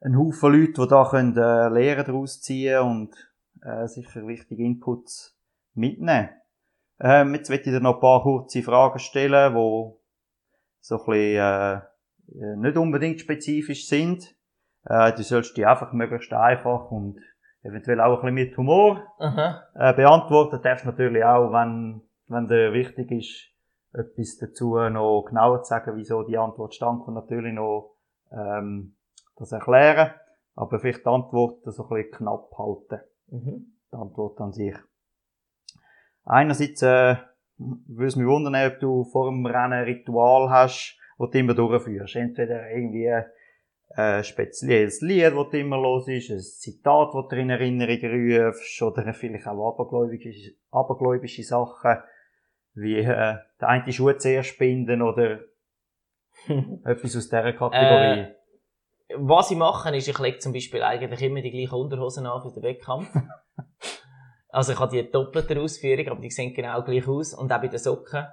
einen 0.00 0.18
Haufen 0.18 0.52
Leute, 0.52 0.82
die 0.82 0.88
da 0.88 1.08
können, 1.08 1.36
äh, 1.36 1.68
Lehren 1.68 2.04
daraus 2.04 2.40
ziehen 2.40 2.80
und 2.80 3.14
äh, 3.62 3.86
sicher 3.86 4.26
wichtige 4.26 4.62
Inputs 4.62 5.36
mitnehmen. 5.74 6.30
Ähm, 7.00 7.34
jetzt 7.34 7.50
möchte 7.50 7.70
ich 7.70 7.76
dir 7.76 7.80
noch 7.80 7.94
ein 7.94 8.00
paar 8.00 8.22
kurze 8.22 8.62
Fragen 8.62 8.98
stellen, 8.98 9.54
die 9.54 9.92
so 10.80 10.98
ein 10.98 11.06
bisschen, 11.06 11.16
äh, 11.16 11.74
äh 11.74 12.56
nicht 12.56 12.76
unbedingt 12.76 13.20
spezifisch 13.20 13.88
sind. 13.88 14.36
Äh, 14.84 15.12
du 15.12 15.22
sollst 15.22 15.56
die 15.56 15.66
einfach 15.66 15.92
möglichst 15.92 16.32
einfach 16.32 16.90
und 16.90 17.18
eventuell 17.62 18.00
auch 18.00 18.22
ein 18.22 18.34
bisschen 18.34 18.34
mit 18.34 18.56
Humor 18.56 19.06
äh, 19.74 19.94
beantworten. 19.94 20.56
Du 20.56 20.62
darfst 20.62 20.84
natürlich 20.84 21.24
auch, 21.24 21.52
wenn, 21.52 22.02
wenn 22.32 22.48
dir 22.48 22.72
wichtig 22.72 23.10
ist, 23.10 23.48
etwas 23.92 24.38
dazu 24.38 24.76
noch 24.76 25.24
genauer 25.28 25.62
zu 25.62 25.68
sagen, 25.68 25.96
wieso 25.96 26.22
die 26.22 26.38
Antwort 26.38 26.74
stand 26.74 27.06
und 27.06 27.14
natürlich 27.14 27.52
noch 27.52 27.96
ähm, 28.32 28.96
das 29.36 29.52
erklären. 29.52 30.12
Aber 30.54 30.78
vielleicht 30.78 31.04
die 31.04 31.08
Antwort 31.08 31.62
so 31.64 31.84
ein 31.84 31.88
bisschen 31.88 32.18
knapp 32.18 32.50
halten. 32.58 33.00
Mhm. 33.28 33.74
Die 33.90 33.96
Antwort 33.96 34.40
an 34.40 34.52
sich. 34.52 34.76
Einerseits 36.24 36.82
äh, 36.82 37.16
würde 37.56 38.06
es 38.06 38.16
mich 38.16 38.26
wundern, 38.26 38.72
ob 38.72 38.80
du 38.80 39.04
vor 39.04 39.30
dem 39.30 39.44
Rennen 39.46 39.72
ein 39.72 39.84
Ritual 39.84 40.50
hast, 40.50 40.98
das 41.18 41.30
du 41.30 41.38
immer 41.38 41.54
durchführst. 41.54 42.16
Entweder 42.16 42.70
irgendwie 42.70 43.10
ein 43.94 44.24
spezielles 44.24 45.00
Lied, 45.00 45.34
das 45.34 45.52
immer 45.52 45.76
los 45.76 46.08
ist, 46.08 46.30
ein 46.30 46.40
Zitat, 46.40 47.10
das 47.14 47.28
du 47.28 47.36
in 47.36 47.50
Erinnerung 47.50 48.48
rufst, 48.48 48.80
oder 48.82 49.12
vielleicht 49.12 49.46
auch 49.46 49.74
abergläubische, 49.74 50.52
abergläubische 50.70 51.42
Sachen, 51.42 51.98
wie 52.74 52.98
äh, 52.98 53.36
der 53.60 53.68
eine 53.68 53.92
Schuh 53.92 54.12
zuerst 54.12 54.58
binden 54.58 55.02
oder 55.02 55.40
etwas 56.84 57.16
aus 57.16 57.28
dieser 57.28 57.52
Kategorie. 57.52 58.20
Äh, 58.20 58.34
was 59.16 59.50
ich 59.50 59.58
mache, 59.58 59.94
ist, 59.94 60.08
ich 60.08 60.18
lege 60.18 60.38
zum 60.38 60.52
Beispiel 60.52 60.82
eigentlich 60.82 61.22
immer 61.22 61.42
die 61.42 61.50
gleichen 61.50 61.74
Unterhosen 61.74 62.26
an 62.26 62.42
für 62.42 62.52
den 62.52 62.62
Wettkampf. 62.62 63.14
also 64.48 64.72
ich 64.72 64.78
habe 64.78 64.90
die 64.90 65.10
doppelte 65.10 65.60
Ausführung, 65.60 66.08
aber 66.08 66.20
die 66.20 66.30
sehen 66.30 66.54
genau 66.54 66.82
gleich 66.82 67.06
aus. 67.06 67.34
Und 67.34 67.52
auch 67.52 67.60
bei 67.60 67.68
den 67.68 67.78
Socken. 67.78 68.26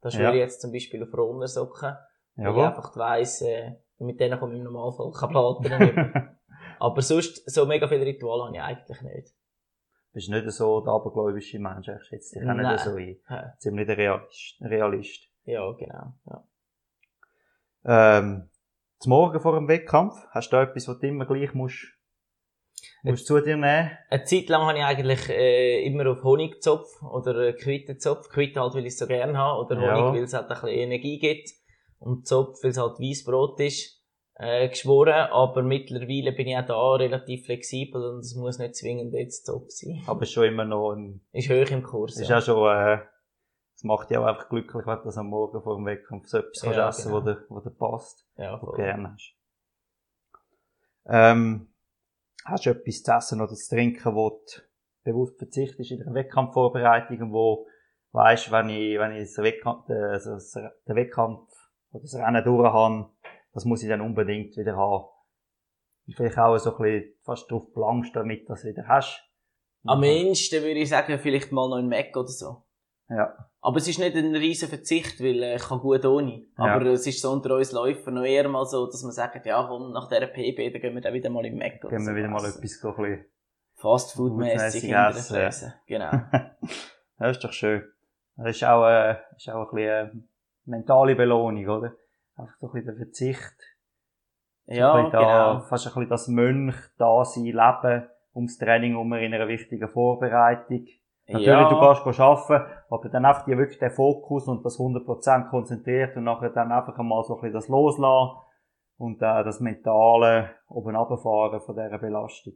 Da 0.00 0.10
schwöre 0.10 0.28
ja. 0.28 0.34
ich 0.34 0.40
jetzt 0.40 0.60
zum 0.60 0.72
Beispiel 0.72 1.02
auf 1.02 1.12
Rollersocken. 1.12 1.96
Weil 2.36 2.56
ich 2.56 2.62
einfach 2.62 2.96
weiss, 2.96 3.42
äh, 3.42 3.72
mit 3.98 4.20
denen 4.20 4.38
komme 4.38 4.54
ich 4.54 4.58
im 4.60 4.64
Normalfall 4.64 5.10
kein 5.10 5.28
Platten 5.28 6.38
Aber 6.78 7.02
sonst, 7.02 7.50
so 7.50 7.66
mega 7.66 7.86
viele 7.88 8.06
Rituale 8.06 8.44
habe 8.44 8.56
ich 8.56 8.62
eigentlich 8.62 9.02
nicht. 9.02 9.34
Bist 10.12 10.28
nicht 10.28 10.50
so 10.50 10.80
der 10.80 10.92
abergläubische 10.92 11.58
Mensch, 11.58 11.88
ich 11.88 12.04
schätze 12.04 12.40
dich 12.40 12.48
auch 12.48 12.54
nicht 12.54 12.80
so 12.80 12.94
ein. 12.96 13.16
Ja. 13.28 13.54
Ziemlich 13.58 13.86
der 13.86 13.96
Realist. 13.96 14.60
Realist. 14.60 15.28
Ja, 15.44 15.72
genau. 15.72 16.14
Ja. 16.26 16.44
Ähm, 18.18 18.50
zum 18.98 19.10
Morgen 19.10 19.40
vor 19.40 19.54
dem 19.54 19.68
Wettkampf, 19.68 20.14
hast 20.30 20.52
du 20.52 20.56
da 20.56 20.64
etwas, 20.64 20.88
was 20.88 20.98
du 20.98 21.06
immer 21.06 21.26
gleich 21.26 21.54
musst, 21.54 21.86
musst 23.02 23.26
zu 23.26 23.40
dir 23.40 23.56
nehmen? 23.56 23.90
Eine 24.10 24.24
Zeit 24.24 24.48
lang 24.48 24.62
habe 24.62 24.78
ich 24.78 24.84
eigentlich 24.84 25.28
äh, 25.28 25.86
immer 25.86 26.10
auf 26.10 26.22
Honigzopf 26.22 27.02
oder 27.02 27.52
Quittenzopf. 27.52 28.28
Quitte 28.28 28.60
halt, 28.60 28.74
weil 28.74 28.86
ich 28.86 28.92
es 28.92 28.98
so 28.98 29.06
gerne 29.06 29.38
habe. 29.38 29.64
Oder 29.64 29.76
Honig, 29.76 29.88
ja. 29.88 30.12
weil 30.12 30.22
es 30.24 30.34
halt 30.34 30.44
ein 30.44 30.48
bisschen 30.48 30.68
Energie 30.68 31.18
gibt 31.18 31.50
und 31.98 32.26
Zopf, 32.26 32.62
weil 32.62 32.70
es 32.70 32.78
halt 32.78 32.98
Weissbrot 32.98 33.60
ist, 33.60 33.99
äh, 34.40 34.68
geschworen. 34.68 35.28
Aber 35.30 35.62
mittlerweile 35.62 36.32
bin 36.32 36.48
ich 36.48 36.56
auch 36.56 36.66
da 36.66 36.94
relativ 36.94 37.44
flexibel 37.44 38.02
und 38.02 38.20
es 38.20 38.34
muss 38.34 38.58
nicht 38.58 38.74
zwingend 38.74 39.12
jetzt 39.12 39.46
Zopf 39.46 39.68
sein. 39.68 40.02
Aber 40.06 40.24
schon 40.24 40.44
immer 40.44 40.64
noch 40.64 40.92
ein... 40.92 41.20
Ist 41.32 41.50
hoch 41.50 41.70
im 41.70 41.82
Kurs, 41.82 42.18
Ist 42.18 42.30
ja. 42.30 42.38
auch 42.38 42.42
schon, 42.42 42.76
äh, 42.76 43.00
es 43.74 43.84
macht 43.84 44.10
dich 44.10 44.16
auch 44.16 44.24
einfach 44.24 44.48
glücklich, 44.48 44.86
wenn 44.86 45.02
du 45.02 45.18
am 45.18 45.26
Morgen 45.26 45.62
vor 45.62 45.76
dem 45.76 45.86
Wettkampf 45.86 46.26
so 46.26 46.38
etwas 46.38 46.62
ja, 46.62 46.72
kannst 46.72 47.00
essen, 47.00 47.12
genau. 47.12 47.22
wo 47.22 47.26
dir, 47.26 47.44
wo 47.48 47.60
dir 47.60 47.70
passt. 47.70 48.26
Ja, 48.36 48.58
voll. 48.58 48.76
du 48.76 48.82
gerne 48.82 49.12
hast. 49.12 49.36
Ähm, 51.06 51.72
hast 52.44 52.66
du 52.66 52.70
etwas 52.70 53.02
zu 53.02 53.12
essen 53.12 53.40
oder 53.40 53.54
zu 53.54 53.74
trinken, 53.74 54.14
wo 54.14 54.30
du 54.30 54.62
bewusst 55.04 55.38
verzichtest 55.38 55.90
in 55.90 55.98
der 55.98 56.14
Wettkampfvorbereitung, 56.14 57.32
wo 57.32 57.66
weißt, 58.12 58.50
wenn 58.52 58.70
ich, 58.70 58.98
wenn 58.98 59.12
ich 59.12 59.32
den 59.34 59.44
Wettkampf, 59.44 59.88
äh, 59.88 60.18
den 60.88 60.96
Wettkampf 60.96 61.48
oder 61.92 62.02
das 62.02 62.14
Rennen 62.14 62.44
durch 62.44 62.72
habe, 62.72 63.10
das 63.52 63.64
muss 63.64 63.82
ich 63.82 63.88
dann 63.88 64.00
unbedingt 64.00 64.56
wieder 64.56 64.76
haben. 64.76 65.06
Und 66.06 66.16
vielleicht 66.16 66.38
auch 66.38 66.56
so 66.58 66.76
ein 66.76 66.82
bisschen 66.82 67.14
fast 67.22 67.50
drauf 67.50 67.72
plankst, 67.72 68.14
damit 68.14 68.42
du 68.42 68.48
das 68.48 68.64
wieder 68.64 68.86
hast. 68.88 69.22
Am 69.84 70.02
ehesten 70.02 70.62
würde 70.62 70.80
ich 70.80 70.88
sagen, 70.88 71.18
vielleicht 71.18 71.52
mal 71.52 71.68
noch 71.68 71.76
ein 71.76 71.88
Mac 71.88 72.14
oder 72.16 72.28
so. 72.28 72.64
Ja. 73.08 73.34
Aber 73.60 73.76
es 73.76 73.88
ist 73.88 73.98
nicht 73.98 74.16
ein 74.16 74.34
riesen 74.34 74.68
Verzicht, 74.68 75.20
weil 75.20 75.42
äh, 75.42 75.56
ich 75.56 75.62
kann 75.62 75.80
gut 75.80 76.04
ohne. 76.04 76.46
Aber 76.56 76.84
ja. 76.84 76.92
es 76.92 77.06
ist 77.06 77.20
so 77.20 77.30
unter 77.30 77.56
uns 77.56 77.72
Läufer 77.72 78.10
noch 78.10 78.24
eher 78.24 78.48
mal 78.48 78.64
so, 78.64 78.86
dass 78.86 79.02
man 79.02 79.12
sagt, 79.12 79.44
ja 79.44 79.66
komm, 79.68 79.92
nach 79.92 80.08
dieser 80.08 80.28
PB, 80.28 80.72
dann 80.72 80.80
gehen 80.80 80.94
wir 80.94 81.00
dann 81.00 81.14
wieder 81.14 81.30
mal 81.30 81.44
im 81.44 81.58
Mac 81.58 81.84
oder 81.84 81.96
Gehen 81.96 82.06
wir 82.06 82.14
wieder 82.14 82.28
mal 82.28 82.44
etwas 82.44 82.80
so 82.80 82.88
ein 82.88 82.96
bisschen 82.96 83.24
Fastfood-mässig 83.76 84.84
in 84.84 84.90
der 84.90 85.12
Fresse. 85.12 85.74
Genau. 85.86 86.10
das 87.18 87.36
ist 87.36 87.44
doch 87.44 87.52
schön. 87.52 87.82
Das 88.36 88.56
ist 88.56 88.64
auch, 88.64 88.86
äh, 88.86 89.16
ist 89.36 89.50
auch 89.50 89.70
ein 89.70 89.74
bisschen, 89.74 89.88
äh, 89.88 90.10
mentale 90.66 91.16
Belohnung, 91.16 91.68
oder? 91.68 91.96
Einfach 92.40 92.56
so 92.58 92.66
ein 92.66 92.72
bisschen 92.72 92.86
der 92.86 92.96
Verzicht. 92.96 93.56
Ja, 94.66 94.94
ein 94.94 95.04
bisschen 95.04 95.12
da, 95.12 95.52
genau. 95.54 95.66
Fast 95.66 95.86
ein 95.86 95.92
bisschen 95.94 96.08
das 96.08 96.28
Mönch 96.28 96.76
da 96.98 97.24
sein, 97.24 97.44
Leben 97.44 98.08
ums 98.34 98.58
Training 98.58 98.96
um 98.96 99.12
in 99.14 99.34
einer 99.34 99.48
wichtigen 99.48 99.88
Vorbereitung. 99.88 100.86
Natürlich, 101.26 101.46
ja. 101.46 101.68
du 101.68 101.78
kannst 101.78 102.20
arbeiten, 102.20 102.72
aber 102.88 103.08
dann 103.08 103.24
einfach 103.24 103.44
dir 103.44 103.56
wirklich 103.56 103.78
den 103.78 103.90
Fokus 103.90 104.48
und 104.48 104.64
das 104.64 104.78
100% 104.78 105.48
konzentriert 105.48 106.16
und 106.16 106.24
nachher 106.24 106.50
dann 106.50 106.72
einfach 106.72 106.98
einmal 106.98 107.22
so 107.22 107.34
ein 107.34 107.40
bisschen 107.40 107.54
das 107.54 107.68
loslassen 107.68 108.36
und 108.98 109.22
äh, 109.22 109.44
das 109.44 109.60
mentale 109.60 110.50
oben 110.68 110.96
runterfahren 110.96 111.60
von 111.60 111.76
dieser 111.76 111.98
Belastung. 111.98 112.54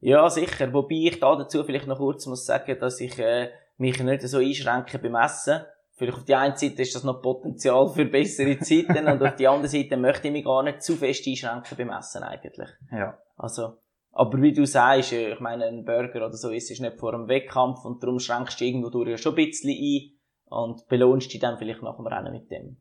Ja, 0.00 0.28
sicher. 0.30 0.72
Wobei 0.72 0.94
ich 0.94 1.20
da 1.20 1.36
dazu 1.36 1.62
vielleicht 1.64 1.86
noch 1.86 1.98
kurz 1.98 2.26
muss 2.26 2.46
sagen, 2.46 2.78
dass 2.80 3.00
ich 3.00 3.18
äh, 3.18 3.50
mich 3.76 4.02
nicht 4.02 4.22
so 4.22 4.38
einschränke 4.38 4.98
beim 4.98 5.14
Essen. 5.14 5.62
Vielleicht 5.96 6.18
auf 6.18 6.24
die 6.24 6.34
einen 6.34 6.56
Seite 6.56 6.82
ist 6.82 6.94
das 6.94 7.04
noch 7.04 7.22
Potenzial 7.22 7.88
für 7.88 8.04
bessere 8.04 8.58
Zeiten 8.58 9.08
und 9.08 9.22
auf 9.22 9.34
die 9.34 9.48
andere 9.48 9.68
Seite 9.68 9.96
möchte 9.96 10.28
ich 10.28 10.32
mich 10.32 10.44
gar 10.44 10.62
nicht 10.62 10.82
zu 10.82 10.94
fest 10.94 11.26
einschränken 11.26 11.76
beim 11.78 11.90
Essen 11.90 12.22
eigentlich. 12.22 12.68
Ja. 12.92 13.18
Also, 13.34 13.78
aber 14.12 14.42
wie 14.42 14.52
du 14.52 14.66
sagst, 14.66 15.14
äh, 15.14 15.32
ich 15.32 15.40
meine, 15.40 15.64
ein 15.64 15.86
Burger 15.86 16.26
oder 16.26 16.36
so 16.36 16.50
ist 16.50 16.70
es 16.70 16.80
nicht 16.80 16.98
vor 16.98 17.14
einem 17.14 17.28
Wettkampf 17.28 17.82
und 17.86 18.02
darum 18.02 18.18
schränkst 18.18 18.60
du 18.60 18.66
irgendwo 18.66 18.90
durch 18.90 19.08
ja 19.08 19.16
schon 19.16 19.32
ein 19.32 19.36
bisschen 19.36 19.70
ein 19.70 20.18
und 20.44 20.86
belohnst 20.88 21.32
dich 21.32 21.40
dann 21.40 21.56
vielleicht 21.56 21.82
nach 21.82 21.96
dem 21.96 22.06
Rennen 22.06 22.32
mit 22.32 22.50
dem. 22.50 22.76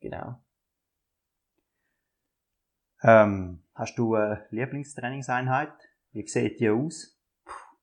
Genau. 0.00 0.36
Ähm, 3.02 3.64
hast 3.74 3.98
du 3.98 4.14
eine 4.14 4.46
Lieblingstrainingseinheit? 4.50 5.74
Wie 6.12 6.26
sieht 6.26 6.60
die 6.60 6.70
aus? 6.70 7.13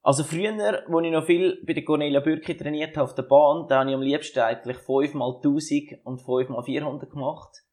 Also 0.04 0.24
früher, 0.24 0.84
wo 0.88 1.00
ich 1.00 1.12
noch 1.12 1.26
viel 1.26 1.64
bei 1.66 1.74
der 1.74 1.86
Cornelia 1.86 2.22
Bürki 2.22 2.58
trainiert 2.58 2.98
habe 2.98 3.04
auf 3.04 3.14
der 3.16 3.24
Bahn, 3.24 3.68
da 3.68 3.80
habe 3.80 3.90
ich 3.90 3.96
am 3.96 4.02
liebsten 4.02 4.40
eigentlich 4.40 4.78
5 4.78 5.14
mal 5.14 5.36
1000 5.36 6.04
und 6.04 6.22
5 6.22 6.50
mal 6.50 6.64
400 6.64 7.10
gemacht. 7.10 7.64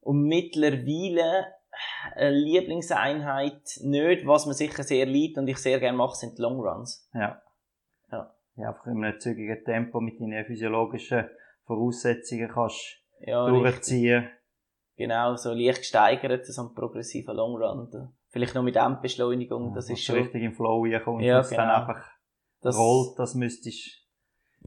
Und 0.00 0.22
mittlerweile 0.22 1.46
eine 2.14 2.30
Lieblingseinheit 2.30 3.62
nicht, 3.82 4.26
was 4.26 4.46
mir 4.46 4.54
sicher 4.54 4.82
sehr 4.84 5.06
liebt 5.06 5.36
und 5.36 5.48
ich 5.48 5.58
sehr 5.58 5.80
gerne 5.80 5.98
mache, 5.98 6.16
sind 6.16 6.38
die 6.38 6.42
Long 6.42 6.60
Runs. 6.60 7.08
Ja. 7.12 7.42
Ja. 8.10 8.34
Ja, 8.56 8.68
einfach 8.68 8.86
in 8.86 9.04
einem 9.04 9.20
zügigen 9.20 9.64
Tempo 9.64 10.00
mit 10.00 10.20
deinen 10.20 10.44
physiologischen 10.44 11.28
Voraussetzungen 11.64 12.48
kannst 12.48 12.98
Ja, 13.20 13.44
richtig. 13.44 13.62
durchziehen. 13.62 14.30
Genau, 14.96 15.36
so 15.36 15.52
leicht 15.52 15.78
gesteigert, 15.78 16.46
so 16.46 16.62
ein 16.62 16.74
progressiver 16.74 17.34
Long 17.34 17.56
Run. 17.56 17.88
Da- 17.90 18.12
Vielleicht 18.38 18.54
noch 18.54 18.62
mit 18.62 18.76
Endbeschleunigung, 18.76 19.74
das 19.74 19.86
Dass 19.86 19.98
ist 19.98 20.08
du 20.08 20.12
schon, 20.12 20.22
richtig 20.22 20.42
im 20.42 20.52
Flow 20.54 20.84
reinkommst 20.84 21.24
Ja, 21.26 21.36
und 21.38 21.40
es 21.42 21.50
dann 21.50 21.66
genau. 21.68 21.74
einfach 21.88 22.08
das, 22.62 22.76
rollt, 22.78 23.18
das 23.18 23.34
müsstest, 23.34 24.06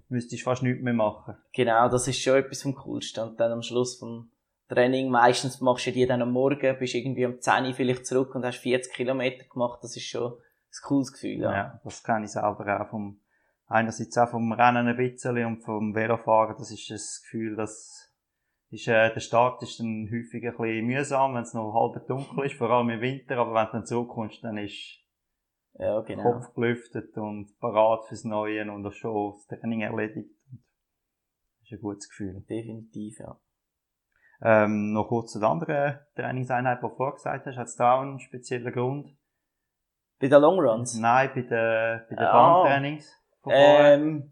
müsstest 0.09 0.43
fast 0.43 0.61
nichts 0.63 0.83
mehr 0.83 0.93
machen. 0.93 1.37
genau, 1.53 1.87
das 1.89 2.07
ist 2.07 2.19
schon 2.19 2.35
etwas 2.35 2.61
vom 2.63 2.75
Coolsten. 2.75 3.21
Und 3.29 3.39
dann 3.39 3.51
am 3.53 3.61
Schluss 3.61 3.97
vom 3.97 4.29
Training, 4.67 5.09
meistens 5.09 5.61
machst 5.61 5.87
du 5.87 5.91
die 5.91 6.05
dann 6.05 6.21
am 6.21 6.31
Morgen, 6.31 6.77
bist 6.79 6.95
irgendwie 6.95 7.25
um 7.25 7.39
10 7.39 7.65
Uhr 7.65 7.73
vielleicht 7.73 8.05
zurück 8.05 8.35
und 8.35 8.45
hast 8.45 8.57
40 8.59 8.93
Kilometer 8.93 9.45
gemacht, 9.45 9.79
das 9.83 9.95
ist 9.95 10.03
schon 10.05 10.33
ein 10.33 10.87
cooles 10.87 11.11
Gefühl, 11.13 11.41
Ja. 11.41 11.51
ja. 11.53 11.81
das 11.83 12.03
kenne 12.03 12.25
ich 12.25 12.31
selber 12.31 12.81
auch 12.81 12.89
vom, 12.89 13.19
einerseits 13.67 14.17
auch 14.17 14.29
vom 14.29 14.51
Rennen 14.53 14.87
ein 14.87 14.95
bisschen 14.97 15.45
und 15.45 15.61
vom 15.63 15.93
Velofahren, 15.95 16.55
das 16.57 16.71
ist 16.71 16.89
das 16.89 17.21
Gefühl, 17.23 17.55
dass 17.57 18.00
ist, 18.71 18.87
äh, 18.87 19.13
der 19.13 19.19
Start 19.19 19.61
ist 19.63 19.79
dann 19.79 20.07
häufig 20.11 20.43
ein 20.45 20.55
bisschen 20.57 20.85
mühsam, 20.85 21.35
wenn 21.35 21.43
es 21.43 21.53
noch 21.53 21.73
halb 21.73 22.07
dunkel 22.07 22.45
ist, 22.45 22.55
vor 22.55 22.69
allem 22.69 22.89
im 22.89 23.01
Winter, 23.01 23.37
aber 23.37 23.53
wenn 23.53 23.65
du 23.67 23.71
dann 23.73 23.85
zurückkommst, 23.85 24.43
dann 24.43 24.57
ist 24.57 24.99
Ja, 25.73 26.01
genau. 26.01 26.23
Kopf 26.23 26.53
gelüftet 26.53 27.17
und 27.17 27.57
parat 27.59 28.05
fürs 28.07 28.23
Neue 28.23 28.69
und 28.71 28.85
auch 28.85 28.91
schon 28.91 29.33
das 29.49 29.59
Training 29.59 29.81
erledigt. 29.81 30.29
Das 30.49 31.71
ist 31.71 31.71
ein 31.73 31.81
gutes 31.81 32.09
Gefühl. 32.09 32.43
Definitiv, 32.49 33.19
ja. 33.19 33.39
Ähm, 34.43 34.91
noch 34.93 35.07
kurz 35.07 35.33
zu 35.33 35.39
der 35.39 35.49
anderen 35.49 35.99
Trainingseinheit, 36.15 36.79
die 36.79 36.87
du 36.87 36.95
vorgesagt 36.95 37.45
hast. 37.45 37.57
Hat 37.57 37.67
es 37.67 37.75
da 37.75 37.95
auch 37.95 38.01
einen 38.01 38.19
speziellen 38.19 38.73
Grund? 38.73 39.15
Bei 40.19 40.27
den 40.27 40.41
Long 40.41 40.59
Runs? 40.59 40.97
Nein, 40.99 41.29
bei 41.33 41.41
den, 41.41 41.49
bei 42.09 42.15
den 42.15 42.19
Ah. 42.19 42.31
Bahntrainings. 42.63 43.11
Ähm, 43.47 44.31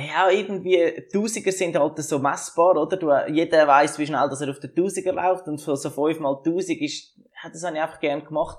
ja, 0.00 0.30
irgendwie, 0.30 1.06
Tausiger 1.12 1.52
sind 1.52 1.78
halt 1.78 1.98
so 1.98 2.18
messbar, 2.18 2.76
oder? 2.76 2.96
Du, 2.96 3.10
jeder 3.32 3.66
weiss, 3.66 3.98
wie 3.98 4.06
schnell 4.06 4.28
dass 4.28 4.40
er 4.40 4.50
auf 4.50 4.60
den 4.60 4.74
Tausiger 4.74 5.12
läuft 5.12 5.46
und 5.48 5.58
so, 5.58 5.74
so 5.74 5.90
5 5.90 6.20
mal 6.20 6.36
1000 6.36 6.80
ist, 6.80 7.16
ja, 7.16 7.50
das 7.50 7.64
habe 7.64 7.76
ich 7.76 7.82
einfach 7.82 8.00
gern 8.00 8.24
gemacht. 8.24 8.58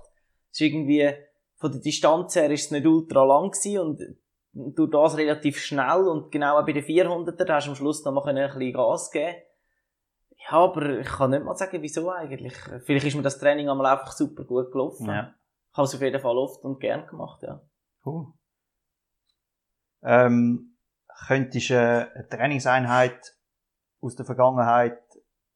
Es 0.52 0.60
ist 0.60 0.68
irgendwie, 0.68 1.12
von 1.56 1.72
der 1.72 1.82
Distanz 1.82 2.36
her 2.36 2.50
ist 2.50 2.66
es 2.66 2.72
nicht 2.72 2.86
ultra 2.86 3.24
lang 3.24 3.52
gewesen 3.52 3.80
und 3.80 4.02
durch 4.54 4.92
das 4.92 5.18
relativ 5.18 5.60
schnell 5.60 6.08
und 6.08 6.32
genau 6.32 6.60
auch 6.60 6.66
bei 6.66 6.74
den 6.74 6.84
400er, 6.84 7.46
da 7.46 7.56
hast 7.56 7.68
du 7.68 7.72
am 7.72 7.76
Schluss 7.76 8.04
noch 8.04 8.12
mal 8.12 8.28
ein 8.28 8.36
bisschen 8.36 8.74
Gas 8.74 9.12
geben. 9.12 9.36
Ja, 10.50 10.58
aber 10.58 11.00
ich 11.00 11.08
kann 11.08 11.32
nicht 11.32 11.46
mal 11.46 11.56
sagen, 11.56 11.82
wieso 11.82 12.10
eigentlich. 12.10 12.56
Vielleicht 12.84 13.06
ist 13.06 13.16
mir 13.16 13.22
das 13.22 13.38
Training 13.38 13.70
einmal 13.70 13.86
einfach 13.86 14.12
super 14.12 14.44
gut 14.44 14.72
gelaufen. 14.72 15.08
Ja, 15.08 15.36
Ich 15.72 15.78
habe 15.78 15.86
es 15.86 15.96
auf 15.96 16.02
jeden 16.02 16.20
Fall 16.20 16.38
oft 16.38 16.64
und 16.66 16.80
gern 16.80 17.06
gemacht, 17.08 17.44
ja. 17.44 17.62
cool. 18.06 18.34
Ähm, 20.04 20.71
könntest 21.28 21.70
du 21.70 21.78
eine 21.80 22.28
Trainingseinheit 22.30 23.36
aus 24.02 24.16
der 24.16 24.26
Vergangenheit 24.26 25.00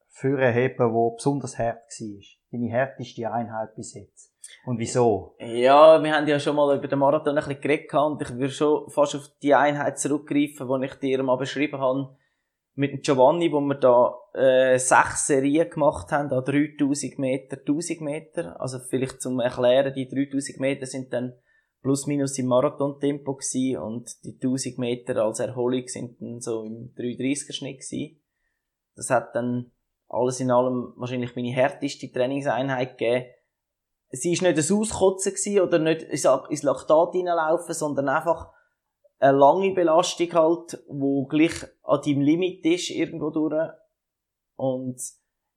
vorheben, 0.10 0.93
die 0.93 1.16
besonders 1.16 1.58
hart 1.58 1.89
war? 1.99 2.22
Deine 2.51 2.70
härteste 2.70 3.32
Einheit 3.32 3.76
bis 3.76 3.93
jetzt. 3.95 4.34
Und 4.66 4.80
wieso? 4.80 5.36
Ja, 5.39 6.01
wir 6.01 6.14
haben 6.14 6.28
ja 6.28 6.39
schon 6.39 6.56
mal 6.56 6.78
über 6.78 6.88
den 6.88 6.99
Marathon 6.99 7.38
ein 7.38 7.43
bisschen 7.43 7.62
geredet 7.62 7.93
und 7.93 8.22
ich 8.22 8.34
würde 8.36 8.53
schon 8.53 8.89
fast 8.89 9.16
auf 9.16 9.28
die 9.41 9.53
Einheit 9.53 9.99
zurückgreifen, 9.99 10.68
die 10.82 10.86
ich 10.86 10.95
dir 10.95 11.24
mal 11.24 11.38
beschrieben 11.38 11.80
habe, 11.80 12.16
mit 12.76 13.03
Giovanni, 13.03 13.51
wo 13.51 13.62
wir 13.62 13.76
da 13.76 14.16
äh, 14.34 14.78
sechs 14.78 15.28
Serien 15.28 15.70
gemacht 15.70 16.12
haben, 16.12 16.32
an 16.32 16.43
3000 16.43 17.18
Meter, 17.18 17.58
1000 17.58 18.01
Meter. 18.01 18.60
Also 18.60 18.80
vielleicht 18.80 19.22
zum 19.22 19.39
Erklären, 19.39 19.93
die 19.93 20.08
3000 20.08 20.60
Meter 20.60 20.86
sind 20.86 21.12
dann 21.14 21.34
plus 21.86 22.08
minus 22.08 22.40
im 22.40 22.48
Marathontempo 22.48 23.36
gewesen 23.36 23.78
und 23.78 24.24
die 24.24 24.34
1000 24.42 24.80
Meter 24.80 25.24
als 25.24 25.40
Erholung 25.40 25.88
sind 25.88 26.20
dann 26.20 26.42
so 26.42 26.64
im 26.64 26.96
330er 26.96 27.54
Schnitt 27.54 27.82
gewesen. 27.82 28.24
Das 28.96 29.12
hat 29.12 29.36
dann 29.36 29.72
alles 30.08 30.40
in 30.40 30.50
allem 30.50 30.94
wahrscheinlich 30.96 31.36
meine 31.36 31.52
härteste 31.52 32.12
Trainingseinheit 32.12 32.98
gegeben. 32.98 33.28
Sie 34.10 34.34
ist 34.34 34.42
nicht 34.42 34.58
ein 34.58 34.78
Auskotzen 34.78 35.60
oder 35.60 35.78
nicht 35.78 36.02
ins 36.02 36.64
Laktat 36.64 37.12
hineinlaufen, 37.12 37.76
sondern 37.76 38.10
einfach 38.10 38.52
eine 39.20 39.38
lange 39.38 39.72
Belastung 39.76 40.34
halt, 40.34 40.84
wo 40.88 41.28
gleich 41.28 41.54
an 41.84 42.02
deinem 42.04 42.22
Limit 42.22 42.66
ist, 42.66 42.90
irgendwo 42.90 43.30
durch. 43.30 43.70
Und, 44.56 45.00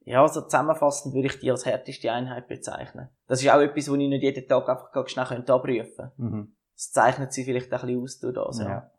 ja, 0.09 0.27
so 0.27 0.41
zusammenfassend 0.41 1.15
würde 1.15 1.27
ich 1.27 1.39
die 1.39 1.51
als 1.51 1.67
härteste 1.67 2.11
Einheit 2.11 2.49
bezeichnen. 2.49 3.09
Das 3.27 3.43
ist 3.43 3.51
auch 3.51 3.61
etwas, 3.61 3.91
wo 3.91 3.95
ich 3.95 4.09
nicht 4.09 4.23
jeden 4.23 4.49
Tag 4.49 4.69
einfach 4.69 4.91
ganz 4.93 5.11
schnell 5.11 5.27
könnte 5.27 5.53
abrufen 5.53 5.95
könnte. 5.97 6.13
Mhm. 6.17 6.57
Das 6.75 6.91
zeichnet 6.93 7.33
sie 7.33 7.45
vielleicht 7.45 7.73
ein 7.73 7.81
bisschen 7.81 8.03
aus 8.03 8.19
durch 8.21 8.35
das, 8.35 8.59
ja. 8.61 8.69
Ja. 8.69 8.91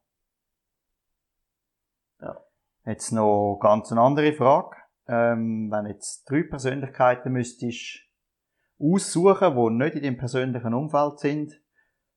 Ja. 2.22 2.38
Jetzt 2.86 3.12
noch 3.12 3.57
ganz 3.60 3.91
eine 3.91 4.01
andere 4.01 4.34
Frage. 4.34 4.76
Ähm, 5.07 5.72
wenn 5.72 5.88
jetzt 5.88 6.30
drei 6.30 6.43
Persönlichkeiten 6.43 7.32
müsstest 7.32 8.01
aussuchen, 8.80 9.55
die 9.55 9.84
nicht 9.84 9.95
in 9.95 10.03
deinem 10.03 10.18
persönlichen 10.18 10.74
Umfeld 10.74 11.20
sind, 11.20 11.60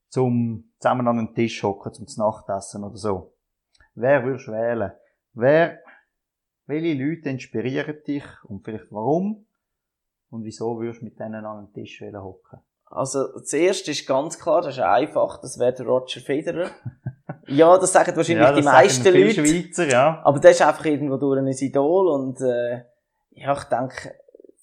zum 0.09 0.71
zusammen 0.79 1.09
an 1.09 1.19
einen 1.19 1.35
Tisch 1.35 1.63
hocken, 1.63 1.95
zum 1.95 2.07
Nachtessen 2.17 2.85
oder 2.85 2.97
so. 2.97 3.35
Wer 3.95 4.25
würdest 4.25 4.49
du 4.49 4.53
wählen? 4.53 4.93
Wer, 5.33 5.82
welche 6.67 6.95
Leute 6.95 7.29
inspirieren 7.29 7.97
dich 8.07 8.25
und 8.45 8.65
vielleicht 8.65 8.91
warum? 8.91 9.47
Und 10.31 10.45
wieso 10.45 10.79
würdest 10.81 11.01
du 11.01 11.05
mit 11.05 11.19
denen 11.19 11.45
an 11.45 11.59
einen 11.59 11.73
Tisch 11.73 12.01
hocken? 12.01 12.61
Also, 12.87 13.41
zuerst 13.41 13.89
ist 13.89 14.07
ganz 14.07 14.39
klar, 14.39 14.61
das 14.61 14.77
ist 14.77 14.83
einfach, 14.83 15.41
das 15.41 15.59
wäre 15.59 15.73
der 15.73 15.87
Roger 15.87 16.21
Federer. 16.21 16.71
ja, 17.47 17.79
das 17.79 17.93
sagen 17.93 18.15
wahrscheinlich 18.17 18.49
die 18.49 18.55
das 18.57 18.65
sagen 18.65 18.77
meisten 18.77 19.03
viele 19.03 19.27
Leute. 19.27 19.47
Schweizer, 19.47 19.89
ja. 19.89 20.21
Aber 20.25 20.39
das 20.41 20.53
ist 20.53 20.63
einfach 20.63 20.85
irgendwo 20.85 21.17
durch 21.17 21.39
ein 21.39 21.49
Idol 21.49 22.09
und 22.09 22.41
äh, 22.41 22.83
ja, 23.31 23.53
ich 23.55 23.65
denke, 23.65 24.15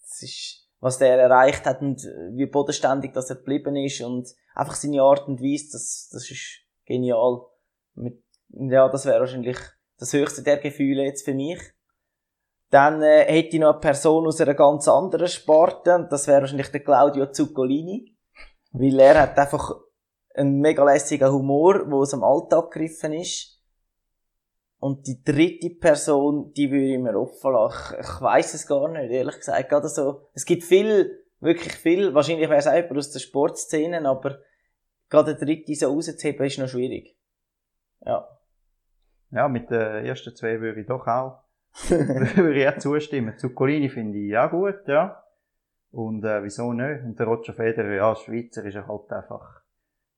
es 0.03 0.21
ist, 0.21 0.69
was 0.79 0.99
der 0.99 1.19
erreicht 1.19 1.65
hat 1.65 1.81
und 1.81 2.01
wie 2.33 2.45
bodenständig 2.45 3.13
dass 3.13 3.29
er 3.29 3.37
geblieben 3.37 3.75
ist 3.75 4.01
und 4.01 4.29
einfach 4.53 4.75
seine 4.75 5.01
Art 5.01 5.27
und 5.27 5.41
Weise, 5.41 5.71
das, 5.71 6.09
das 6.11 6.29
ist 6.29 6.61
genial. 6.85 7.41
Mit, 7.95 8.23
ja, 8.49 8.89
das 8.89 9.05
wäre 9.05 9.19
wahrscheinlich 9.19 9.57
das 9.97 10.13
höchste 10.13 10.43
der 10.43 10.57
Gefühle 10.57 11.03
jetzt 11.03 11.25
für 11.25 11.33
mich. 11.33 11.59
Dann 12.69 13.01
äh, 13.01 13.25
hätte 13.25 13.55
ich 13.55 13.59
noch 13.59 13.71
eine 13.71 13.79
Person 13.79 14.27
aus 14.27 14.39
einer 14.41 14.53
ganz 14.53 14.87
anderen 14.87 15.27
Sparte, 15.27 15.95
und 15.95 16.11
das 16.11 16.27
wäre 16.27 16.41
wahrscheinlich 16.41 16.69
der 16.69 16.83
Claudio 16.83 17.31
Zuccolini, 17.31 18.15
weil 18.71 18.99
er 18.99 19.21
hat 19.21 19.37
einfach 19.37 19.73
einen 20.35 20.59
mega 20.59 20.83
lässigen 20.83 21.31
Humor, 21.31 21.85
der 21.85 21.93
aus 21.93 22.11
dem 22.11 22.23
Alltag 22.23 22.71
gegriffen 22.71 23.13
ist. 23.13 23.59
Und 24.77 25.07
die 25.07 25.21
dritte 25.21 25.71
Person, 25.71 26.53
die 26.53 26.71
würde 26.71 26.93
ich 26.93 26.99
mir 26.99 27.19
offen 27.19 27.51
lassen. 27.51 27.95
Ich, 27.99 28.21
weiss 28.21 28.53
es 28.53 28.65
gar 28.65 28.87
nicht, 28.87 29.11
ehrlich 29.11 29.35
gesagt. 29.35 29.67
Gerade 29.67 29.87
es 30.33 30.45
gibt 30.45 30.63
viel, 30.63 31.25
wirklich 31.41 31.73
viel. 31.73 32.13
Wahrscheinlich 32.13 32.49
wäre 32.49 32.59
es 32.59 32.67
auch 32.67 32.95
aus 32.95 33.11
der 33.11 33.19
Sportszene, 33.19 34.07
aber 34.07 34.39
gerade 35.09 35.35
der 35.35 35.45
dritte 35.45 35.75
so 35.75 35.91
rauszuheben, 35.91 36.45
ist 36.45 36.59
noch 36.59 36.69
schwierig. 36.69 37.17
Ja. 38.05 38.25
Ja, 39.31 39.49
mit 39.49 39.69
den 39.69 40.05
ersten 40.05 40.33
zwei 40.33 40.61
würde 40.61 40.79
ich 40.79 40.87
doch 40.87 41.05
auch 41.05 41.48
Würde 41.87 42.59
ich 42.59 42.67
auch 42.67 42.77
zustimmen. 42.77 43.37
Zuccolini 43.37 43.89
finde 43.89 44.17
ich 44.17 44.37
auch 44.37 44.51
gut, 44.51 44.87
ja. 44.87 45.23
Und 45.91 46.23
äh, 46.23 46.43
wieso 46.43 46.73
nicht? 46.73 47.03
Und 47.03 47.17
der 47.19 47.25
Roger 47.25 47.53
Federer, 47.53 47.93
ja, 47.93 48.15
Schweizer 48.15 48.63
ist 48.65 48.75
er 48.75 48.87
halt 48.87 49.11
einfach 49.11 49.61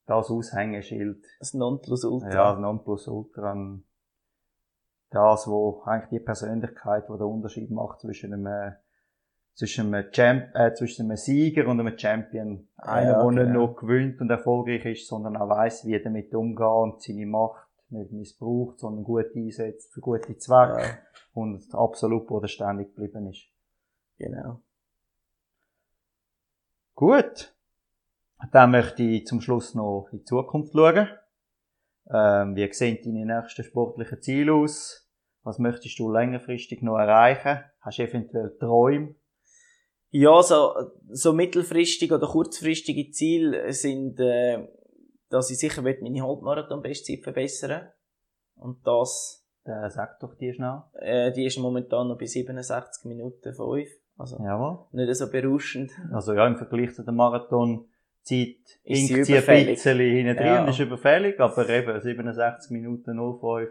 das 0.06 0.30
Aushängeschild. 0.30 1.26
Das 1.40 1.54
Nonplusultra. 1.54 2.30
Ja, 2.30 2.52
das 2.52 2.60
Nonplusultra. 2.60 3.52
Und 3.54 3.86
Das, 5.10 5.48
wo 5.48 5.82
eigentlich 5.86 6.20
die 6.22 6.26
Persönlichkeit, 6.26 7.10
wo 7.10 7.18
der 7.18 7.28
Unterschied 7.28 7.70
macht 7.70 8.02
zwischen 8.02 8.34
einem, 8.34 8.48
äh, 8.48 8.72
zwischen 9.54 9.94
einem, 9.94 10.12
Champ 10.12 10.56
äh, 10.56 10.74
zwischen 10.74 11.06
einem 11.06 11.18
Sieger 11.18 11.68
und 11.68 11.80
einem 11.80 11.98
Champion. 11.98 12.68
Einer, 12.78 13.12
Ja, 13.12 13.22
der 13.22 13.32
nicht 13.32 13.44
genau. 13.48 13.54
nur 13.68 13.76
gewinnt 13.76 14.20
und 14.20 14.30
erfolgreich 14.30 14.86
ist, 14.86 15.08
sondern 15.08 15.38
auch 15.38 15.50
weiss, 15.50 15.86
wie 15.86 15.94
er 15.94 16.04
damit 16.04 16.34
umgeht 16.34 16.66
und 16.66 17.02
seine 17.02 17.26
Macht 17.26 17.68
nicht 17.92 18.12
missbraucht, 18.12 18.80
sondern 18.80 19.04
gut 19.04 19.36
einsetzt 19.36 19.94
für 19.94 20.02
gute 20.02 20.38
Zwecke 20.38 20.82
Ja, 20.82 20.98
und 21.34 21.74
absolut 21.74 22.28
bodenständig 22.28 22.88
geblieben 22.96 23.30
ist. 23.30 23.48
genau. 24.18 24.62
Gut. 26.96 27.54
Dann 28.52 28.72
möchte 28.72 29.04
ich 29.04 29.26
zum 29.26 29.42
Schluss 29.42 29.76
noch 29.76 30.10
in 30.12 30.20
die 30.20 30.26
Zukunft 30.26 30.74
schauen. 30.74 31.08
Ähm, 32.10 32.56
wie 32.56 32.72
sehen 32.74 33.00
deine 33.04 33.26
nächsten 33.26 33.64
sportlichen 33.64 34.22
Ziele 34.22 34.54
aus? 34.54 35.08
Was 35.44 35.60
möchtest 35.60 35.98
du 36.00 36.12
längerfristig 36.12 36.82
noch 36.82 36.98
erreichen? 36.98 37.64
Hast 37.80 38.00
du 38.00 38.04
eventuell 38.04 38.56
Träume? 38.60 39.16
Ja, 40.10 40.44
so, 40.44 40.74
so 41.10 41.34
mittelfristige 41.34 42.16
oder 42.16 42.28
kurzfristige 42.28 43.12
Ziele 43.12 43.72
sind, 43.72 44.20
äh, 44.20 44.68
dass 45.32 45.50
ich 45.50 45.58
sicher 45.60 45.84
will 45.84 45.98
meine 46.02 46.22
Halbmarathon-Bestzeit 46.24 47.24
verbessern 47.24 47.90
Und 48.56 48.86
das, 48.86 49.38
Äh, 49.64 49.90
sag 49.90 50.20
doch 50.20 50.34
die 50.36 50.54
schnell. 50.54 50.82
äh, 50.94 51.32
die 51.32 51.46
ist 51.46 51.58
momentan 51.60 52.08
noch 52.08 52.18
bei 52.18 52.26
67 52.26 53.06
Minuten 53.06 53.54
5. 53.54 53.88
Also 54.18 54.38
Jawohl. 54.44 54.86
nicht 54.92 55.16
so 55.16 55.30
berauschend. 55.30 55.92
Also 56.12 56.34
ja, 56.34 56.46
im 56.48 56.58
Vergleich 56.58 56.94
zu 56.96 57.04
der 57.04 57.14
Marathonzeit 57.14 58.58
Ist 58.84 59.08
sie 59.08 59.14
ein 59.16 59.46
bisschen 59.66 60.00
hinten 60.00 60.36
drin 60.38 60.46
Ja. 60.46 60.62
und 60.64 60.70
ist 60.70 60.80
überfällig, 60.80 61.40
aber 61.40 61.68
eben 61.70 62.00
67 62.02 62.72
Minuten 62.72 63.18
05, 63.18 63.70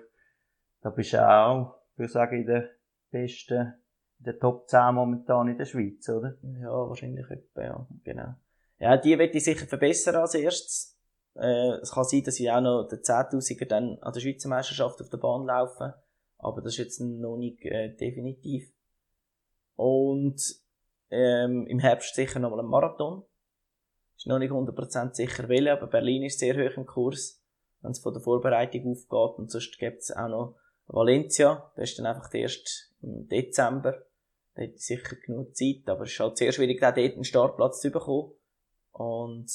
da 0.83 0.91
bist 0.91 1.13
du 1.13 1.19
auch, 1.29 1.75
würde 1.97 2.07
ich 2.07 2.13
sagen, 2.13 2.41
in 2.41 2.47
der 2.47 2.69
besten, 3.11 3.75
in 4.19 4.25
der 4.25 4.39
Top 4.39 4.69
10 4.69 4.95
momentan 4.95 5.49
in 5.49 5.59
der 5.59 5.67
Schweiz, 5.67 6.09
oder? 6.09 6.35
Ja, 6.61 6.71
wahrscheinlich 6.71 7.29
etwa, 7.31 7.63
ja. 7.63 7.87
Genau. 8.05 8.35
Ja, 8.79 8.97
die 8.97 9.19
werde 9.19 9.37
ich 9.37 9.45
sicher 9.45 9.67
verbessern 9.67 10.17
als 10.17 10.35
erstes. 10.35 10.97
Äh, 11.35 11.79
es 11.81 11.93
kann 11.93 12.05
sein, 12.05 12.23
dass 12.25 12.41
ich 12.41 12.51
auch 12.51 12.61
noch 12.61 12.89
den 12.89 13.01
10.000er 13.01 13.67
dann 13.67 13.99
an 14.01 14.13
der 14.13 14.21
Schweizer 14.21 14.49
Meisterschaft 14.49 15.01
auf 15.01 15.09
der 15.09 15.19
Bahn 15.19 15.47
laufe. 15.47 15.95
Aber 16.39 16.63
das 16.63 16.75
ist 16.75 16.79
jetzt 16.79 17.01
noch 17.01 17.37
nicht 17.37 17.65
äh, 17.65 17.95
definitiv. 17.95 18.73
Und 19.77 20.41
ähm, 21.11 21.67
im 21.67 21.79
Herbst 21.79 22.15
sicher 22.15 22.39
nochmal 22.39 22.61
ein 22.61 22.67
Marathon. 22.67 23.25
Ist 24.17 24.27
noch 24.27 24.39
nicht 24.39 24.51
100% 24.51 25.15
sicher 25.15 25.49
welcher, 25.49 25.73
aber 25.73 25.87
Berlin 25.87 26.25
ist 26.25 26.39
sehr 26.39 26.55
hoch 26.55 26.77
im 26.77 26.87
Kurs, 26.87 27.43
wenn 27.81 27.93
es 27.93 28.01
von 28.01 28.13
der 28.13 28.23
Vorbereitung 28.23 28.91
aufgeht. 28.91 29.39
Und 29.39 29.51
sonst 29.51 29.79
gibt 29.79 30.03
es 30.03 30.11
auch 30.15 30.29
noch 30.29 30.57
Valencia. 30.87 31.73
Das 31.77 31.91
ist 31.91 31.99
dann 31.99 32.07
einfach 32.07 32.33
erst 32.35 32.93
im 33.01 33.29
Dezember. 33.29 33.93
Da 34.55 34.63
hätte 34.63 34.75
ich 34.75 34.85
sicher 34.85 35.17
genug 35.25 35.57
Zeit, 35.57 35.89
aber 35.89 36.05
es 36.05 36.13
ist 36.13 36.21
halt 36.21 36.37
sehr 36.37 36.53
schwierig, 36.53 36.83
auch 36.83 36.95
dort 36.95 37.15
einen 37.15 37.25
Startplatz 37.25 37.81
zu 37.81 37.91
bekommen. 37.91 38.33
Und 38.93 39.51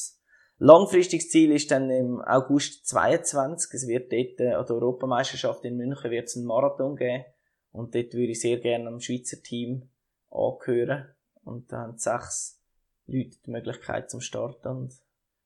langfristiges 0.58 1.30
Ziel 1.30 1.51
ist 1.51 1.72
dann 1.72 1.89
im 1.89 2.22
August 2.22 2.88
22. 2.88 3.74
Es 3.74 3.88
wird 3.88 4.12
dort 4.12 4.39
äh, 4.39 4.53
an 4.53 4.66
der 4.66 4.76
Europameisterschaft 4.76 5.66
in 5.66 5.78
München 5.78 6.12
wird 6.12 6.28
es 6.28 6.38
einen 6.38 6.45
Marathon 6.45 6.95
geben. 6.95 7.26
Und 7.72 7.93
dort 7.93 8.14
würde 8.14 8.32
ich 8.32 8.41
sehr 8.41 8.60
gerne 8.60 8.88
am 8.88 8.99
Schweizer 8.99 9.41
Team 9.41 9.89
angehören. 10.30 11.10
Und 11.43 11.72
da 11.72 11.82
haben 11.82 11.97
sechs 11.97 12.62
Leute 13.06 13.38
die 13.45 13.51
Möglichkeit 13.51 14.10
zum 14.10 14.22
Starten. 14.22 14.68
Und 14.68 14.93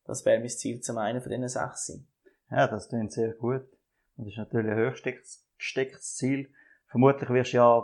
das 0.05 0.25
wäre 0.25 0.39
mein 0.39 0.49
Ziel, 0.49 0.79
zum 0.81 0.97
einen 0.97 1.21
von 1.21 1.31
diesen 1.31 1.47
sechs 1.47 1.87
sein. 1.87 2.07
Ja, 2.51 2.67
das 2.67 2.89
klingt 2.89 3.11
sehr 3.11 3.33
gut. 3.33 3.67
Und 4.15 4.25
das 4.25 4.33
ist 4.33 4.37
natürlich 4.37 4.71
ein 4.71 4.87
hochgestecktes 4.87 5.45
gestecktes 5.57 6.15
Ziel. 6.15 6.49
Vermutlich 6.87 7.29
wirst 7.29 7.53
du 7.53 7.57
ja 7.57 7.83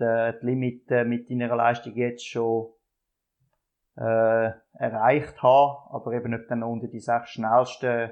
die, 0.00 0.38
die 0.40 0.46
Limite 0.46 1.04
mit 1.04 1.30
deiner 1.30 1.54
Leistung 1.54 1.94
jetzt 1.96 2.26
schon 2.26 2.72
äh, 3.96 4.50
erreicht 4.74 5.42
haben, 5.42 5.76
aber 5.90 6.12
eben 6.12 6.32
du 6.32 6.38
dann 6.48 6.62
unter 6.62 6.86
die 6.88 7.00
sechs 7.00 7.30
schnellsten 7.30 8.10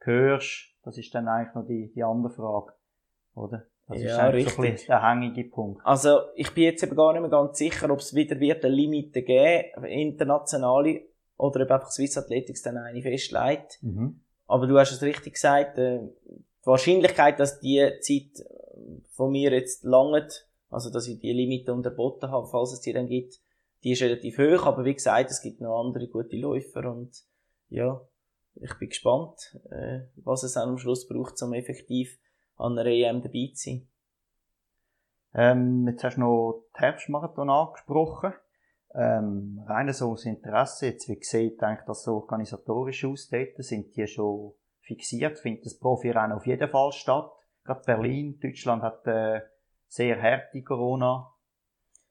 gehörst, 0.00 0.74
das 0.84 0.98
ist 0.98 1.14
dann 1.14 1.28
eigentlich 1.28 1.54
noch 1.54 1.66
die, 1.66 1.92
die 1.94 2.04
andere 2.04 2.32
Frage, 2.32 2.72
oder? 3.34 3.64
Das 3.88 3.98
ist 3.98 4.04
Ja, 4.04 4.18
eigentlich 4.18 4.48
so 4.48 4.62
ein 4.62 4.62
richtig. 4.62 4.74
bisschen 4.74 4.86
der 4.88 5.10
hängige 5.10 5.44
Punkt. 5.50 5.82
Also, 5.84 6.20
ich 6.36 6.54
bin 6.54 6.64
jetzt 6.64 6.82
eben 6.82 6.96
gar 6.96 7.12
nicht 7.12 7.20
mehr 7.20 7.30
ganz 7.30 7.58
sicher, 7.58 7.90
ob 7.90 7.98
es 7.98 8.14
wieder 8.14 8.38
wird 8.40 8.64
eine 8.64 8.74
Limite 8.74 9.22
geben, 9.22 9.84
internationale, 9.84 11.02
oder 11.36 11.64
ob 11.64 11.70
einfach 11.70 11.90
Swiss 11.90 12.16
Athletics 12.16 12.62
dann 12.62 12.78
eine 12.78 13.02
festlegt. 13.02 13.78
Mhm. 13.82 14.20
Aber 14.46 14.66
du 14.66 14.78
hast 14.78 14.92
es 14.92 15.02
richtig 15.02 15.34
gesagt, 15.34 15.78
äh, 15.78 16.00
die 16.26 16.66
Wahrscheinlichkeit, 16.66 17.38
dass 17.40 17.60
die 17.60 17.90
Zeit 18.00 18.40
äh, 18.40 19.00
von 19.10 19.32
mir 19.32 19.52
jetzt 19.52 19.84
langt, 19.84 20.48
also 20.70 20.90
dass 20.90 21.06
ich 21.08 21.18
die 21.18 21.32
Limite 21.32 21.72
unterboten 21.72 22.30
habe, 22.30 22.46
falls 22.46 22.72
es 22.72 22.80
die 22.80 22.92
dann 22.92 23.06
gibt, 23.06 23.40
die 23.84 23.92
ist 23.92 24.02
relativ 24.02 24.38
hoch, 24.38 24.66
aber 24.66 24.84
wie 24.84 24.94
gesagt, 24.94 25.30
es 25.30 25.42
gibt 25.42 25.60
noch 25.60 25.80
andere 25.80 26.08
gute 26.08 26.36
Läufer 26.36 26.90
und 26.90 27.12
ja, 27.68 28.00
ich 28.54 28.74
bin 28.78 28.88
gespannt, 28.88 29.58
äh, 29.70 30.00
was 30.16 30.42
es 30.42 30.56
am 30.56 30.78
Schluss 30.78 31.06
braucht, 31.06 31.40
um 31.42 31.52
effektiv 31.52 32.18
an 32.56 32.78
einer 32.78 32.90
EM 32.90 33.20
dabei 33.20 33.50
zu 33.54 33.70
sein. 33.70 33.88
Ähm, 35.34 35.86
jetzt 35.88 36.04
hast 36.04 36.16
du 36.16 36.20
noch 36.20 36.64
den 36.74 36.80
Herbstmarathon 36.80 37.50
angesprochen. 37.50 38.32
Ähm, 38.94 39.60
rein 39.66 39.92
so 39.92 40.12
aus 40.12 40.24
Interesse, 40.24 40.86
jetzt 40.86 41.08
wie 41.08 41.18
sieht 41.20 41.60
eigentlich 41.62 41.84
das 41.86 42.04
so 42.04 42.14
organisatorisch 42.14 43.04
aus 43.04 43.28
dort? 43.28 43.56
Sind 43.58 43.96
die 43.96 44.06
schon 44.06 44.52
fixiert? 44.82 45.38
Findet 45.40 45.66
das 45.66 45.78
Profirennen 45.78 46.32
auf 46.32 46.46
jeden 46.46 46.70
Fall 46.70 46.92
statt? 46.92 47.32
Gerade 47.64 47.82
Berlin, 47.84 48.38
Deutschland 48.40 48.82
hat 48.82 49.04
äh, 49.06 49.40
sehr 49.88 50.22
harte 50.22 50.62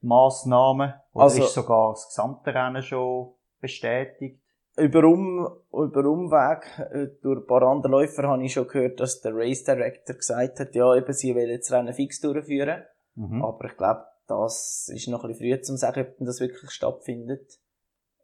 Corona-Massnahmen. 0.04 0.93
Oder 1.14 1.24
Also- 1.24 1.43
ist 1.43 1.54
sogar 1.54 1.91
das 1.93 2.08
gesamte 2.08 2.54
Rennen 2.54 2.82
schon 2.82 3.34
bestätigt? 3.60 4.39
Über, 4.76 5.04
um, 5.06 5.47
über 5.72 6.06
Umweg 6.10 6.66
äh, 6.91 7.08
durch 7.22 7.41
ein 7.41 7.45
paar 7.47 7.62
andere 7.62 7.91
Läufer 7.91 8.24
habe 8.24 8.43
ich 8.43 8.54
schon 8.54 8.68
gehört, 8.68 8.99
dass 8.99 9.22
der 9.22 9.36
Race 9.36 9.64
Director 9.64 10.16
gesagt 10.16 10.60
hat, 10.60 10.74
ja, 10.74 10.95
eben, 10.95 11.14
sie 11.14 11.36
wollen 11.36 11.56
das 11.58 11.72
Rennen 11.72 11.93
fix 11.93 12.20
durchführen. 12.22 12.82
Mhm. 13.14 13.43
Aber 13.43 13.66
ich 13.66 13.78
glaube, 13.78 14.04
das 14.28 14.89
ist 14.91 15.08
noch 15.10 15.24
ein 15.24 15.30
bisschen 15.30 15.58
früh 15.58 15.62
zum 15.62 15.78
sagen, 15.78 16.08
ob 16.08 16.26
das 16.26 16.39
wirklich 16.39 16.72
stattfindet. 16.72 17.60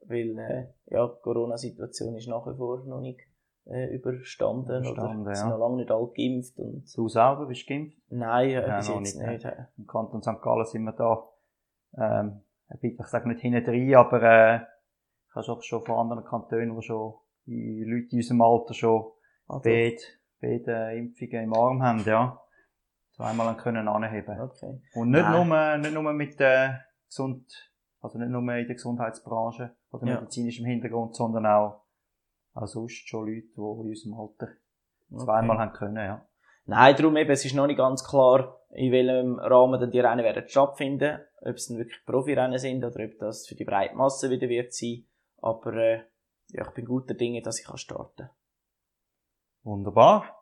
Weil, 0.08 0.40
äh, 0.40 0.68
ja, 0.88 1.06
die 1.08 1.22
Corona-Situation 1.22 2.16
ist 2.16 2.28
nach 2.28 2.48
wie 2.48 2.58
vor 2.58 2.80
noch 2.86 3.02
nicht 3.02 3.20
äh, 3.66 3.94
überstanden, 3.94 4.84
Überstanden, 4.84 5.22
oder 5.22 5.30
ja. 5.30 5.36
sind 5.36 5.50
noch 5.50 5.60
lange 5.60 5.76
nicht 5.76 5.92
alle 5.92 6.08
geimpft 6.18 6.58
und 6.58 6.86
Du 6.98 7.08
selber 7.08 7.46
bist 7.46 7.68
geimpft? 7.68 7.96
nein, 8.10 8.50
äh, 8.50 8.54
Ja, 8.68 8.78
bis 8.78 8.88
jetzt 8.88 9.18
nicht, 9.20 9.44
nicht. 9.44 9.56
Im 9.78 9.86
Kanton 9.86 10.24
St. 10.24 10.42
Gallen 10.42 10.66
sind 10.66 10.84
wir 10.86 10.94
da, 10.94 11.28
ähm, 11.98 12.42
ich 12.82 12.98
sage 13.08 13.28
nicht 13.28 13.42
hinten 13.42 13.64
drin, 13.64 13.96
aber, 13.96 14.22
äh, 14.24 14.56
ich 15.30 15.36
habe 15.36 15.52
auch 15.52 15.62
schon 15.64 15.84
von 15.84 15.96
anderen 15.96 16.24
Kantonen, 16.26 16.76
wo 16.76 16.82
schon 16.82 17.14
die 17.46 17.84
Leute 17.84 18.12
in 18.12 18.18
unserem 18.20 18.42
Alter 18.42 18.74
schon 18.74 19.06
Also, 19.48 19.64
beide, 19.64 19.98
beide 20.42 20.96
Impfungen 20.96 21.44
im 21.46 21.54
Arm 21.54 21.82
haben, 21.84 22.04
ja. 22.06 22.40
Zweimal 23.12 23.58
können 23.58 23.88
anheben. 23.88 24.40
okay. 24.40 24.82
Und 24.94 25.10
nicht 25.12 25.22
Nein. 25.24 25.48
nur, 25.48 25.78
nicht 25.78 25.94
nur 25.94 26.14
mit 26.14 26.40
der 26.40 26.86
Gesund, 27.08 27.46
also 28.02 28.18
nicht 28.18 28.30
nur 28.30 28.42
in 28.42 28.68
der 28.68 28.76
Gesundheitsbranche 28.76 29.76
oder 29.92 30.08
Ja. 30.08 30.16
medizinischem 30.16 30.66
Hintergrund, 30.66 31.16
sondern 31.16 31.46
auch, 31.46 31.82
auch 32.54 32.68
sonst 32.68 33.08
schon 33.10 33.28
Leute, 33.28 33.48
die 33.48 33.62
in 33.62 33.90
unserem 33.90 34.14
Alter 34.20 34.48
zweimal 35.18 35.58
okay. 35.58 35.66
haben 35.66 35.74
können, 35.74 35.96
ja. 35.98 36.26
Nein, 36.66 36.96
darum 36.96 37.18
eben, 37.18 37.32
es 37.32 37.44
ist 37.44 37.56
noch 37.56 37.68
nicht 37.68 37.78
ganz 37.78 38.08
klar, 38.08 38.60
in 38.70 38.92
welchem 38.92 39.40
Rahmen 39.40 39.80
dann 39.82 39.92
die 39.92 40.00
Rennen 40.00 40.24
werden 40.24 40.48
stattfinden. 40.48 41.20
Ob 41.42 41.56
es 41.56 41.68
dann 41.68 41.78
wirklich 41.78 42.04
Profirennen 42.06 42.60
sind 42.60 42.84
oder 42.84 43.06
ob 43.06 43.18
das 43.20 43.48
für 43.48 43.56
die 43.56 43.66
breite 43.66 43.96
Masse 43.96 44.30
wieder 44.30 44.50
wird 44.50 44.74
sein. 44.74 45.06
Aber 45.42 45.74
äh, 45.74 46.04
ja, 46.50 46.68
ich 46.68 46.74
bin 46.74 46.86
guter 46.86 47.14
Dinge, 47.14 47.42
dass 47.42 47.60
ich 47.60 47.66
kann 47.66 47.78
starten 47.78 48.30
Wunderbar. 49.64 50.36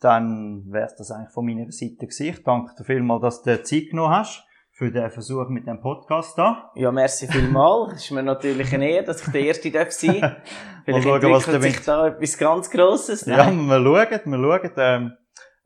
Dann 0.00 0.64
wär's 0.70 0.96
das 0.96 1.10
eigentlich 1.10 1.32
von 1.32 1.46
meiner 1.46 1.70
Seite 1.70 2.06
gewesen. 2.06 2.26
Ich 2.26 2.42
danke 2.42 2.74
dir 2.74 2.84
vielmals, 2.84 3.22
dass 3.22 3.42
du 3.42 3.62
Zeit 3.62 3.90
genommen 3.90 4.14
hast 4.14 4.44
für 4.72 4.90
den 4.90 5.10
Versuch 5.10 5.48
mit 5.48 5.66
dem 5.66 5.80
Podcast 5.80 6.36
da. 6.36 6.72
Ja, 6.74 6.90
merci 6.90 7.28
vielmal. 7.28 7.92
Es 7.94 8.04
ist 8.04 8.10
mir 8.10 8.22
natürlich 8.22 8.72
eine 8.74 8.90
Ehre, 8.90 9.04
dass 9.04 9.26
ich 9.26 9.32
der 9.32 9.42
Erste 9.42 9.70
darf 9.70 9.92
sein 9.92 10.20
darf. 10.20 10.36
Vielleicht 10.84 11.06
Mal 11.06 11.20
schauen, 11.20 11.32
was 11.32 11.48
entwickelt 11.48 11.64
du 11.64 11.76
sich 11.76 11.84
da 11.84 12.06
etwas 12.08 12.38
ganz 12.38 12.70
Grosses. 12.70 13.26
Ja, 13.26 13.36
Nein. 13.36 13.66
wir 13.66 13.76
schauen, 13.76 14.32
wir 14.32 14.60
schauen. 14.60 14.72
Ähm, 14.78 15.12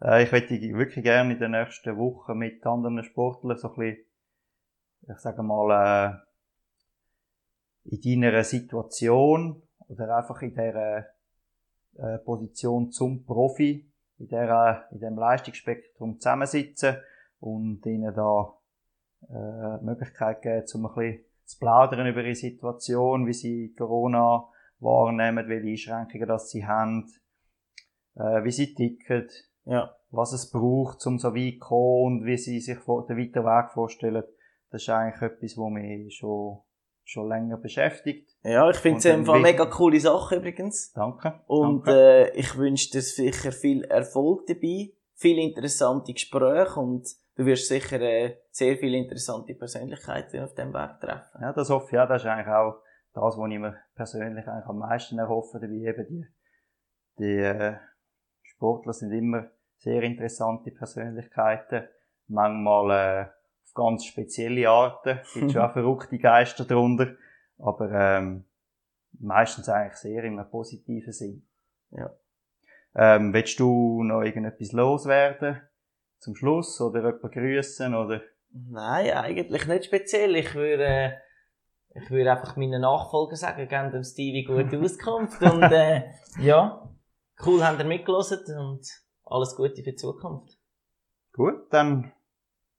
äh, 0.02 0.24
ich 0.24 0.32
möchte 0.32 0.54
wirklich 0.54 1.04
gerne 1.04 1.32
in 1.32 1.38
den 1.38 1.52
nächsten 1.52 1.96
Wochen 1.96 2.36
mit 2.36 2.64
anderen 2.66 3.02
Sportlern 3.04 3.56
so 3.56 3.68
ein 3.68 3.74
bisschen, 3.74 4.05
ich 5.08 5.18
sage 5.18 5.42
mal, 5.42 6.22
äh, 7.84 7.94
in 7.94 8.20
deiner 8.20 8.44
Situation 8.44 9.62
oder 9.88 10.16
einfach 10.16 10.42
in 10.42 10.50
dieser 10.50 11.06
äh, 11.98 12.18
Position 12.24 12.90
zum 12.90 13.24
Profi, 13.24 13.90
in, 14.18 14.28
der, 14.28 14.88
in 14.90 15.00
dem 15.00 15.16
Leistungsspektrum 15.16 16.18
zusammensitzen 16.18 16.96
und 17.40 17.84
ihnen 17.86 18.14
da 18.14 18.54
äh, 19.28 19.78
die 19.80 19.84
Möglichkeit 19.84 20.42
geben, 20.42 20.66
um 20.74 20.86
ein 20.86 20.94
bisschen 20.94 21.24
zu 21.44 21.58
plaudern 21.58 22.06
über 22.06 22.22
ihre 22.22 22.34
Situation, 22.34 23.26
wie 23.26 23.32
sie 23.32 23.74
Corona 23.76 24.48
wahrnehmen, 24.80 25.48
welche 25.48 25.70
Einschränkungen 25.94 26.28
das 26.28 26.50
sie 26.50 26.66
haben, 26.66 27.08
äh, 28.16 28.42
wie 28.44 28.50
sie 28.50 28.74
ticken, 28.74 29.28
Ja. 29.64 29.94
was 30.10 30.32
es 30.32 30.50
braucht, 30.50 31.06
um 31.06 31.18
so 31.18 31.34
weit 31.34 31.54
zu 31.54 31.58
kommen 31.60 32.20
und 32.20 32.24
wie 32.24 32.36
sie 32.36 32.60
sich 32.60 32.78
den 32.78 32.86
weiteren 32.88 33.44
Weg 33.44 33.70
vorstellen. 33.70 34.24
Das 34.70 34.82
ist 34.82 34.88
eigentlich 34.88 35.22
etwas, 35.22 35.56
was 35.56 35.70
mich 35.70 36.16
schon, 36.16 36.58
schon 37.04 37.28
länger 37.28 37.56
beschäftigt. 37.56 38.36
Ja, 38.42 38.68
ich 38.68 38.76
finde 38.76 38.98
es 38.98 39.04
dann 39.04 39.24
Fall 39.24 39.40
mega 39.40 39.66
coole 39.66 40.00
Sache 40.00 40.36
übrigens. 40.36 40.92
Danke. 40.92 41.40
Und 41.46 41.86
Danke. 41.86 42.32
äh, 42.32 42.38
ich 42.38 42.56
wünsche 42.56 42.90
dir 42.90 43.02
sicher 43.02 43.52
viel 43.52 43.84
Erfolg 43.84 44.46
dabei, 44.46 44.92
viele 45.14 45.42
interessante 45.42 46.12
Gespräche 46.12 46.80
und 46.80 47.06
du 47.36 47.46
wirst 47.46 47.68
sicher 47.68 48.00
äh, 48.00 48.38
sehr 48.50 48.76
viele 48.76 48.96
interessante 48.96 49.54
Persönlichkeiten 49.54 50.42
auf 50.42 50.54
dem 50.54 50.74
Weg 50.74 51.00
treffen. 51.00 51.40
Ja, 51.40 51.52
das 51.52 51.70
hoffe 51.70 51.94
ich 51.94 51.98
auch. 51.98 52.08
Das 52.08 52.22
ist 52.22 52.28
eigentlich 52.28 52.48
auch 52.48 52.82
das, 53.14 53.38
was 53.38 53.50
ich 53.50 53.58
mir 53.58 53.76
persönlich 53.94 54.46
eigentlich 54.46 54.66
am 54.66 54.78
meisten 54.78 55.18
erhoffe, 55.18 55.58
dabei 55.60 55.74
eben 55.74 56.06
die, 56.08 56.26
die 57.18 57.38
äh, 57.38 57.76
Sportler 58.42 58.92
sind 58.92 59.12
immer 59.12 59.50
sehr 59.78 60.02
interessante 60.02 60.70
Persönlichkeiten. 60.70 61.88
Manchmal 62.28 62.90
äh, 62.90 63.26
ganz 63.76 64.04
spezielle 64.04 64.68
Arten. 64.68 65.20
Es 65.22 65.34
gibt 65.34 65.52
schon 65.52 65.62
auch 65.62 65.72
verrückte 65.74 66.18
Geister 66.18 66.64
drunter. 66.64 67.14
Aber 67.58 67.90
ähm, 67.92 68.44
meistens 69.20 69.68
eigentlich 69.68 69.96
sehr 69.96 70.24
in 70.24 70.38
einem 70.38 70.50
positiven 70.50 71.12
Sinn. 71.12 71.46
Ja. 71.90 72.10
Ähm, 72.94 73.32
willst 73.32 73.60
du 73.60 74.02
noch 74.02 74.22
irgendetwas 74.22 74.72
loswerden? 74.72 75.60
Zum 76.18 76.34
Schluss? 76.34 76.80
Oder 76.80 77.04
jemanden 77.04 77.30
grüßen? 77.30 77.94
Oder? 77.94 78.22
Nein, 78.50 79.10
eigentlich 79.12 79.66
nicht 79.66 79.84
speziell. 79.84 80.34
Ich 80.36 80.54
würde, 80.54 80.84
äh, 80.84 81.12
ich 81.94 82.10
würde 82.10 82.32
einfach 82.32 82.56
meinen 82.56 82.80
Nachfolger 82.80 83.36
sagen, 83.36 83.68
geben 83.68 83.92
dem 83.92 84.02
Stevie 84.02 84.44
gute 84.44 84.80
Auskunft 84.82 85.42
und 85.42 85.62
äh, 85.62 86.04
ja, 86.40 86.88
cool 87.44 87.64
habt 87.64 87.78
ihr 87.78 87.84
mitgelassen 87.84 88.58
und 88.58 88.86
alles 89.24 89.56
Gute 89.56 89.76
für 89.76 89.90
die 89.90 89.96
Zukunft. 89.96 90.58
Gut, 91.32 91.70
dann 91.70 92.12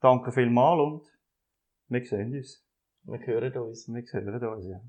danke 0.07 0.31
vielmals 0.31 0.79
und 0.79 1.05
wir 1.89 2.05
sehen 2.05 2.33
uns. 2.33 2.65
Wir 3.03 3.19
hören 3.25 3.57
uns. 3.57 3.87
Wir 3.87 4.03
hören 4.03 4.47
uns, 4.47 4.65
ja. 4.67 4.81